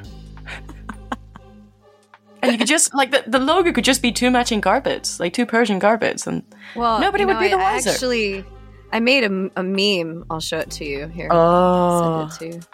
And 2.42 2.52
you 2.52 2.58
could 2.58 2.66
just 2.66 2.94
like 2.94 3.10
the, 3.10 3.24
the 3.26 3.38
logo 3.38 3.72
could 3.72 3.84
just 3.84 4.02
be 4.02 4.12
two 4.12 4.30
matching 4.30 4.60
carpets, 4.60 5.20
like 5.20 5.32
two 5.32 5.46
Persian 5.46 5.80
carpets, 5.80 6.26
and 6.26 6.42
well, 6.74 7.00
nobody 7.00 7.24
would 7.24 7.34
know, 7.34 7.40
be 7.40 7.48
the 7.48 7.56
I, 7.56 7.72
wiser. 7.74 7.90
Actually, 7.90 8.44
I 8.92 9.00
made 9.00 9.24
a, 9.24 9.50
a 9.56 9.62
meme. 9.62 10.24
I'll 10.30 10.40
show 10.40 10.58
it 10.58 10.70
to 10.72 10.84
you 10.84 11.06
here. 11.08 11.28
Oh, 11.30 12.28
send 12.28 12.54
it 12.54 12.60
to. 12.62 12.66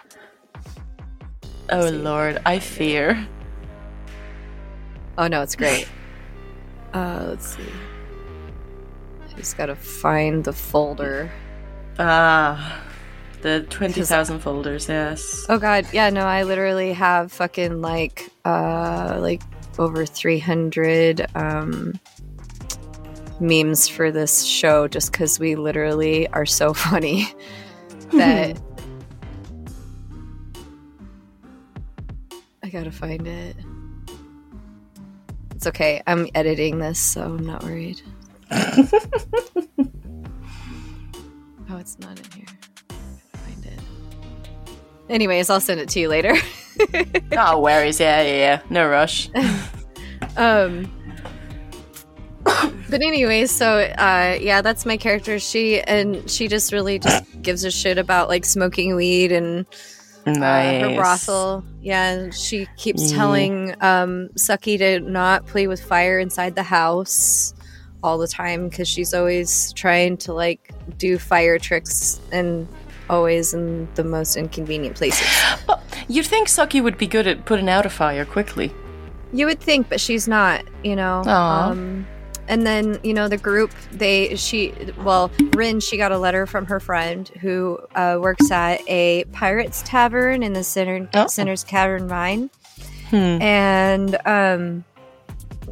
Oh 1.69 1.89
Lord, 1.89 2.41
I 2.45 2.59
fear. 2.59 3.27
Oh 5.17 5.27
no, 5.27 5.41
it's 5.41 5.55
great. 5.55 5.87
Uh, 6.93 7.25
let's 7.27 7.55
see. 7.55 7.63
I 9.23 9.33
just 9.35 9.57
gotta 9.57 9.75
find 9.75 10.43
the 10.43 10.53
folder. 10.53 11.29
Ah, 11.99 12.81
the 13.41 13.65
twenty 13.69 14.03
thousand 14.03 14.39
folders. 14.39 14.87
Yes. 14.87 15.45
Oh 15.49 15.57
god, 15.57 15.87
yeah. 15.91 16.09
No, 16.09 16.21
I 16.21 16.43
literally 16.43 16.93
have 16.93 17.31
fucking 17.31 17.81
like 17.81 18.29
uh 18.45 19.17
like 19.19 19.41
over 19.79 20.05
three 20.05 20.39
hundred 20.39 21.25
um 21.35 21.99
memes 23.39 23.87
for 23.87 24.11
this 24.11 24.43
show 24.43 24.87
just 24.87 25.11
because 25.11 25.39
we 25.39 25.55
literally 25.55 26.27
are 26.29 26.45
so 26.45 26.73
funny 26.87 27.27
that 28.11 28.59
I 32.67 32.69
gotta 32.69 32.91
find 32.91 33.25
it. 33.25 33.55
It's 35.55 35.67
okay. 35.67 36.03
I'm 36.05 36.27
editing 36.35 36.79
this, 36.79 36.99
so 36.99 37.21
I'm 37.23 37.45
not 37.45 37.63
worried. 37.63 38.01
oh, 38.51 38.87
it's 41.69 41.97
not 41.99 42.19
in 42.19 42.31
here. 42.33 42.56
Anyways, 45.09 45.49
I'll 45.49 45.61
send 45.61 45.79
it 45.79 45.89
to 45.89 45.99
you 45.99 46.09
later. 46.09 46.33
oh, 47.37 47.59
worries. 47.59 47.99
Yeah, 47.99 48.21
yeah, 48.21 48.35
yeah. 48.35 48.61
No 48.69 48.87
rush. 48.87 49.29
um. 50.37 50.91
but 52.89 53.01
anyways, 53.01 53.51
so 53.51 53.79
uh, 53.79 54.37
yeah, 54.39 54.61
that's 54.61 54.85
my 54.85 54.97
character. 54.97 55.39
She 55.39 55.81
and 55.81 56.29
she 56.29 56.47
just 56.47 56.71
really 56.71 56.99
just 56.99 57.23
gives 57.41 57.63
a 57.63 57.71
shit 57.71 57.97
about 57.97 58.29
like 58.29 58.45
smoking 58.45 58.95
weed 58.95 59.31
and 59.31 59.65
Nice. 60.27 60.83
Uh, 60.83 60.89
her 60.89 60.95
brothel. 60.95 61.63
Yeah, 61.81 62.11
and 62.11 62.33
she 62.33 62.67
keeps 62.75 63.03
mm. 63.03 63.15
telling 63.15 63.75
um, 63.81 64.29
Sucky 64.35 64.77
to 64.77 64.99
not 64.99 65.45
play 65.45 65.67
with 65.67 65.81
fire 65.81 66.19
inside 66.19 66.55
the 66.55 66.63
house 66.63 67.53
all 68.03 68.17
the 68.17 68.27
time 68.27 68.67
because 68.67 68.87
she's 68.87 69.13
always 69.13 69.71
trying 69.73 70.17
to 70.17 70.33
like 70.33 70.73
do 70.97 71.17
fire 71.17 71.57
tricks 71.57 72.19
and 72.31 72.67
always 73.09 73.53
in 73.53 73.87
the 73.95 74.03
most 74.03 74.35
inconvenient 74.35 74.95
places. 74.95 75.27
Well, 75.67 75.81
you'd 76.07 76.25
think 76.25 76.47
Sucky 76.47 76.81
would 76.81 76.97
be 76.97 77.07
good 77.07 77.27
at 77.27 77.45
putting 77.45 77.69
out 77.69 77.85
a 77.85 77.89
fire 77.89 78.25
quickly. 78.25 78.73
You 79.33 79.45
would 79.47 79.59
think, 79.59 79.89
but 79.89 79.99
she's 79.99 80.27
not. 80.27 80.63
You 80.83 80.95
know. 80.95 81.23
Aww. 81.25 81.71
Um, 81.71 82.07
and 82.47 82.65
then 82.65 82.99
you 83.03 83.13
know 83.13 83.27
the 83.27 83.37
group 83.37 83.71
they 83.91 84.35
she 84.35 84.73
well 85.03 85.31
rin 85.53 85.79
she 85.79 85.97
got 85.97 86.11
a 86.11 86.17
letter 86.17 86.45
from 86.45 86.65
her 86.65 86.79
friend 86.79 87.29
who 87.41 87.79
uh, 87.95 88.17
works 88.19 88.49
at 88.51 88.81
a 88.87 89.23
pirates 89.25 89.81
tavern 89.85 90.43
in 90.43 90.53
the 90.53 90.63
center 90.63 91.07
oh. 91.13 91.27
center's 91.27 91.63
cavern 91.63 92.07
mine 92.07 92.49
hmm. 93.09 93.15
and 93.15 94.17
um 94.25 94.83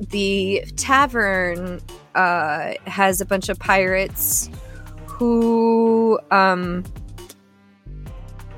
the 0.09 0.63
tavern 0.75 1.79
uh 2.15 2.73
has 2.85 3.21
a 3.21 3.25
bunch 3.25 3.49
of 3.49 3.57
pirates 3.59 4.49
who 5.07 6.19
um 6.31 6.83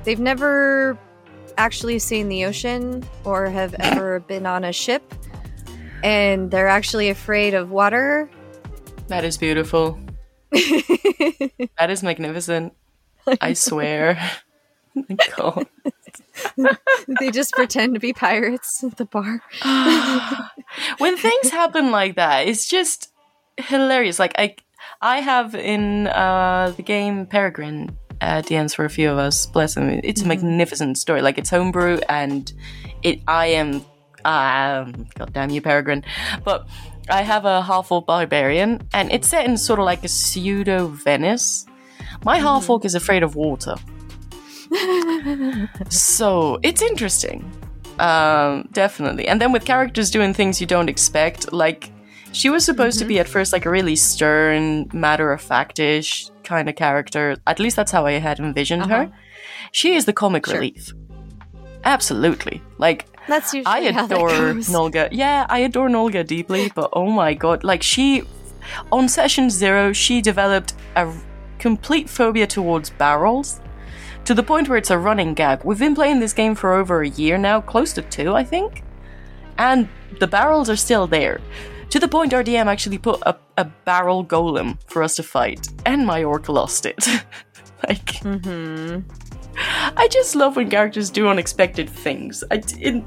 they've 0.04 0.20
never 0.20 0.98
actually 1.56 1.98
seen 1.98 2.28
the 2.28 2.44
ocean 2.44 3.04
or 3.24 3.50
have 3.50 3.74
ever 3.74 4.20
been 4.28 4.46
on 4.46 4.64
a 4.64 4.72
ship 4.72 5.14
and 6.02 6.50
they're 6.50 6.68
actually 6.68 7.08
afraid 7.08 7.54
of 7.54 7.70
water. 7.70 8.30
That 9.08 9.24
is 9.24 9.36
beautiful. 9.36 9.98
that 10.50 11.88
is 11.88 12.02
magnificent. 12.02 12.74
I 13.40 13.52
swear. 13.52 14.18
God. 15.36 15.66
they 17.20 17.30
just 17.30 17.52
pretend 17.52 17.94
to 17.94 18.00
be 18.00 18.12
pirates 18.12 18.82
at 18.84 18.96
the 18.96 19.04
bar. 19.04 19.42
when 20.98 21.16
things 21.16 21.50
happen 21.50 21.90
like 21.90 22.16
that, 22.16 22.46
it's 22.48 22.68
just 22.68 23.12
hilarious. 23.56 24.18
Like 24.18 24.34
I, 24.38 24.56
I 25.00 25.20
have 25.20 25.54
in 25.54 26.06
uh, 26.06 26.72
the 26.76 26.82
game 26.82 27.26
Peregrine 27.26 27.96
uh, 28.20 28.42
DMs 28.42 28.74
for 28.74 28.84
a 28.84 28.90
few 28.90 29.10
of 29.10 29.18
us. 29.18 29.46
Bless 29.46 29.74
them. 29.74 29.88
It's 29.88 30.20
a 30.20 30.24
mm-hmm. 30.24 30.28
magnificent 30.28 30.98
story. 30.98 31.22
Like 31.22 31.38
it's 31.38 31.50
homebrew, 31.50 32.00
and 32.08 32.52
it. 33.02 33.20
I 33.26 33.46
am 33.46 33.84
um, 34.24 35.06
God 35.16 35.32
damn 35.32 35.50
you, 35.50 35.60
Peregrine. 35.60 36.04
But 36.44 36.68
I 37.08 37.22
have 37.22 37.44
a 37.44 37.62
half 37.62 37.90
orc 37.90 38.06
barbarian, 38.06 38.86
and 38.92 39.10
it's 39.12 39.28
set 39.28 39.46
in 39.46 39.56
sort 39.56 39.78
of 39.78 39.84
like 39.84 40.04
a 40.04 40.08
pseudo 40.08 40.88
Venice. 40.88 41.66
My 42.24 42.38
half 42.38 42.68
orc 42.68 42.84
is 42.84 42.94
afraid 42.94 43.22
of 43.22 43.36
water. 43.36 43.76
so 45.88 46.58
it's 46.62 46.82
interesting. 46.82 47.50
Um, 47.98 48.68
definitely. 48.72 49.26
And 49.26 49.40
then 49.40 49.52
with 49.52 49.64
characters 49.64 50.10
doing 50.10 50.34
things 50.34 50.60
you 50.60 50.66
don't 50.66 50.88
expect, 50.88 51.52
like 51.52 51.90
she 52.32 52.50
was 52.50 52.64
supposed 52.64 52.98
mm-hmm. 52.98 53.08
to 53.08 53.14
be 53.14 53.18
at 53.18 53.28
first 53.28 53.52
like 53.52 53.66
a 53.66 53.70
really 53.70 53.96
stern, 53.96 54.88
matter 54.92 55.32
of 55.32 55.40
factish 55.40 56.30
kind 56.48 56.68
of 56.68 56.74
character. 56.76 57.36
At 57.46 57.58
least 57.60 57.76
that's 57.76 57.92
how 57.92 58.06
I 58.06 58.12
had 58.12 58.40
envisioned 58.40 58.82
uh-huh. 58.82 58.96
her. 58.96 59.12
She 59.72 59.94
is 59.94 60.04
the 60.06 60.12
comic 60.22 60.46
sure. 60.46 60.54
relief. 60.54 60.92
Absolutely. 61.84 62.62
Like 62.78 63.06
that's 63.28 63.52
usually 63.54 63.88
I 63.88 64.04
adore 64.04 64.54
Nolga. 64.74 65.08
Yeah, 65.12 65.46
I 65.48 65.58
adore 65.68 65.88
Nolga 65.88 66.24
deeply, 66.24 66.72
but 66.78 66.88
oh 66.92 67.10
my 67.10 67.34
god, 67.34 67.64
like 67.64 67.82
she 67.82 68.24
on 68.92 69.08
session 69.08 69.50
0, 69.50 69.92
she 69.92 70.20
developed 70.20 70.74
a 70.96 71.12
complete 71.58 72.08
phobia 72.08 72.46
towards 72.46 72.90
barrels 72.90 73.60
to 74.24 74.34
the 74.34 74.42
point 74.42 74.68
where 74.68 74.78
it's 74.78 74.90
a 74.90 74.98
running 74.98 75.34
gag. 75.34 75.64
We've 75.64 75.78
been 75.78 75.94
playing 75.94 76.20
this 76.20 76.32
game 76.32 76.54
for 76.54 76.74
over 76.74 77.02
a 77.02 77.08
year 77.08 77.38
now, 77.38 77.60
close 77.60 77.92
to 77.94 78.02
2, 78.02 78.34
I 78.34 78.44
think. 78.44 78.82
And 79.56 79.88
the 80.20 80.26
barrels 80.26 80.68
are 80.68 80.76
still 80.76 81.06
there. 81.06 81.40
To 81.90 81.98
the 81.98 82.08
point 82.08 82.34
our 82.34 82.44
DM 82.44 82.66
actually 82.66 82.98
put 82.98 83.22
a, 83.22 83.36
a 83.56 83.64
barrel 83.64 84.24
golem 84.24 84.78
for 84.86 85.02
us 85.02 85.16
to 85.16 85.22
fight, 85.22 85.68
and 85.86 86.06
my 86.06 86.22
orc 86.22 86.48
lost 86.48 86.84
it. 86.84 86.98
like, 87.88 88.06
mm-hmm. 88.20 89.00
I 89.96 90.08
just 90.08 90.36
love 90.36 90.56
when 90.56 90.68
characters 90.68 91.10
do 91.10 91.28
unexpected 91.28 91.88
things. 91.88 92.44
I, 92.50 92.56
it, 92.56 93.04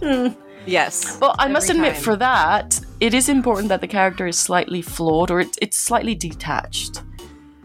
mm. 0.00 0.36
Yes. 0.66 1.18
But 1.18 1.36
I 1.38 1.48
must 1.48 1.70
admit, 1.70 1.94
time. 1.94 2.02
for 2.02 2.16
that, 2.16 2.78
it 3.00 3.14
is 3.14 3.28
important 3.28 3.68
that 3.70 3.80
the 3.80 3.86
character 3.86 4.26
is 4.26 4.38
slightly 4.38 4.82
flawed 4.82 5.30
or 5.30 5.40
it, 5.40 5.56
it's 5.62 5.78
slightly 5.78 6.14
detached. 6.14 7.02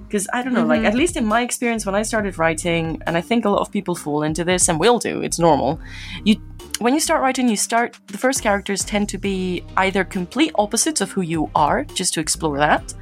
Because 0.04 0.28
I 0.32 0.44
don't 0.44 0.54
know, 0.54 0.62
mm-hmm. 0.62 0.70
like, 0.70 0.84
at 0.84 0.94
least 0.94 1.18
in 1.18 1.26
my 1.26 1.42
experience, 1.42 1.86
when 1.86 1.96
I 1.96 2.04
started 2.04 2.38
writing, 2.38 3.02
and 3.06 3.18
I 3.18 3.22
think 3.22 3.46
a 3.46 3.50
lot 3.50 3.62
of 3.62 3.72
people 3.72 3.96
fall 3.96 4.24
into 4.24 4.44
this 4.44 4.70
and 4.70 4.80
will 4.80 5.00
do, 5.00 5.22
it's 5.22 5.40
normal. 5.40 5.82
You 6.24 6.40
when 6.80 6.94
you 6.94 7.00
start 7.00 7.22
writing, 7.22 7.48
you 7.48 7.56
start 7.56 7.98
the 8.08 8.18
first 8.18 8.42
characters 8.42 8.84
tend 8.84 9.10
to 9.10 9.18
be 9.18 9.64
either 9.78 10.04
complete 10.04 10.52
opposites 10.56 11.02
of 11.02 11.12
who 11.12 11.22
you 11.22 11.50
are, 11.56 11.84
just 11.84 12.14
to 12.16 12.20
explore 12.20 12.58
that, 12.58 12.94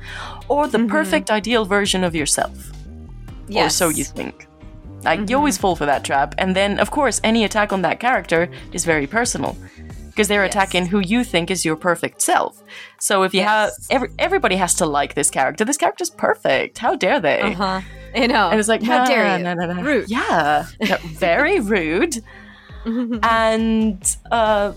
or 0.48 0.68
the 0.68 0.78
mm-hmm. 0.78 0.88
perfect 0.88 1.32
ideal 1.32 1.66
version 1.66 2.04
of 2.04 2.16
yourself. 2.16 2.72
Yes. 3.48 3.68
Or 3.68 3.70
so 3.76 3.90
you 3.90 4.04
think. 4.04 4.48
Like 5.04 5.20
mm-hmm. 5.20 5.30
you 5.30 5.38
always 5.38 5.58
fall 5.58 5.76
for 5.76 5.86
that 5.86 6.04
trap. 6.04 6.36
And 6.38 6.56
then, 6.56 6.80
of 6.80 6.92
course, 6.92 7.20
any 7.24 7.44
attack 7.44 7.74
on 7.74 7.82
that 7.82 8.00
character 8.00 8.50
is 8.72 8.86
very 8.86 9.08
personal 9.08 9.58
because 10.08 10.28
they're 10.28 10.44
yes. 10.44 10.54
attacking 10.54 10.86
who 10.86 11.00
you 11.00 11.24
think 11.24 11.50
is 11.50 11.66
your 11.66 11.76
perfect 11.76 12.22
self. 12.22 12.62
So 13.00 13.24
if 13.24 13.34
you 13.34 13.40
yes. 13.40 13.50
have 13.50 13.72
every, 13.90 14.10
everybody 14.20 14.56
has 14.58 14.76
to 14.76 14.86
like 14.86 15.16
this 15.16 15.30
character. 15.30 15.66
This 15.66 15.78
character's 15.78 16.10
perfect. 16.10 16.78
How 16.78 16.96
dare 16.96 17.20
they? 17.20 17.42
Uh 17.42 17.54
huh. 17.54 17.82
You 18.14 18.28
know. 18.28 18.50
And 18.50 18.60
it's 18.60 18.70
like, 18.70 18.84
how 18.84 19.00
nah, 19.00 19.06
dare 19.06 19.38
you? 19.38 19.44
Nah, 19.44 19.54
nah, 19.54 19.74
nah. 19.74 19.82
Rude. 19.82 20.10
Yeah, 20.10 20.68
very 21.02 21.60
rude. 21.60 22.22
and 23.24 24.18
uh, 24.32 24.74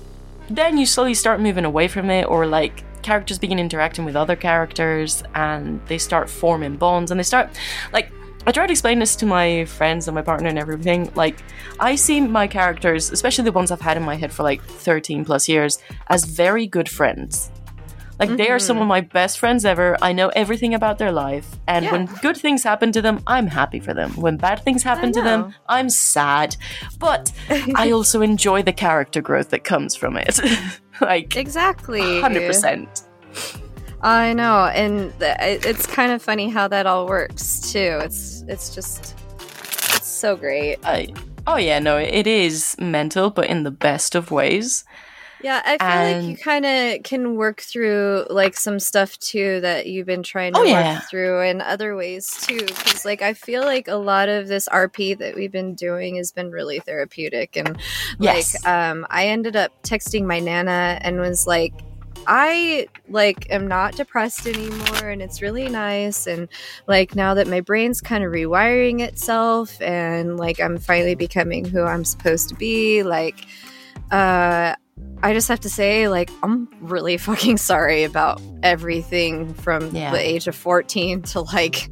then 0.48 0.78
you 0.78 0.86
slowly 0.86 1.14
start 1.14 1.40
moving 1.40 1.64
away 1.64 1.88
from 1.88 2.11
it, 2.11 2.24
or 2.24 2.46
like 2.46 2.84
characters 3.02 3.38
begin 3.38 3.59
interacting 3.59 4.05
with 4.05 4.16
other 4.16 4.36
characters, 4.36 5.22
and 5.34 5.84
they 5.86 5.98
start 5.98 6.28
forming 6.28 6.76
bonds, 6.76 7.11
and 7.11 7.18
they 7.18 7.24
start 7.24 7.50
like 7.92 8.11
I 8.46 8.52
try 8.52 8.66
to 8.66 8.70
explain 8.70 8.98
this 8.98 9.16
to 9.16 9.26
my 9.26 9.64
friends 9.64 10.07
and 10.07 10.14
my 10.14 10.20
partner 10.20 10.48
and 10.48 10.59
everything. 10.59 11.11
Like, 11.14 11.42
I 11.80 11.94
see 11.94 12.20
my 12.20 12.46
characters, 12.46 13.11
especially 13.11 13.44
the 13.44 13.52
ones 13.52 13.70
I've 13.70 13.80
had 13.80 13.96
in 13.96 14.02
my 14.02 14.16
head 14.16 14.32
for 14.32 14.42
like 14.42 14.62
13 14.62 15.24
plus 15.24 15.48
years, 15.48 15.78
as 16.09 16.24
very 16.24 16.66
good 16.66 16.86
friends. 16.86 17.50
Like 18.18 18.36
they 18.36 18.48
are 18.48 18.58
some 18.58 18.76
of 18.76 18.82
mm-hmm. 18.82 18.88
my 18.88 19.00
best 19.00 19.38
friends 19.38 19.64
ever. 19.64 19.96
I 20.00 20.12
know 20.12 20.28
everything 20.30 20.74
about 20.74 20.98
their 20.98 21.12
life, 21.12 21.46
and 21.66 21.84
Yeah. 21.84 21.92
when 21.92 22.06
good 22.22 22.36
things 22.36 22.62
happen 22.62 22.92
to 22.92 23.02
them, 23.02 23.20
I'm 23.26 23.46
happy 23.46 23.80
for 23.80 23.92
them. 23.92 24.10
When 24.12 24.36
bad 24.36 24.62
things 24.62 24.82
happen 24.82 25.12
to 25.12 25.22
them, 25.22 25.54
I'm 25.68 25.90
sad. 25.90 26.56
But 26.98 27.32
I 27.74 27.90
also 27.96 28.22
enjoy 28.22 28.62
the 28.62 28.72
character 28.72 29.20
growth 29.20 29.50
that 29.50 29.64
comes 29.64 29.96
from 29.96 30.16
it. 30.16 30.38
like 31.00 31.36
exactly. 31.36 32.20
hundred 32.20 32.46
percent. 32.46 33.02
I 34.00 34.34
know, 34.34 34.66
and 34.66 35.18
th- 35.18 35.36
it's 35.40 35.86
kind 35.86 36.12
of 36.12 36.22
funny 36.22 36.50
how 36.50 36.68
that 36.68 36.86
all 36.86 37.06
works 37.06 37.72
too. 37.72 37.98
It's 38.02 38.44
it's 38.46 38.74
just 38.74 39.14
it's 39.94 40.06
so 40.06 40.36
great. 40.36 40.76
I 40.84 41.08
oh 41.46 41.56
yeah, 41.56 41.78
no, 41.78 41.96
it 41.96 42.26
is 42.26 42.76
mental, 42.78 43.30
but 43.30 43.46
in 43.46 43.64
the 43.64 43.70
best 43.70 44.14
of 44.14 44.30
ways. 44.30 44.84
Yeah, 45.45 45.61
I 45.62 45.76
feel 45.76 46.18
like 46.22 46.24
you 46.30 46.42
kind 46.42 46.64
of 46.64 47.03
can 47.03 47.36
work 47.36 47.61
through 47.61 48.24
like 48.30 48.57
some 48.57 48.80
stuff 48.80 49.18
too 49.18 49.61
that 49.61 49.84
you've 49.86 50.07
been 50.07 50.22
trying 50.22 50.55
to 50.55 50.59
Oh, 50.61 50.62
work 50.62 50.70
yeah. 50.70 51.01
through 51.01 51.42
in 51.42 51.61
other 51.61 51.95
ways 51.95 52.34
too. 52.47 52.61
Because 52.64 53.05
like 53.05 53.20
I 53.20 53.34
feel 53.34 53.62
like 53.62 53.86
a 53.86 53.97
lot 53.97 54.30
of 54.30 54.49
this 54.49 54.66
RP 54.70 55.18
that 55.18 55.34
we've 55.34 55.53
been 55.53 55.74
doing 55.74 56.16
has 56.16 56.32
been 56.32 56.51
really 56.51 56.80
therapeutic, 56.80 57.59
and 57.59 57.78
Yes. 58.18 58.55
like 58.64 58.66
um, 58.66 59.07
I 59.11 59.26
ended 59.26 59.55
up 59.55 59.70
texting 59.82 60.24
my 60.24 60.40
nana 60.40 60.99
and 61.03 61.20
was 61.20 61.47
like. 61.47 61.74
I 62.26 62.88
like 63.11 63.51
am 63.51 63.68
not 63.68 63.97
depressed 63.97 64.47
anymore 64.47 65.11
and 65.11 65.20
it's 65.20 65.42
really 65.42 65.68
nice 65.68 66.26
and 66.26 66.49
like 66.86 67.14
now 67.14 67.34
that 67.34 67.49
my 67.49 67.61
brain's 67.61 68.01
kind 68.01 68.24
of 68.24 68.32
rewiring 68.32 69.01
itself 69.03 69.78
and 69.82 70.38
like 70.38 70.59
I'm 70.59 70.78
finally 70.78 71.16
becoming 71.16 71.66
who 71.66 71.82
I'm 71.82 72.03
supposed 72.03 72.49
to 72.49 72.55
be 72.55 73.03
like 73.03 73.45
uh 74.11 74.74
I 75.22 75.32
just 75.32 75.49
have 75.49 75.61
to 75.61 75.70
say, 75.70 76.09
like, 76.09 76.30
I'm 76.42 76.68
really 76.80 77.16
fucking 77.28 77.57
sorry 77.57 78.05
about 78.05 78.40
everything 78.62 79.55
from 79.55 79.95
Yeah. 79.95 80.11
the 80.12 80.20
age 80.20 80.47
of 80.49 80.55
14 80.55 81.22
to 81.22 81.40
like 81.40 81.88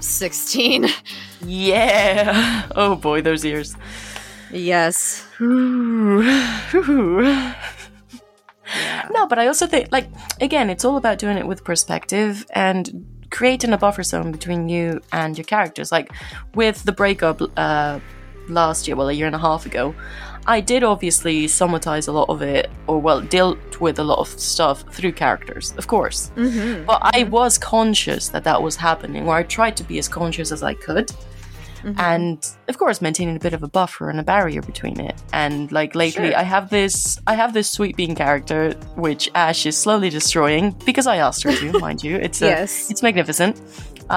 16. 0.00 0.88
Yeah. 1.44 2.68
Oh 2.76 2.96
boy, 2.96 3.22
those 3.22 3.44
ears. 3.44 3.74
Yes. 4.50 5.24
No, 9.10 9.26
but 9.26 9.38
I 9.38 9.46
also 9.48 9.66
think, 9.66 9.88
like, 9.92 10.08
again, 10.40 10.70
it's 10.70 10.84
all 10.84 10.96
about 10.96 11.18
doing 11.18 11.36
it 11.36 11.46
with 11.46 11.62
perspective 11.64 12.46
and 12.54 13.04
creating 13.30 13.72
a 13.74 13.76
buffer 13.78 14.02
zone 14.02 14.32
between 14.32 14.68
you 14.70 15.00
and 15.12 15.36
your 15.36 15.44
characters. 15.44 15.92
Like, 15.92 16.10
with 16.54 16.82
the 16.84 16.92
breakup 16.92 17.42
uh, 17.58 18.00
last 18.48 18.86
year, 18.88 18.96
well, 18.96 19.08
a 19.10 19.12
year 19.12 19.26
and 19.26 19.36
a 19.36 19.38
half 19.38 19.66
ago, 19.66 19.94
I 20.46 20.60
did 20.60 20.82
obviously 20.82 21.46
somatize 21.46 22.08
a 22.08 22.12
lot 22.12 22.28
of 22.28 22.42
it, 22.42 22.70
or, 22.86 23.00
well, 23.00 23.20
dealt 23.20 23.80
with 23.80 23.98
a 23.98 24.04
lot 24.04 24.18
of 24.18 24.28
stuff 24.28 24.82
through 24.92 25.12
characters, 25.12 25.72
of 25.78 25.86
course. 25.86 26.30
Mm-hmm. 26.36 26.84
But 26.86 27.00
I 27.02 27.24
was 27.24 27.58
conscious 27.58 28.28
that 28.30 28.44
that 28.44 28.60
was 28.62 28.76
happening, 28.76 29.28
or 29.28 29.34
I 29.36 29.44
tried 29.44 29.76
to 29.78 29.84
be 29.84 29.98
as 29.98 30.08
conscious 30.08 30.50
as 30.52 30.62
I 30.62 30.74
could. 30.74 31.10
Mm-hmm. 31.82 31.98
and 31.98 32.48
of 32.68 32.78
course 32.78 33.00
maintaining 33.02 33.34
a 33.34 33.40
bit 33.40 33.54
of 33.54 33.64
a 33.64 33.66
buffer 33.66 34.08
and 34.08 34.20
a 34.20 34.22
barrier 34.22 34.62
between 34.62 35.00
it 35.00 35.20
and 35.32 35.72
like 35.72 35.96
lately 35.96 36.28
Sure. 36.28 36.36
i 36.38 36.44
have 36.44 36.70
this 36.70 37.18
i 37.26 37.34
have 37.34 37.52
this 37.54 37.68
sweet 37.68 37.96
bean 37.96 38.14
character 38.14 38.74
which 38.94 39.28
ash 39.34 39.66
is 39.66 39.76
slowly 39.76 40.08
destroying 40.08 40.70
because 40.86 41.08
i 41.08 41.16
asked 41.16 41.42
her 41.42 41.50
to 41.52 41.76
mind 41.86 42.04
you 42.04 42.14
it's 42.14 42.40
uh, 42.40 42.46
Yes. 42.46 42.88
it's 42.88 43.02
magnificent 43.02 43.60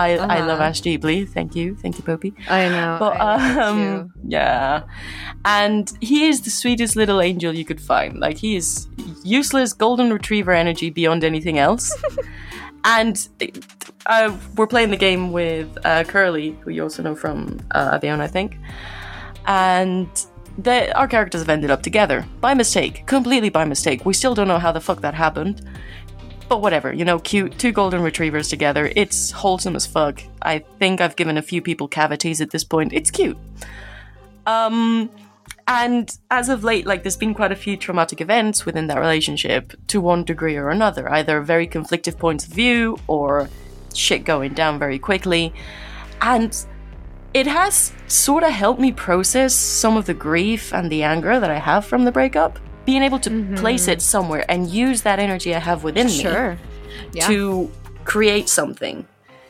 i 0.03 0.07
i 0.37 0.39
love 0.49 0.59
Uh-huh. 0.59 0.69
ash 0.69 0.81
deeply. 0.81 1.17
Thank 1.35 1.55
you. 1.59 1.75
Thank 1.81 1.97
you 1.97 2.03
poppy. 2.09 2.31
I 2.49 2.61
know. 2.75 2.97
but 3.03 3.13
I 3.21 3.35
um 3.67 4.11
yeah. 4.37 4.83
And 5.59 5.85
he 6.01 6.17
is 6.29 6.41
the 6.47 6.49
sweetest 6.61 6.95
little 7.01 7.19
angel 7.29 7.51
you 7.61 7.65
could 7.65 7.81
find. 7.93 8.11
Like 8.25 8.37
he 8.45 8.51
is 8.61 8.87
useless 9.23 9.73
golden 9.85 10.07
retriever 10.17 10.53
energy 10.63 10.89
beyond 11.01 11.23
anything 11.23 11.57
else. 11.67 11.85
And 12.97 13.15
uh, 14.05 14.29
we're 14.55 14.67
playing 14.73 14.91
the 14.91 15.01
game 15.07 15.23
with 15.31 15.67
uh, 15.83 16.03
curly 16.13 16.47
who 16.61 16.69
you 16.75 16.83
also 16.83 17.01
know 17.05 17.15
from 17.15 17.37
uh, 17.77 17.97
avion 17.97 18.19
i 18.27 18.27
think. 18.35 18.49
And 19.47 20.07
the, 20.65 20.77
our 20.99 21.07
characters 21.07 21.41
have 21.41 21.49
ended 21.49 21.71
up 21.71 21.81
together. 21.81 22.25
By 22.41 22.53
mistake. 22.53 22.95
Completely 23.07 23.49
by 23.49 23.65
mistake. 23.65 24.05
We 24.05 24.13
still 24.13 24.35
don't 24.35 24.47
know 24.47 24.59
how 24.65 24.71
the 24.71 24.81
fuck 24.87 25.01
that 25.01 25.13
happened 25.25 25.57
but 26.47 26.61
whatever, 26.61 26.93
you 26.93 27.05
know, 27.05 27.19
cute. 27.19 27.57
Two 27.57 27.71
golden 27.71 28.01
retrievers 28.01 28.49
together. 28.49 28.91
It's 28.95 29.31
wholesome 29.31 29.75
as 29.75 29.85
fuck. 29.85 30.21
I 30.41 30.59
think 30.79 31.01
I've 31.01 31.15
given 31.15 31.37
a 31.37 31.41
few 31.41 31.61
people 31.61 31.87
cavities 31.87 32.41
at 32.41 32.51
this 32.51 32.63
point. 32.63 32.93
It's 32.93 33.11
cute. 33.11 33.37
Um, 34.45 35.09
and 35.67 36.15
as 36.29 36.49
of 36.49 36.63
late, 36.63 36.85
like, 36.85 37.03
there's 37.03 37.17
been 37.17 37.33
quite 37.33 37.51
a 37.51 37.55
few 37.55 37.75
traumatic 37.77 38.21
events 38.21 38.65
within 38.65 38.87
that 38.87 38.99
relationship 38.99 39.73
to 39.87 39.99
one 39.99 40.23
degree 40.23 40.55
or 40.55 40.69
another. 40.69 41.11
Either 41.11 41.41
very 41.41 41.67
conflictive 41.67 42.17
points 42.19 42.45
of 42.45 42.53
view 42.53 42.97
or 43.07 43.49
shit 43.93 44.23
going 44.23 44.53
down 44.53 44.77
very 44.77 44.99
quickly. 44.99 45.53
And 46.21 46.55
it 47.33 47.47
has 47.47 47.91
sort 48.07 48.43
of 48.43 48.51
helped 48.51 48.79
me 48.79 48.91
process 48.91 49.53
some 49.53 49.97
of 49.97 50.05
the 50.05 50.13
grief 50.13 50.73
and 50.73 50.91
the 50.91 51.03
anger 51.03 51.39
that 51.39 51.49
I 51.49 51.59
have 51.59 51.85
from 51.85 52.05
the 52.05 52.11
breakup. 52.11 52.59
Being 52.85 53.03
able 53.03 53.19
to 53.19 53.29
mm-hmm. 53.29 53.55
place 53.55 53.87
it 53.87 54.01
somewhere 54.01 54.45
and 54.49 54.67
use 54.69 55.01
that 55.01 55.19
energy 55.19 55.55
I 55.55 55.59
have 55.59 55.83
within 55.83 56.07
me 56.07 56.23
Yeah. 56.23 57.27
to 57.27 57.71
create 58.03 58.47
something. 58.49 59.07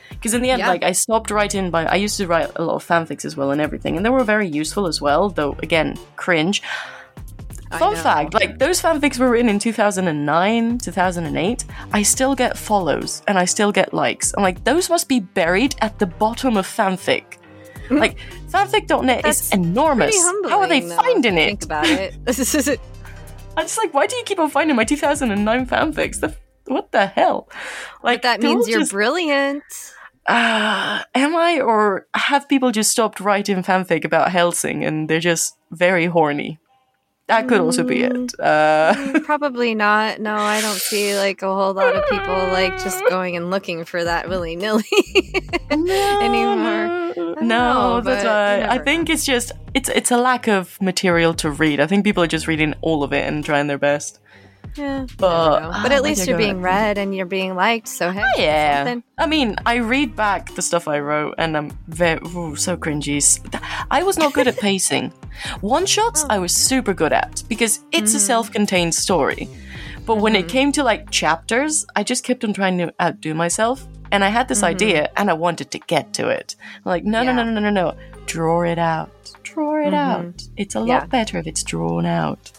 Because 0.10 0.34
in 0.34 0.42
the 0.42 0.50
end, 0.50 0.60
Yeah. 0.60 0.70
like 0.70 0.84
I 0.84 0.94
stopped 0.94 1.30
writing 1.30 1.70
by 1.70 1.86
I 1.86 1.96
used 1.96 2.18
to 2.18 2.28
write 2.28 2.50
a 2.56 2.64
lot 2.64 2.76
of 2.76 2.88
fanfics 2.88 3.26
as 3.26 3.36
well 3.38 3.52
and 3.52 3.62
everything, 3.62 3.96
and 3.98 4.06
they 4.06 4.10
were 4.10 4.24
very 4.24 4.48
useful 4.48 4.88
as 4.88 5.02
well, 5.02 5.30
though 5.30 5.56
again, 5.62 5.98
cringe. 6.16 6.62
Fun 7.72 7.96
fact, 7.96 8.34
like 8.34 8.58
those 8.58 8.82
fanfics 8.82 9.20
were 9.20 9.30
written 9.30 9.50
in 9.50 9.60
2009, 9.60 10.78
2008. 10.78 11.66
I 11.92 12.04
still 12.04 12.34
get 12.34 12.58
follows 12.58 13.22
and 13.28 13.38
I 13.38 13.46
still 13.46 13.72
get 13.72 13.94
likes. 13.94 14.34
I'm 14.38 14.44
like, 14.44 14.64
those 14.64 14.90
must 14.90 15.10
be 15.10 15.20
buried 15.20 15.76
at 15.82 16.00
the 16.00 16.06
bottom 16.06 16.56
of 16.58 16.66
fanfic. 16.66 17.38
like 17.90 18.18
fanfic.net 18.50 19.26
is 19.26 19.52
enormous. 19.52 20.16
How 20.50 20.62
are 20.62 20.68
they 20.68 20.82
though, 20.82 20.96
finding 20.96 21.38
it? 21.38 21.46
Think 21.46 21.64
about 21.66 21.86
it. 21.86 22.16
I'm 23.58 23.64
just 23.66 23.78
like, 23.78 23.94
why 23.94 24.08
do 24.08 24.16
you 24.16 24.24
keep 24.24 24.40
on 24.40 24.50
finding 24.50 24.76
my 24.76 24.84
2009 24.84 25.66
fanfics? 25.68 26.20
The, 26.20 26.36
what 26.68 26.92
the 26.92 27.06
hell? 27.08 27.50
Like 28.04 28.22
that 28.24 28.42
means 28.42 28.68
you're 28.68 28.80
just- 28.80 28.92
brilliant. 28.92 29.64
uh, 30.28 31.04
am 31.14 31.36
I 31.36 31.60
or 31.62 32.08
have 32.16 32.50
people 32.50 32.72
just 32.72 32.92
stopped 32.92 33.20
writing 33.20 33.64
fanfic 33.64 34.04
about 34.04 34.30
Hellsing 34.32 34.84
and 34.84 35.10
they're 35.10 35.20
just 35.20 35.56
very 35.72 36.06
horny? 36.08 36.60
That 37.28 37.48
could 37.48 37.60
also 37.60 37.84
be 37.84 38.04
it. 38.04 38.40
Uh, 38.40 39.20
Probably 39.24 39.74
not. 39.74 40.20
No, 40.20 40.36
I 40.36 40.62
don't 40.62 40.78
see 40.78 41.18
like 41.18 41.42
a 41.42 41.48
whole 41.48 41.74
lot 41.74 41.96
of 41.96 42.08
people 42.08 42.36
like 42.36 42.78
just 42.78 43.04
going 43.10 43.36
and 43.36 43.50
looking 43.50 43.84
for 43.84 44.04
that 44.04 44.30
willy 44.30 44.56
nilly 44.56 44.84
anymore. 45.72 47.14
No, 47.42 47.42
know, 47.42 48.02
that's 48.02 48.24
why 48.26 48.68
I 48.70 48.78
think 48.78 49.10
it's 49.10 49.26
just 49.26 49.52
it's 49.74 49.90
it's 49.90 50.12
a 50.12 50.18
lack 50.18 50.48
of 50.48 50.80
material 50.82 51.34
to 51.36 51.50
read. 51.50 51.80
I 51.80 51.88
think 51.88 52.04
people 52.04 52.22
are 52.24 52.28
just 52.28 52.48
reading 52.48 52.76
all 52.82 53.04
of 53.04 53.12
it 53.12 53.28
and 53.28 53.44
trying 53.44 53.68
their 53.68 53.80
best. 53.80 54.20
Yeah, 54.76 55.06
But- 55.18 55.72
but, 55.84 55.92
at 55.92 56.04
least 56.04 56.28
you're 56.28 56.38
being 56.38 56.62
read 56.62 56.98
and 56.98 57.16
you're 57.16 57.26
being 57.26 57.56
liked. 57.56 57.88
So 57.88 58.12
hey, 58.12 58.20
that's 58.22 58.40
Yeah, 58.40 58.84
something. 58.84 59.04
I 59.18 59.26
mean, 59.26 59.56
I 59.66 59.76
read 59.78 60.16
back 60.16 60.54
the 60.56 60.62
stuff 60.62 60.88
I 60.88 61.00
wrote, 61.00 61.36
and 61.38 61.56
I'm 61.56 61.72
very 61.88 62.20
ooh, 62.36 62.56
so 62.56 62.76
cringy. 62.76 63.22
I 63.90 64.04
was 64.04 64.18
not 64.18 64.34
good 64.34 64.48
at 64.48 64.58
pacing. 64.58 65.14
One 65.62 65.86
shots, 65.86 66.26
I 66.30 66.40
was 66.40 66.56
super 66.56 66.94
good 66.94 67.14
at 67.14 67.44
because 67.48 67.82
it's 67.92 68.14
a 68.14 68.20
self-contained 68.20 68.94
story. 68.96 69.50
But 70.06 70.18
when 70.18 70.36
it 70.36 70.48
came 70.48 70.72
to 70.74 70.84
like 70.84 71.10
chapters, 71.10 71.86
I 71.96 72.04
just 72.04 72.24
kept 72.24 72.44
on 72.44 72.54
trying 72.54 72.78
to 72.78 72.94
outdo 73.02 73.34
myself, 73.34 73.88
and 74.12 74.24
I 74.24 74.30
had 74.30 74.48
this 74.48 74.62
idea, 74.64 75.10
and 75.18 75.30
I 75.30 75.34
wanted 75.34 75.72
to 75.72 75.80
get 75.80 76.14
to 76.14 76.30
it. 76.30 76.56
I'm 76.78 76.82
like, 76.86 77.04
no, 77.04 77.24
no, 77.24 77.34
no, 77.34 77.44
no, 77.44 77.52
no, 77.52 77.60
no, 77.60 77.70
no, 77.72 77.96
draw 78.28 78.62
it 78.64 78.78
out, 78.78 79.10
draw 79.44 79.76
it 79.86 79.94
out. 79.96 80.44
It's 80.58 80.76
a 80.76 80.80
lot 80.80 80.88
Yeah. 80.88 81.06
better 81.08 81.40
if 81.40 81.48
it's 81.48 81.64
drawn 81.64 82.06
out. 82.06 82.52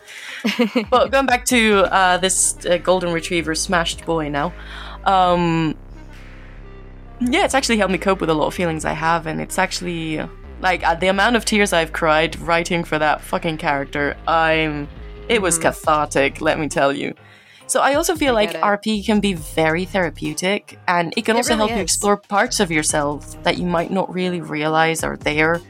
but 0.91 1.13
going 1.13 1.27
back 1.27 1.45
to 1.47 1.85
uh, 1.93 2.19
this 2.19 2.57
uh, 2.67 2.79
golden 2.79 3.13
retriever 3.13 3.55
smashed 3.55 4.05
boy 4.05 4.29
now. 4.29 4.53
Um, 5.05 5.77
yeah, 7.21 7.45
it's 7.45 7.55
actually 7.55 7.79
helped 7.79 7.93
me 7.93 7.99
cope 7.99 8.21
with 8.21 8.29
a 8.29 8.35
lot 8.35 8.49
of 8.49 8.55
feelings 8.55 8.85
I 8.85 8.93
have, 8.93 9.27
and 9.29 9.41
it's 9.41 9.57
actually 9.59 10.19
like 10.61 10.87
uh, 10.87 10.95
the 10.95 11.09
amount 11.09 11.37
of 11.37 11.45
tears 11.45 11.73
I've 11.73 11.93
cried 11.93 12.39
writing 12.41 12.85
for 12.85 12.99
that 12.99 13.21
fucking 13.21 13.59
character. 13.59 14.17
I'm. 14.27 14.89
It 15.29 15.43
was 15.43 15.59
cathartic, 15.59 16.41
let 16.41 16.59
me 16.59 16.69
tell 16.69 16.93
you. 16.93 17.13
So 17.67 17.81
I 17.81 17.95
also 17.95 18.15
feel 18.15 18.35
Mm-hmm. 18.35 18.57
I 18.57 18.61
like. 18.61 18.83
RP 18.83 19.05
can 19.05 19.21
be 19.21 19.35
very 19.35 19.85
therapeutic, 19.85 20.79
and 20.87 21.13
it 21.17 21.25
can 21.25 21.37
It 21.37 21.41
also 21.41 21.57
really 21.57 21.69
help 21.69 21.77
you 21.77 21.83
explore 21.83 22.17
parts 22.17 22.61
of 22.61 22.71
yourself 22.71 23.43
that 23.43 23.59
you 23.59 23.67
might 23.67 23.91
not 23.91 24.13
really 24.13 24.41
realize 24.41 25.03
are 25.03 25.17
there. 25.17 25.61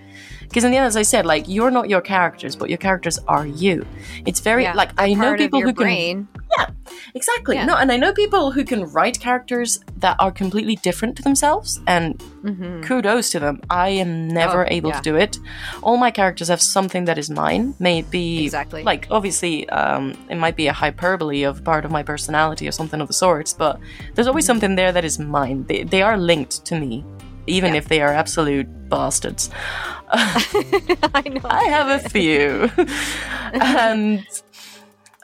Because 0.48 0.64
in 0.64 0.70
the 0.70 0.76
end, 0.76 0.86
as 0.86 0.96
I 0.96 1.02
said, 1.02 1.26
like 1.26 1.44
you're 1.48 1.70
not 1.70 1.88
your 1.88 2.00
characters, 2.00 2.56
but 2.56 2.68
your 2.70 2.78
characters 2.78 3.18
are 3.28 3.46
you. 3.46 3.84
It's 4.26 4.40
very 4.40 4.62
Yeah, 4.64 4.74
like 4.74 4.90
I 4.98 5.14
know 5.14 5.34
people 5.36 5.60
who 5.60 5.72
can 5.72 6.28
yeah, 6.58 6.66
exactly. 7.14 7.56
Yeah. 7.56 7.66
No, 7.66 7.76
and 7.76 7.90
I 7.92 7.96
know 7.96 8.12
people 8.12 8.52
who 8.52 8.64
can 8.64 8.84
write 8.92 9.18
characters 9.20 9.80
that 9.98 10.16
are 10.18 10.30
completely 10.30 10.76
different 10.76 11.16
to 11.16 11.22
themselves, 11.22 11.80
and 11.86 12.18
Mhm. 12.44 12.82
kudos 12.84 13.30
to 13.30 13.40
them. 13.40 13.60
I 13.68 13.88
am 13.88 14.28
never 14.28 14.64
Oh, 14.64 14.68
able 14.76 14.90
yeah. 14.90 14.96
to 15.00 15.02
do 15.10 15.16
it. 15.16 15.38
All 15.82 15.96
my 15.96 16.10
characters 16.12 16.48
have 16.48 16.62
something 16.62 17.04
that 17.06 17.18
is 17.18 17.28
mine. 17.28 17.74
Maybe 17.80 18.44
Exactly. 18.44 18.82
like 18.84 19.08
obviously, 19.10 19.68
um, 19.70 20.14
it 20.30 20.36
might 20.36 20.56
be 20.56 20.68
a 20.68 20.72
hyperbole 20.72 21.42
of 21.42 21.64
part 21.64 21.84
of 21.84 21.90
my 21.90 22.02
personality 22.02 22.68
or 22.68 22.72
something 22.72 23.00
of 23.00 23.08
the 23.08 23.14
sorts, 23.14 23.52
but 23.52 23.78
there's 24.14 24.28
always 24.28 24.44
Mm-hmm. 24.44 24.46
something 24.52 24.76
there 24.76 24.92
that 24.92 25.04
is 25.04 25.18
mine. 25.18 25.64
They, 25.68 25.82
they 25.82 26.02
are 26.02 26.16
linked 26.16 26.64
to 26.66 26.78
me, 26.78 27.04
even 27.46 27.72
Yeah. 27.72 27.78
if 27.78 27.88
they 27.88 28.00
are 28.00 28.12
absolute 28.12 28.66
bastards. 28.88 29.50
I 30.08 31.22
know. 31.26 31.40
I 31.44 31.64
have 31.68 32.04
a 32.04 32.08
few. 32.08 32.70
and 33.52 34.24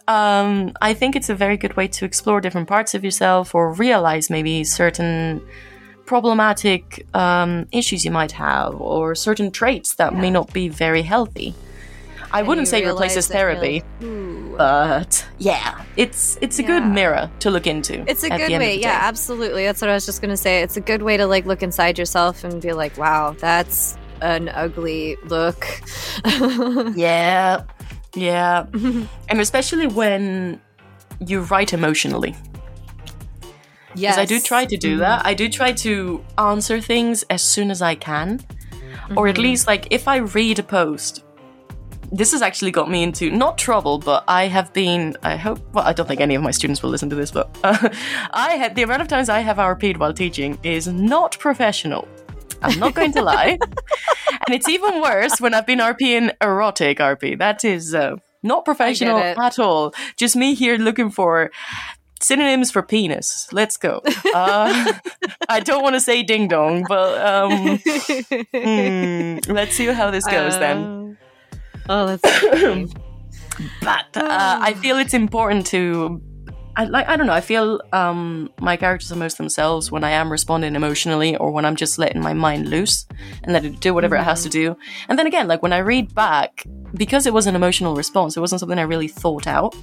um, 0.08 0.72
I 0.80 0.94
think 0.94 1.14
it's 1.16 1.28
a 1.30 1.34
very 1.34 1.56
good 1.56 1.76
way 1.76 1.86
to 1.88 2.04
explore 2.04 2.40
different 2.40 2.68
parts 2.68 2.94
of 2.94 3.04
yourself 3.04 3.54
or 3.54 3.72
realize 3.72 4.30
maybe 4.30 4.64
certain 4.64 5.40
problematic 6.06 7.06
um, 7.14 7.66
issues 7.72 8.04
you 8.04 8.10
might 8.10 8.32
have 8.32 8.74
or 8.80 9.14
certain 9.14 9.50
traits 9.50 9.94
that 9.94 10.14
may 10.14 10.30
not 10.30 10.52
be 10.52 10.68
very 10.68 11.02
healthy. 11.02 11.54
I 12.32 12.42
wouldn't 12.42 12.68
say 12.68 12.82
it 12.82 12.86
replaces 12.86 13.28
therapy, 13.28 13.82
but 14.56 15.26
yeah, 15.38 15.82
it's 15.96 16.38
it's 16.40 16.58
a 16.58 16.62
good 16.62 16.86
mirror 16.86 17.30
to 17.40 17.50
look 17.50 17.66
into. 17.66 18.04
It's 18.08 18.22
a 18.24 18.30
good 18.30 18.50
way. 18.50 18.78
Yeah, 18.80 18.98
absolutely. 19.02 19.64
That's 19.64 19.80
what 19.80 19.90
I 19.90 19.94
was 19.94 20.06
just 20.06 20.20
going 20.22 20.30
to 20.30 20.36
say. 20.36 20.62
It's 20.62 20.76
a 20.76 20.80
good 20.80 21.02
way 21.02 21.16
to 21.16 21.26
like 21.26 21.44
look 21.46 21.62
inside 21.62 21.98
yourself 21.98 22.44
and 22.44 22.60
be 22.62 22.72
like, 22.72 22.96
wow, 22.96 23.34
that's 23.38 23.96
an 24.20 24.48
ugly 24.50 25.16
look. 25.26 25.66
Yeah, 26.96 27.64
yeah, 28.14 28.66
and 29.28 29.40
especially 29.40 29.86
when 29.86 30.60
you 31.20 31.40
write 31.42 31.72
emotionally. 31.72 32.34
yes. 33.94 34.16
Because 34.16 34.18
I 34.18 34.24
do 34.26 34.40
try 34.40 34.64
to 34.64 34.76
Mm-hmm. 34.76 34.88
do 34.88 34.98
that. 34.98 35.26
I 35.26 35.34
do 35.34 35.48
try 35.48 35.72
to 35.72 36.24
answer 36.38 36.80
things 36.80 37.24
as 37.30 37.42
soon 37.42 37.70
as 37.70 37.82
I 37.82 37.94
can. 37.94 38.40
Or 39.16 39.26
Mm-hmm. 39.26 39.26
at 39.28 39.38
least, 39.38 39.66
like, 39.66 39.88
if 39.90 40.06
I 40.08 40.16
read 40.18 40.58
a 40.58 40.62
post, 40.62 41.24
this 42.12 42.32
has 42.32 42.42
actually 42.42 42.70
got 42.70 42.90
me 42.90 43.02
into 43.02 43.30
not 43.30 43.56
trouble, 43.56 43.98
but 43.98 44.22
I 44.28 44.46
have 44.46 44.72
been. 44.72 45.16
I 45.22 45.36
hope. 45.36 45.60
Well, 45.72 45.84
I 45.84 45.92
don't 45.94 46.06
think 46.06 46.20
any 46.20 46.34
of 46.34 46.42
my 46.42 46.50
students 46.50 46.82
will 46.82 46.90
listen 46.90 47.08
to 47.10 47.16
this, 47.16 47.30
but 47.30 47.48
uh, 47.64 47.88
I 48.32 48.56
had 48.56 48.76
the 48.76 48.82
amount 48.82 49.02
of 49.02 49.08
times 49.08 49.28
I 49.28 49.40
have 49.40 49.56
RP'd 49.56 49.96
while 49.96 50.12
teaching 50.12 50.58
is 50.62 50.86
not 50.86 51.38
professional. 51.38 52.06
I'm 52.60 52.78
not 52.78 52.94
going 52.94 53.12
to 53.12 53.22
lie. 53.32 53.58
and 54.46 54.54
it's 54.54 54.68
even 54.68 55.00
worse 55.00 55.40
when 55.40 55.54
I've 55.54 55.66
been 55.66 55.78
RPing 55.80 56.30
erotic 56.40 56.98
RP. 56.98 57.38
That 57.38 57.64
is 57.64 57.94
uh, 57.94 58.16
not 58.42 58.64
professional 58.64 59.16
at 59.18 59.58
all. 59.58 59.94
Just 60.16 60.36
me 60.36 60.54
here 60.54 60.76
looking 60.76 61.10
for 61.10 61.50
synonyms 62.20 62.70
for 62.70 62.82
penis. 62.82 63.48
Let's 63.52 63.76
go. 63.76 64.02
Uh, 64.34 64.92
I 65.48 65.60
don't 65.60 65.82
want 65.82 65.94
to 65.94 66.00
say 66.00 66.22
ding 66.22 66.46
dong, 66.48 66.84
but 66.88 67.20
um, 67.26 67.78
hmm, 67.78 69.52
let's 69.52 69.74
see 69.74 69.86
how 69.86 70.10
this 70.10 70.26
goes 70.26 70.58
then. 70.58 71.16
Oh, 71.88 72.16
that's. 72.16 72.92
But 73.82 74.16
uh, 74.16 74.58
I 74.62 74.72
feel 74.74 74.96
it's 74.96 75.12
important 75.12 75.66
to. 75.68 76.22
I 76.74 76.84
like. 76.84 77.06
I 77.06 77.16
don't 77.16 77.26
know. 77.26 77.34
I 77.34 77.42
feel 77.42 77.82
um, 77.92 78.48
my 78.60 78.78
characters 78.78 79.12
are 79.12 79.16
most 79.16 79.36
themselves 79.36 79.92
when 79.92 80.04
I 80.04 80.10
am 80.10 80.32
responding 80.32 80.74
emotionally, 80.74 81.36
or 81.36 81.50
when 81.50 81.66
I'm 81.66 81.76
just 81.76 81.98
letting 81.98 82.22
my 82.22 82.32
mind 82.32 82.68
loose 82.70 83.06
and 83.42 83.52
let 83.52 83.64
it 83.66 83.78
do 83.80 83.92
whatever 83.92 84.16
it 84.16 84.22
has 84.22 84.42
to 84.44 84.48
do. 84.48 84.74
And 85.08 85.18
then 85.18 85.26
again, 85.26 85.48
like 85.48 85.62
when 85.62 85.72
I 85.74 85.78
read 85.78 86.14
back, 86.14 86.64
because 86.94 87.26
it 87.26 87.34
was 87.34 87.46
an 87.46 87.54
emotional 87.54 87.94
response, 87.94 88.38
it 88.38 88.40
wasn't 88.40 88.60
something 88.60 88.78
I 88.78 88.82
really 88.82 89.08
thought 89.08 89.46
out. 89.46 89.76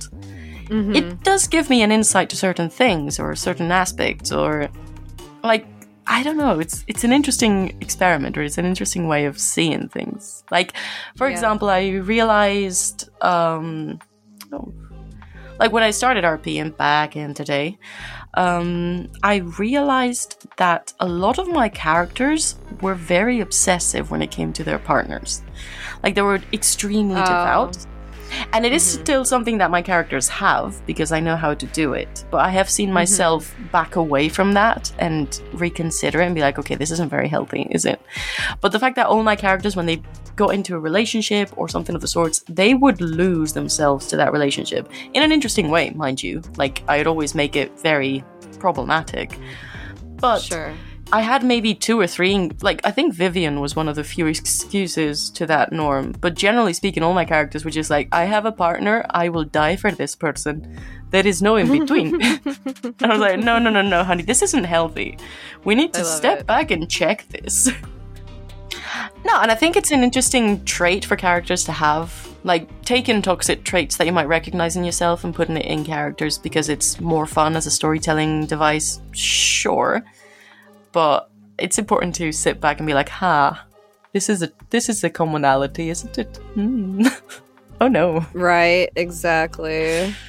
Mhm. 0.69 0.95
It 0.95 1.23
does 1.23 1.47
give 1.47 1.69
me 1.69 1.83
an 1.83 1.91
insight 1.91 2.29
to 2.29 2.35
certain 2.35 2.69
things 2.71 3.19
or 3.19 3.35
certain 3.35 3.71
aspects, 3.71 4.31
or 4.31 4.67
like 5.43 5.67
I 6.11 6.23
don't 6.23 6.37
know. 6.37 6.59
It's 6.59 6.83
it's 6.87 7.03
an 7.03 7.13
interesting 7.13 7.77
experiment, 7.81 8.35
or 8.37 8.41
it's 8.41 8.57
an 8.57 8.65
interesting 8.65 9.07
way 9.07 9.25
of 9.25 9.37
seeing 9.37 9.87
things. 9.89 10.43
Like, 10.49 10.73
for 11.15 11.27
Yeah. 11.27 11.33
example, 11.33 11.69
I 11.69 11.81
realized, 12.15 13.09
um, 13.21 13.99
oh, 14.51 14.73
like 15.59 15.71
when 15.71 15.83
I 15.83 15.91
started 15.91 16.23
RPing 16.23 16.75
back 16.75 17.15
in 17.15 17.33
today, 17.35 17.77
um, 18.33 19.07
I 19.21 19.35
realized 19.59 20.31
that 20.57 20.93
a 20.99 21.07
lot 21.07 21.37
of 21.37 21.47
my 21.47 21.69
characters 21.69 22.55
were 22.81 22.95
very 22.95 23.39
obsessive 23.39 24.09
when 24.09 24.21
it 24.21 24.31
came 24.31 24.51
to 24.53 24.63
their 24.63 24.79
partners. 24.79 25.41
Like 26.03 26.15
they 26.15 26.23
were 26.23 26.39
extremely 26.53 27.21
Oh. 27.21 27.25
devout. 27.25 27.77
And 28.53 28.65
it 28.65 28.71
is 28.71 28.83
mm-hmm. 28.83 29.01
still 29.01 29.25
something 29.25 29.57
that 29.59 29.71
my 29.71 29.81
characters 29.81 30.27
have 30.29 30.85
because 30.85 31.11
I 31.11 31.19
know 31.19 31.35
how 31.35 31.53
to 31.53 31.65
do 31.67 31.93
it. 31.93 32.25
But 32.31 32.39
I 32.39 32.49
have 32.49 32.69
seen 32.69 32.87
mm-hmm. 32.87 32.95
myself 32.95 33.55
back 33.71 33.95
away 33.95 34.29
from 34.29 34.53
that 34.53 34.91
and 34.99 35.41
reconsider 35.53 36.21
it 36.21 36.25
and 36.25 36.35
be 36.35 36.41
like, 36.41 36.59
okay, 36.59 36.75
this 36.75 36.91
isn't 36.91 37.09
very 37.09 37.27
healthy, 37.27 37.67
is 37.71 37.85
it? 37.85 38.01
But 38.61 38.71
the 38.71 38.79
fact 38.79 38.95
that 38.95 39.07
all 39.07 39.23
my 39.23 39.35
characters, 39.35 39.75
when 39.75 39.85
they 39.85 40.01
got 40.35 40.53
into 40.53 40.75
a 40.75 40.79
relationship 40.79 41.49
or 41.57 41.67
something 41.67 41.95
of 41.95 42.01
the 42.01 42.07
sorts, 42.07 42.43
they 42.47 42.73
would 42.73 43.01
lose 43.01 43.53
themselves 43.53 44.07
to 44.07 44.17
that 44.17 44.31
relationship 44.31 44.89
in 45.13 45.23
an 45.23 45.31
interesting 45.31 45.69
way, 45.69 45.89
mind 45.91 46.23
you. 46.23 46.41
Like, 46.57 46.83
I'd 46.87 47.07
always 47.07 47.35
make 47.35 47.55
it 47.55 47.77
very 47.79 48.23
problematic. 48.59 49.37
But 50.17 50.39
sure. 50.41 50.73
I 51.11 51.21
had 51.21 51.43
maybe 51.43 51.73
two 51.73 51.99
or 51.99 52.05
three. 52.05 52.51
Like 52.61 52.81
I 52.83 52.91
think 52.91 53.15
Vivian 53.15 53.59
was 53.59 53.75
one 53.75 53.87
of 53.87 53.95
the 53.95 54.03
few 54.03 54.27
excuses 54.27 55.29
to 55.31 55.45
that 55.47 55.71
norm. 55.71 56.11
But 56.11 56.35
generally 56.35 56.73
speaking, 56.73 57.01
all 57.01 57.13
my 57.13 57.25
characters 57.25 57.65
were 57.65 57.71
just 57.71 57.89
like, 57.89 58.09
I 58.11 58.25
have 58.25 58.45
a 58.45 58.51
partner. 58.51 59.05
I 59.09 59.29
will 59.29 59.43
die 59.43 59.75
for 59.75 59.91
this 59.91 60.15
person. 60.15 60.79
There 61.09 61.25
is 61.25 61.41
no 61.41 61.55
in 61.55 61.67
between. 61.67 62.21
and 62.21 62.39
I 63.01 63.07
was 63.07 63.19
like, 63.19 63.39
no, 63.39 63.57
no, 63.57 63.71
no, 63.71 63.81
no, 63.81 64.03
honey, 64.03 64.21
this 64.21 64.43
isn't 64.43 64.65
healthy. 64.65 65.17
We 65.63 65.73
need 65.73 65.93
to 65.93 66.05
step 66.05 66.41
it. 66.41 66.47
back 66.47 66.69
and 66.69 66.89
check 66.89 67.27
this. 67.29 67.69
no, 69.25 69.39
and 69.41 69.51
I 69.51 69.55
think 69.55 69.75
it's 69.75 69.91
an 69.91 70.03
interesting 70.03 70.63
trait 70.65 71.05
for 71.05 71.15
characters 71.15 71.63
to 71.65 71.71
have. 71.71 72.27
Like 72.45 72.69
taking 72.85 73.21
toxic 73.21 73.65
traits 73.65 73.97
that 73.97 74.05
you 74.07 74.13
might 74.13 74.27
recognize 74.27 74.77
in 74.77 74.85
yourself 74.85 75.25
and 75.25 75.35
putting 75.35 75.57
it 75.57 75.65
in 75.65 75.83
characters 75.83 76.37
because 76.37 76.69
it's 76.69 77.01
more 77.01 77.25
fun 77.25 77.57
as 77.57 77.65
a 77.65 77.71
storytelling 77.71 78.45
device. 78.45 79.01
Sure 79.11 80.05
but 80.91 81.29
it's 81.57 81.77
important 81.77 82.15
to 82.15 82.31
sit 82.31 82.59
back 82.61 82.79
and 82.79 82.87
be 82.87 82.93
like, 82.93 83.09
"Ha, 83.09 83.65
this 84.13 84.29
is 84.29 84.41
a 84.41 84.51
this 84.69 84.89
is 84.89 85.03
a 85.03 85.09
commonality, 85.09 85.89
isn't 85.89 86.17
it?" 86.17 86.37
Hmm. 86.53 87.07
oh 87.81 87.87
no. 87.87 88.25
Right, 88.33 88.89
exactly. 88.95 90.13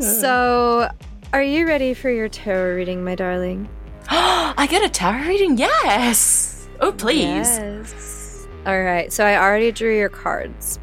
So, 0.00 0.88
are 1.32 1.42
you 1.42 1.66
ready 1.66 1.92
for 1.94 2.10
your 2.10 2.28
tarot 2.28 2.76
reading, 2.76 3.02
my 3.02 3.16
darling? 3.16 3.68
I 4.08 4.68
get 4.70 4.84
a 4.84 4.88
tarot 4.88 5.26
reading. 5.26 5.58
Yes. 5.58 6.68
Oh 6.80 6.92
please. 6.92 7.58
Yes. 7.58 8.46
All 8.66 8.80
right. 8.80 9.12
So 9.12 9.24
I 9.24 9.36
already 9.36 9.72
drew 9.72 9.96
your 9.96 10.08
cards. 10.08 10.78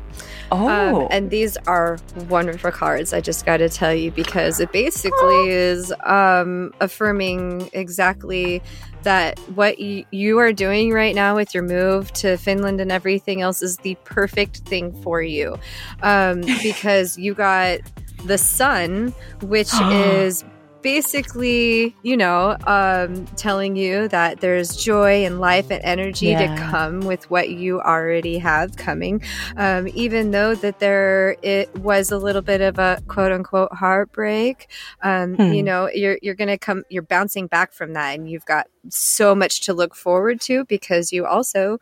Oh. 0.51 1.03
Um, 1.03 1.07
and 1.11 1.29
these 1.29 1.57
are 1.67 1.99
wonderful 2.27 2.71
cards. 2.71 3.13
I 3.13 3.21
just 3.21 3.45
got 3.45 3.57
to 3.57 3.69
tell 3.69 3.93
you 3.93 4.11
because 4.11 4.59
it 4.59 4.71
basically 4.71 5.49
is 5.49 5.93
um, 6.05 6.73
affirming 6.81 7.69
exactly 7.73 8.61
that 9.03 9.39
what 9.55 9.75
y- 9.79 10.05
you 10.11 10.37
are 10.39 10.51
doing 10.51 10.91
right 10.91 11.15
now 11.15 11.35
with 11.35 11.53
your 11.53 11.63
move 11.63 12.11
to 12.13 12.37
Finland 12.37 12.81
and 12.81 12.91
everything 12.91 13.41
else 13.41 13.61
is 13.61 13.77
the 13.77 13.95
perfect 14.03 14.57
thing 14.59 14.91
for 15.01 15.21
you. 15.21 15.57
Um, 16.01 16.41
because 16.63 17.17
you 17.17 17.33
got 17.33 17.79
the 18.25 18.37
sun, 18.37 19.13
which 19.41 19.73
is 19.81 20.43
basically, 20.81 21.95
you 22.03 22.15
know, 22.17 22.55
um, 22.67 23.25
telling 23.35 23.75
you 23.75 24.07
that 24.09 24.39
there's 24.41 24.75
joy 24.75 25.25
and 25.25 25.39
life 25.39 25.69
and 25.71 25.81
energy 25.83 26.27
Yeah. 26.27 26.55
to 26.55 26.61
come 26.71 27.01
with 27.01 27.29
what 27.29 27.49
you 27.49 27.81
already 27.81 28.37
have 28.39 28.75
coming. 28.77 29.21
Um, 29.57 29.87
even 29.93 30.31
though 30.31 30.55
that 30.55 30.79
there 30.79 31.35
it 31.41 31.73
was 31.77 32.11
a 32.11 32.17
little 32.17 32.41
bit 32.41 32.61
of 32.61 32.79
a 32.79 33.01
quote 33.07 33.31
unquote 33.31 33.73
heartbreak, 33.73 34.67
um, 35.03 35.35
Hmm. 35.35 35.51
you 35.53 35.63
know, 35.63 35.89
you're 35.93 36.17
you're 36.21 36.35
gonna 36.35 36.57
come, 36.57 36.83
you're 36.89 37.01
bouncing 37.03 37.47
back 37.47 37.73
from 37.73 37.93
that, 37.93 38.17
and 38.17 38.29
you've 38.29 38.45
got 38.45 38.67
so 38.89 39.35
much 39.35 39.61
to 39.61 39.73
look 39.73 39.95
forward 39.95 40.39
to 40.41 40.63
because 40.65 41.11
you 41.11 41.25
also 41.25 41.79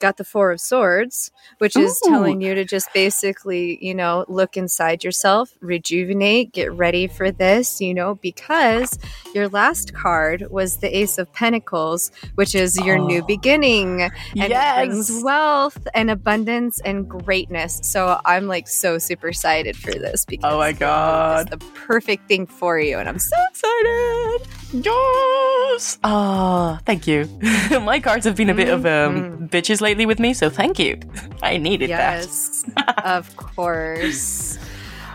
got 0.00 0.16
the 0.16 0.24
four 0.24 0.50
of 0.50 0.60
swords 0.60 1.30
which 1.58 1.76
is 1.76 2.00
Ooh. 2.04 2.10
telling 2.10 2.42
oh. 2.42 2.46
you 2.48 2.54
to 2.54 2.64
just 2.64 2.92
basically 2.92 3.78
you 3.84 3.94
know 3.94 4.24
look 4.28 4.56
inside 4.56 5.04
yourself 5.04 5.52
rejuvenate 5.60 6.52
get 6.52 6.72
ready 6.72 7.06
for 7.06 7.30
this 7.30 7.80
you 7.80 7.94
know 7.94 8.16
because 8.16 8.98
your 9.34 9.48
last 9.48 9.94
card 9.94 10.46
was 10.50 10.78
the 10.78 10.96
ace 10.96 11.18
of 11.18 11.32
pentacles 11.32 12.10
which 12.34 12.54
is 12.54 12.76
your 12.78 12.98
new 12.98 13.20
Oh. 13.22 13.26
beginning 13.26 14.02
and 14.02 14.12
it 14.34 14.50
yes. 14.50 14.86
brings 14.86 15.22
wealth 15.22 15.86
and 15.94 16.10
abundance 16.10 16.80
and 16.80 17.08
greatness 17.08 17.80
so 17.82 18.18
i'm 18.24 18.46
like 18.46 18.66
so 18.66 18.96
super 18.98 19.28
excited 19.28 19.76
for 19.76 19.92
this 19.92 20.24
because 20.24 20.50
Oh 20.52 20.58
my 20.58 20.72
God. 20.72 21.42
it's 21.42 21.50
the 21.50 21.58
perfect 21.72 22.26
thing 22.28 22.46
for 22.46 22.78
you 22.80 22.98
and 22.98 23.08
i'm 23.08 23.18
so 23.18 23.36
excited 23.50 24.48
Yes. 24.72 25.98
Ah, 26.04 26.78
thank 26.86 27.06
you. 27.06 27.24
My 27.82 28.00
cards 28.00 28.24
have 28.24 28.36
been 28.36 28.50
a 28.50 28.54
bit 28.54 28.68
of 28.68 28.86
um, 28.86 28.90
Mm-hmm. 28.90 29.46
bitches 29.46 29.80
lately 29.80 30.06
with 30.06 30.18
me, 30.20 30.32
so 30.34 30.48
thank 30.50 30.78
you. 30.78 30.98
I 31.42 31.56
needed 31.56 31.90
that. 31.90 32.20
Yes, 32.24 32.64
of 33.04 33.34
course. 33.36 34.58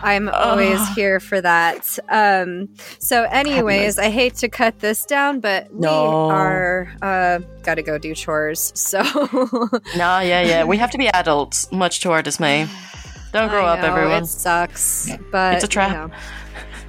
I'm 0.02 0.28
always 0.28 0.86
here 0.94 1.18
for 1.20 1.40
that. 1.40 1.98
Um, 2.10 2.68
so, 2.98 3.24
anyways, 3.24 3.98
I 3.98 4.10
hate 4.10 4.34
to 4.36 4.48
cut 4.48 4.78
this 4.80 5.04
down, 5.06 5.40
but 5.40 5.72
we 5.74 5.86
are 5.88 6.92
uh, 7.02 7.38
got 7.62 7.76
to 7.76 7.82
go 7.82 7.98
do 7.98 8.14
chores. 8.14 8.72
So. 8.76 9.02
No, 9.96 10.20
yeah, 10.20 10.42
yeah. 10.42 10.64
We 10.64 10.76
have 10.76 10.90
to 10.92 10.98
be 10.98 11.08
adults, 11.08 11.72
much 11.72 12.00
to 12.00 12.12
our 12.12 12.22
dismay. 12.22 12.68
Don't 13.32 13.48
grow 13.48 13.64
up, 13.66 13.80
everyone. 13.80 14.22
It 14.24 14.26
sucks, 14.26 15.10
but 15.32 15.54
It's 15.56 15.64
a 15.64 15.68
trap. 15.68 15.90
you 15.90 15.96
know. 16.08 16.14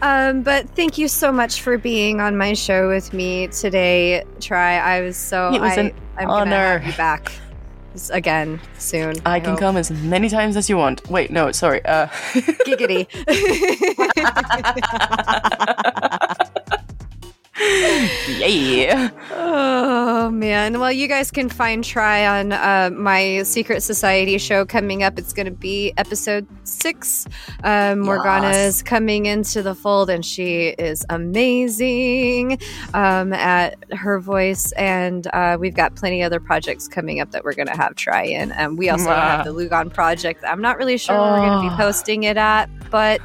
Um, 0.01 0.43
but 0.43 0.69
thank 0.71 0.97
you 0.97 1.07
so 1.07 1.31
much 1.31 1.61
for 1.61 1.77
being 1.77 2.21
on 2.21 2.37
my 2.37 2.53
show 2.53 2.87
with 2.87 3.13
me 3.13 3.47
today. 3.47 4.23
Try, 4.39 4.77
I 4.77 5.01
was 5.01 5.17
so 5.17 5.53
It 5.53 5.61
was 5.61 5.77
I, 5.77 5.81
an 5.81 5.93
I'm 6.17 6.27
gonna 6.27 6.55
honor. 6.55 6.83
you 6.85 6.93
back 6.93 7.31
again 8.11 8.59
soon. 8.77 9.15
I 9.25 9.39
can 9.39 9.51
hope. 9.51 9.59
come 9.59 9.77
as 9.77 9.89
many 9.89 10.29
times 10.29 10.55
as 10.55 10.69
you 10.69 10.77
want. 10.77 11.09
Wait, 11.09 11.31
no, 11.31 11.51
sorry. 11.51 11.83
Uh, 11.83 12.07
Giggity. 12.67 13.07
yeah. 17.59 19.09
Oh 20.19 20.29
man! 20.31 20.79
Well, 20.79 20.91
you 20.91 21.07
guys 21.07 21.31
can 21.31 21.47
find 21.47 21.83
Try 21.83 22.25
on 22.25 22.51
uh, 22.51 22.89
my 22.91 23.43
Secret 23.43 23.81
Society 23.81 24.37
show 24.39 24.65
coming 24.65 25.03
up. 25.03 25.17
It's 25.17 25.31
going 25.31 25.45
to 25.45 25.51
be 25.51 25.93
episode 25.95 26.45
six. 26.63 27.25
Um, 27.63 27.99
Morgana 27.99 28.47
Yes. 28.49 28.75
is 28.77 28.83
coming 28.83 29.25
into 29.27 29.61
the 29.61 29.73
fold, 29.75 30.09
and 30.09 30.25
she 30.25 30.69
is 30.69 31.05
amazing 31.09 32.59
um, 32.93 33.31
at 33.31 33.75
her 33.93 34.19
voice. 34.19 34.71
And 34.73 35.27
uh, 35.33 35.57
we've 35.59 35.75
got 35.75 35.95
plenty 35.95 36.23
other 36.23 36.39
projects 36.39 36.87
coming 36.87 37.19
up 37.21 37.31
that 37.31 37.43
we're 37.45 37.53
going 37.53 37.67
to 37.67 37.77
have 37.77 37.95
Try 37.95 38.23
in. 38.23 38.51
And 38.51 38.77
we 38.77 38.89
also 38.89 39.09
have 39.09 39.45
the 39.45 39.51
Lugon 39.53 39.89
project. 39.93 40.43
I'm 40.45 40.61
not 40.61 40.77
really 40.77 40.97
sure 40.97 41.15
where 41.19 41.31
we're 41.33 41.47
going 41.47 41.61
to 41.63 41.69
be 41.69 41.73
Oh. 41.73 41.77
posting 41.77 42.23
it 42.23 42.37
at, 42.37 42.69
but 42.89 43.21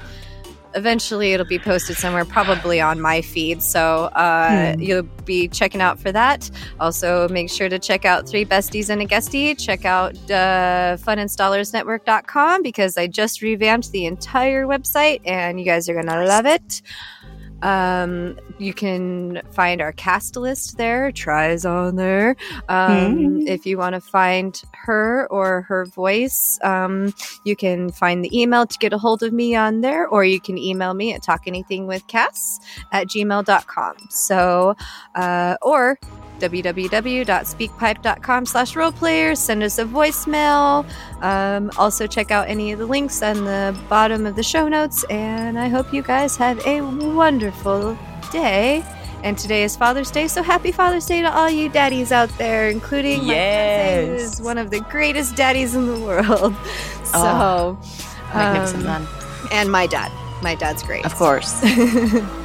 eventually 0.74 1.32
it'll 1.32 1.46
be 1.46 1.58
posted 1.58 1.96
somewhere 1.96 2.24
probably 2.24 2.80
on 2.80 3.00
my 3.00 3.20
feed. 3.22 3.62
So 3.62 4.04
uh, 4.06 4.74
Hmm. 4.74 4.80
you'll 4.80 5.02
be 5.24 5.48
checking 5.48 5.80
out 5.80 5.98
for 5.98 6.12
that. 6.12 6.50
Also 6.80 7.28
make 7.28 7.48
sure 7.50 7.68
to 7.68 7.78
check 7.78 8.04
out 8.04 8.28
three 8.28 8.44
besties 8.44 8.88
and 8.90 9.00
a 9.02 9.06
guestie. 9.06 9.58
Check 9.58 9.84
out 9.84 10.14
uh, 10.30 10.96
funinstallersnetwork.com 10.96 12.62
because 12.62 12.96
i 12.96 13.06
just 13.06 13.42
revamped 13.42 13.90
the 13.92 14.04
entire 14.06 14.66
website 14.66 15.20
and 15.24 15.58
you 15.58 15.64
guys 15.66 15.88
are 15.88 15.94
gonna 15.94 16.24
love 16.24 16.46
it 16.46 16.82
um, 17.62 18.36
you 18.58 18.74
can 18.74 19.42
find 19.52 19.80
our 19.80 19.92
cast 19.92 20.36
list 20.36 20.76
there 20.76 21.10
tries 21.12 21.64
on 21.64 21.96
there 21.96 22.36
um, 22.68 23.12
Hmm. 23.12 23.46
if 23.46 23.64
you 23.66 23.78
want 23.78 23.94
to 23.94 24.00
find 24.00 24.62
her 24.72 25.26
or 25.30 25.62
her 25.62 25.86
voice 25.86 26.58
um, 26.62 27.14
you 27.44 27.56
can 27.56 27.90
find 27.90 28.24
the 28.24 28.38
email 28.38 28.66
to 28.66 28.78
get 28.78 28.92
a 28.92 28.98
hold 28.98 29.22
of 29.22 29.32
me 29.32 29.54
on 29.54 29.80
there, 29.80 30.06
or 30.06 30.24
you 30.24 30.40
can 30.40 30.58
email 30.58 30.94
me 30.94 31.12
at 31.12 31.22
talkanythingwithcass 31.22 32.60
at 32.92 33.06
gmail.com. 33.08 33.94
So, 34.10 34.76
uh, 35.14 35.56
or 35.62 35.98
www.speakpipe.com 36.43 38.47
slash 38.47 38.74
RollPlayers. 38.74 39.38
Send 39.38 39.62
us 39.62 39.78
a 39.78 39.84
voicemail. 39.84 40.86
Um, 41.22 41.70
also, 41.78 42.07
check 42.07 42.30
out 42.30 42.49
any 42.49 42.72
of 42.72 42.78
the 42.78 42.86
links 42.86 43.22
on 43.22 43.45
the 43.45 43.78
bottom 43.88 44.26
of 44.26 44.36
the 44.36 44.43
show 44.43 44.68
notes. 44.68 45.05
And 45.05 45.59
I 45.59 45.68
hope 45.68 45.93
you 45.93 46.03
guys 46.03 46.36
have 46.36 46.64
a 46.66 46.80
wonderful 46.82 47.97
day. 48.30 48.84
And 49.22 49.38
today 49.38 49.62
is 49.62 49.76
Father's 49.76 50.11
Day, 50.11 50.26
so 50.26 50.43
happy 50.43 50.72
Father's 50.72 51.07
Day 51.07 51.22
to 51.22 51.32
all 51.32 51.49
you 51.49 51.68
daddies 51.68 52.11
out 52.11 52.28
there, 52.38 52.68
including 52.68 53.20
my 53.20 53.34
fiance, 53.34 54.07
who 54.09 54.12
Yes. 54.14 54.32
is 54.34 54.43
one 54.43 54.59
of 54.59 54.70
the 54.70 54.80
greatest 54.80 55.36
daddies 55.36 55.74
in 55.76 55.86
the 55.86 56.01
world. 56.01 56.55
So, 57.05 57.18
Oh, 57.18 57.78
Magnificent 58.34 58.84
um, 58.86 59.05
man. 59.05 59.09
and 59.53 59.70
my 59.70 59.86
dad. 59.86 60.11
My 60.43 60.55
dad's 60.57 60.82
great. 60.82 61.05
Of 61.05 61.14
course. 61.14 61.61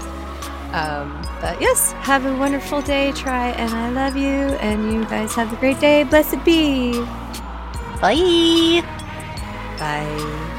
um, 0.73 1.21
but 1.41 1.61
yes, 1.61 1.91
have 1.93 2.25
a 2.25 2.35
wonderful 2.35 2.81
day, 2.81 3.11
try, 3.13 3.49
and 3.49 3.73
I 3.73 3.89
love 3.89 4.15
you. 4.15 4.55
And 4.59 4.91
you 4.91 5.05
guys 5.05 5.33
have 5.35 5.51
a 5.53 5.55
great 5.57 5.79
day. 5.79 6.03
Blessed 6.03 6.43
be. 6.43 6.93
Bye. 8.01 8.83
Bye. 9.79 10.53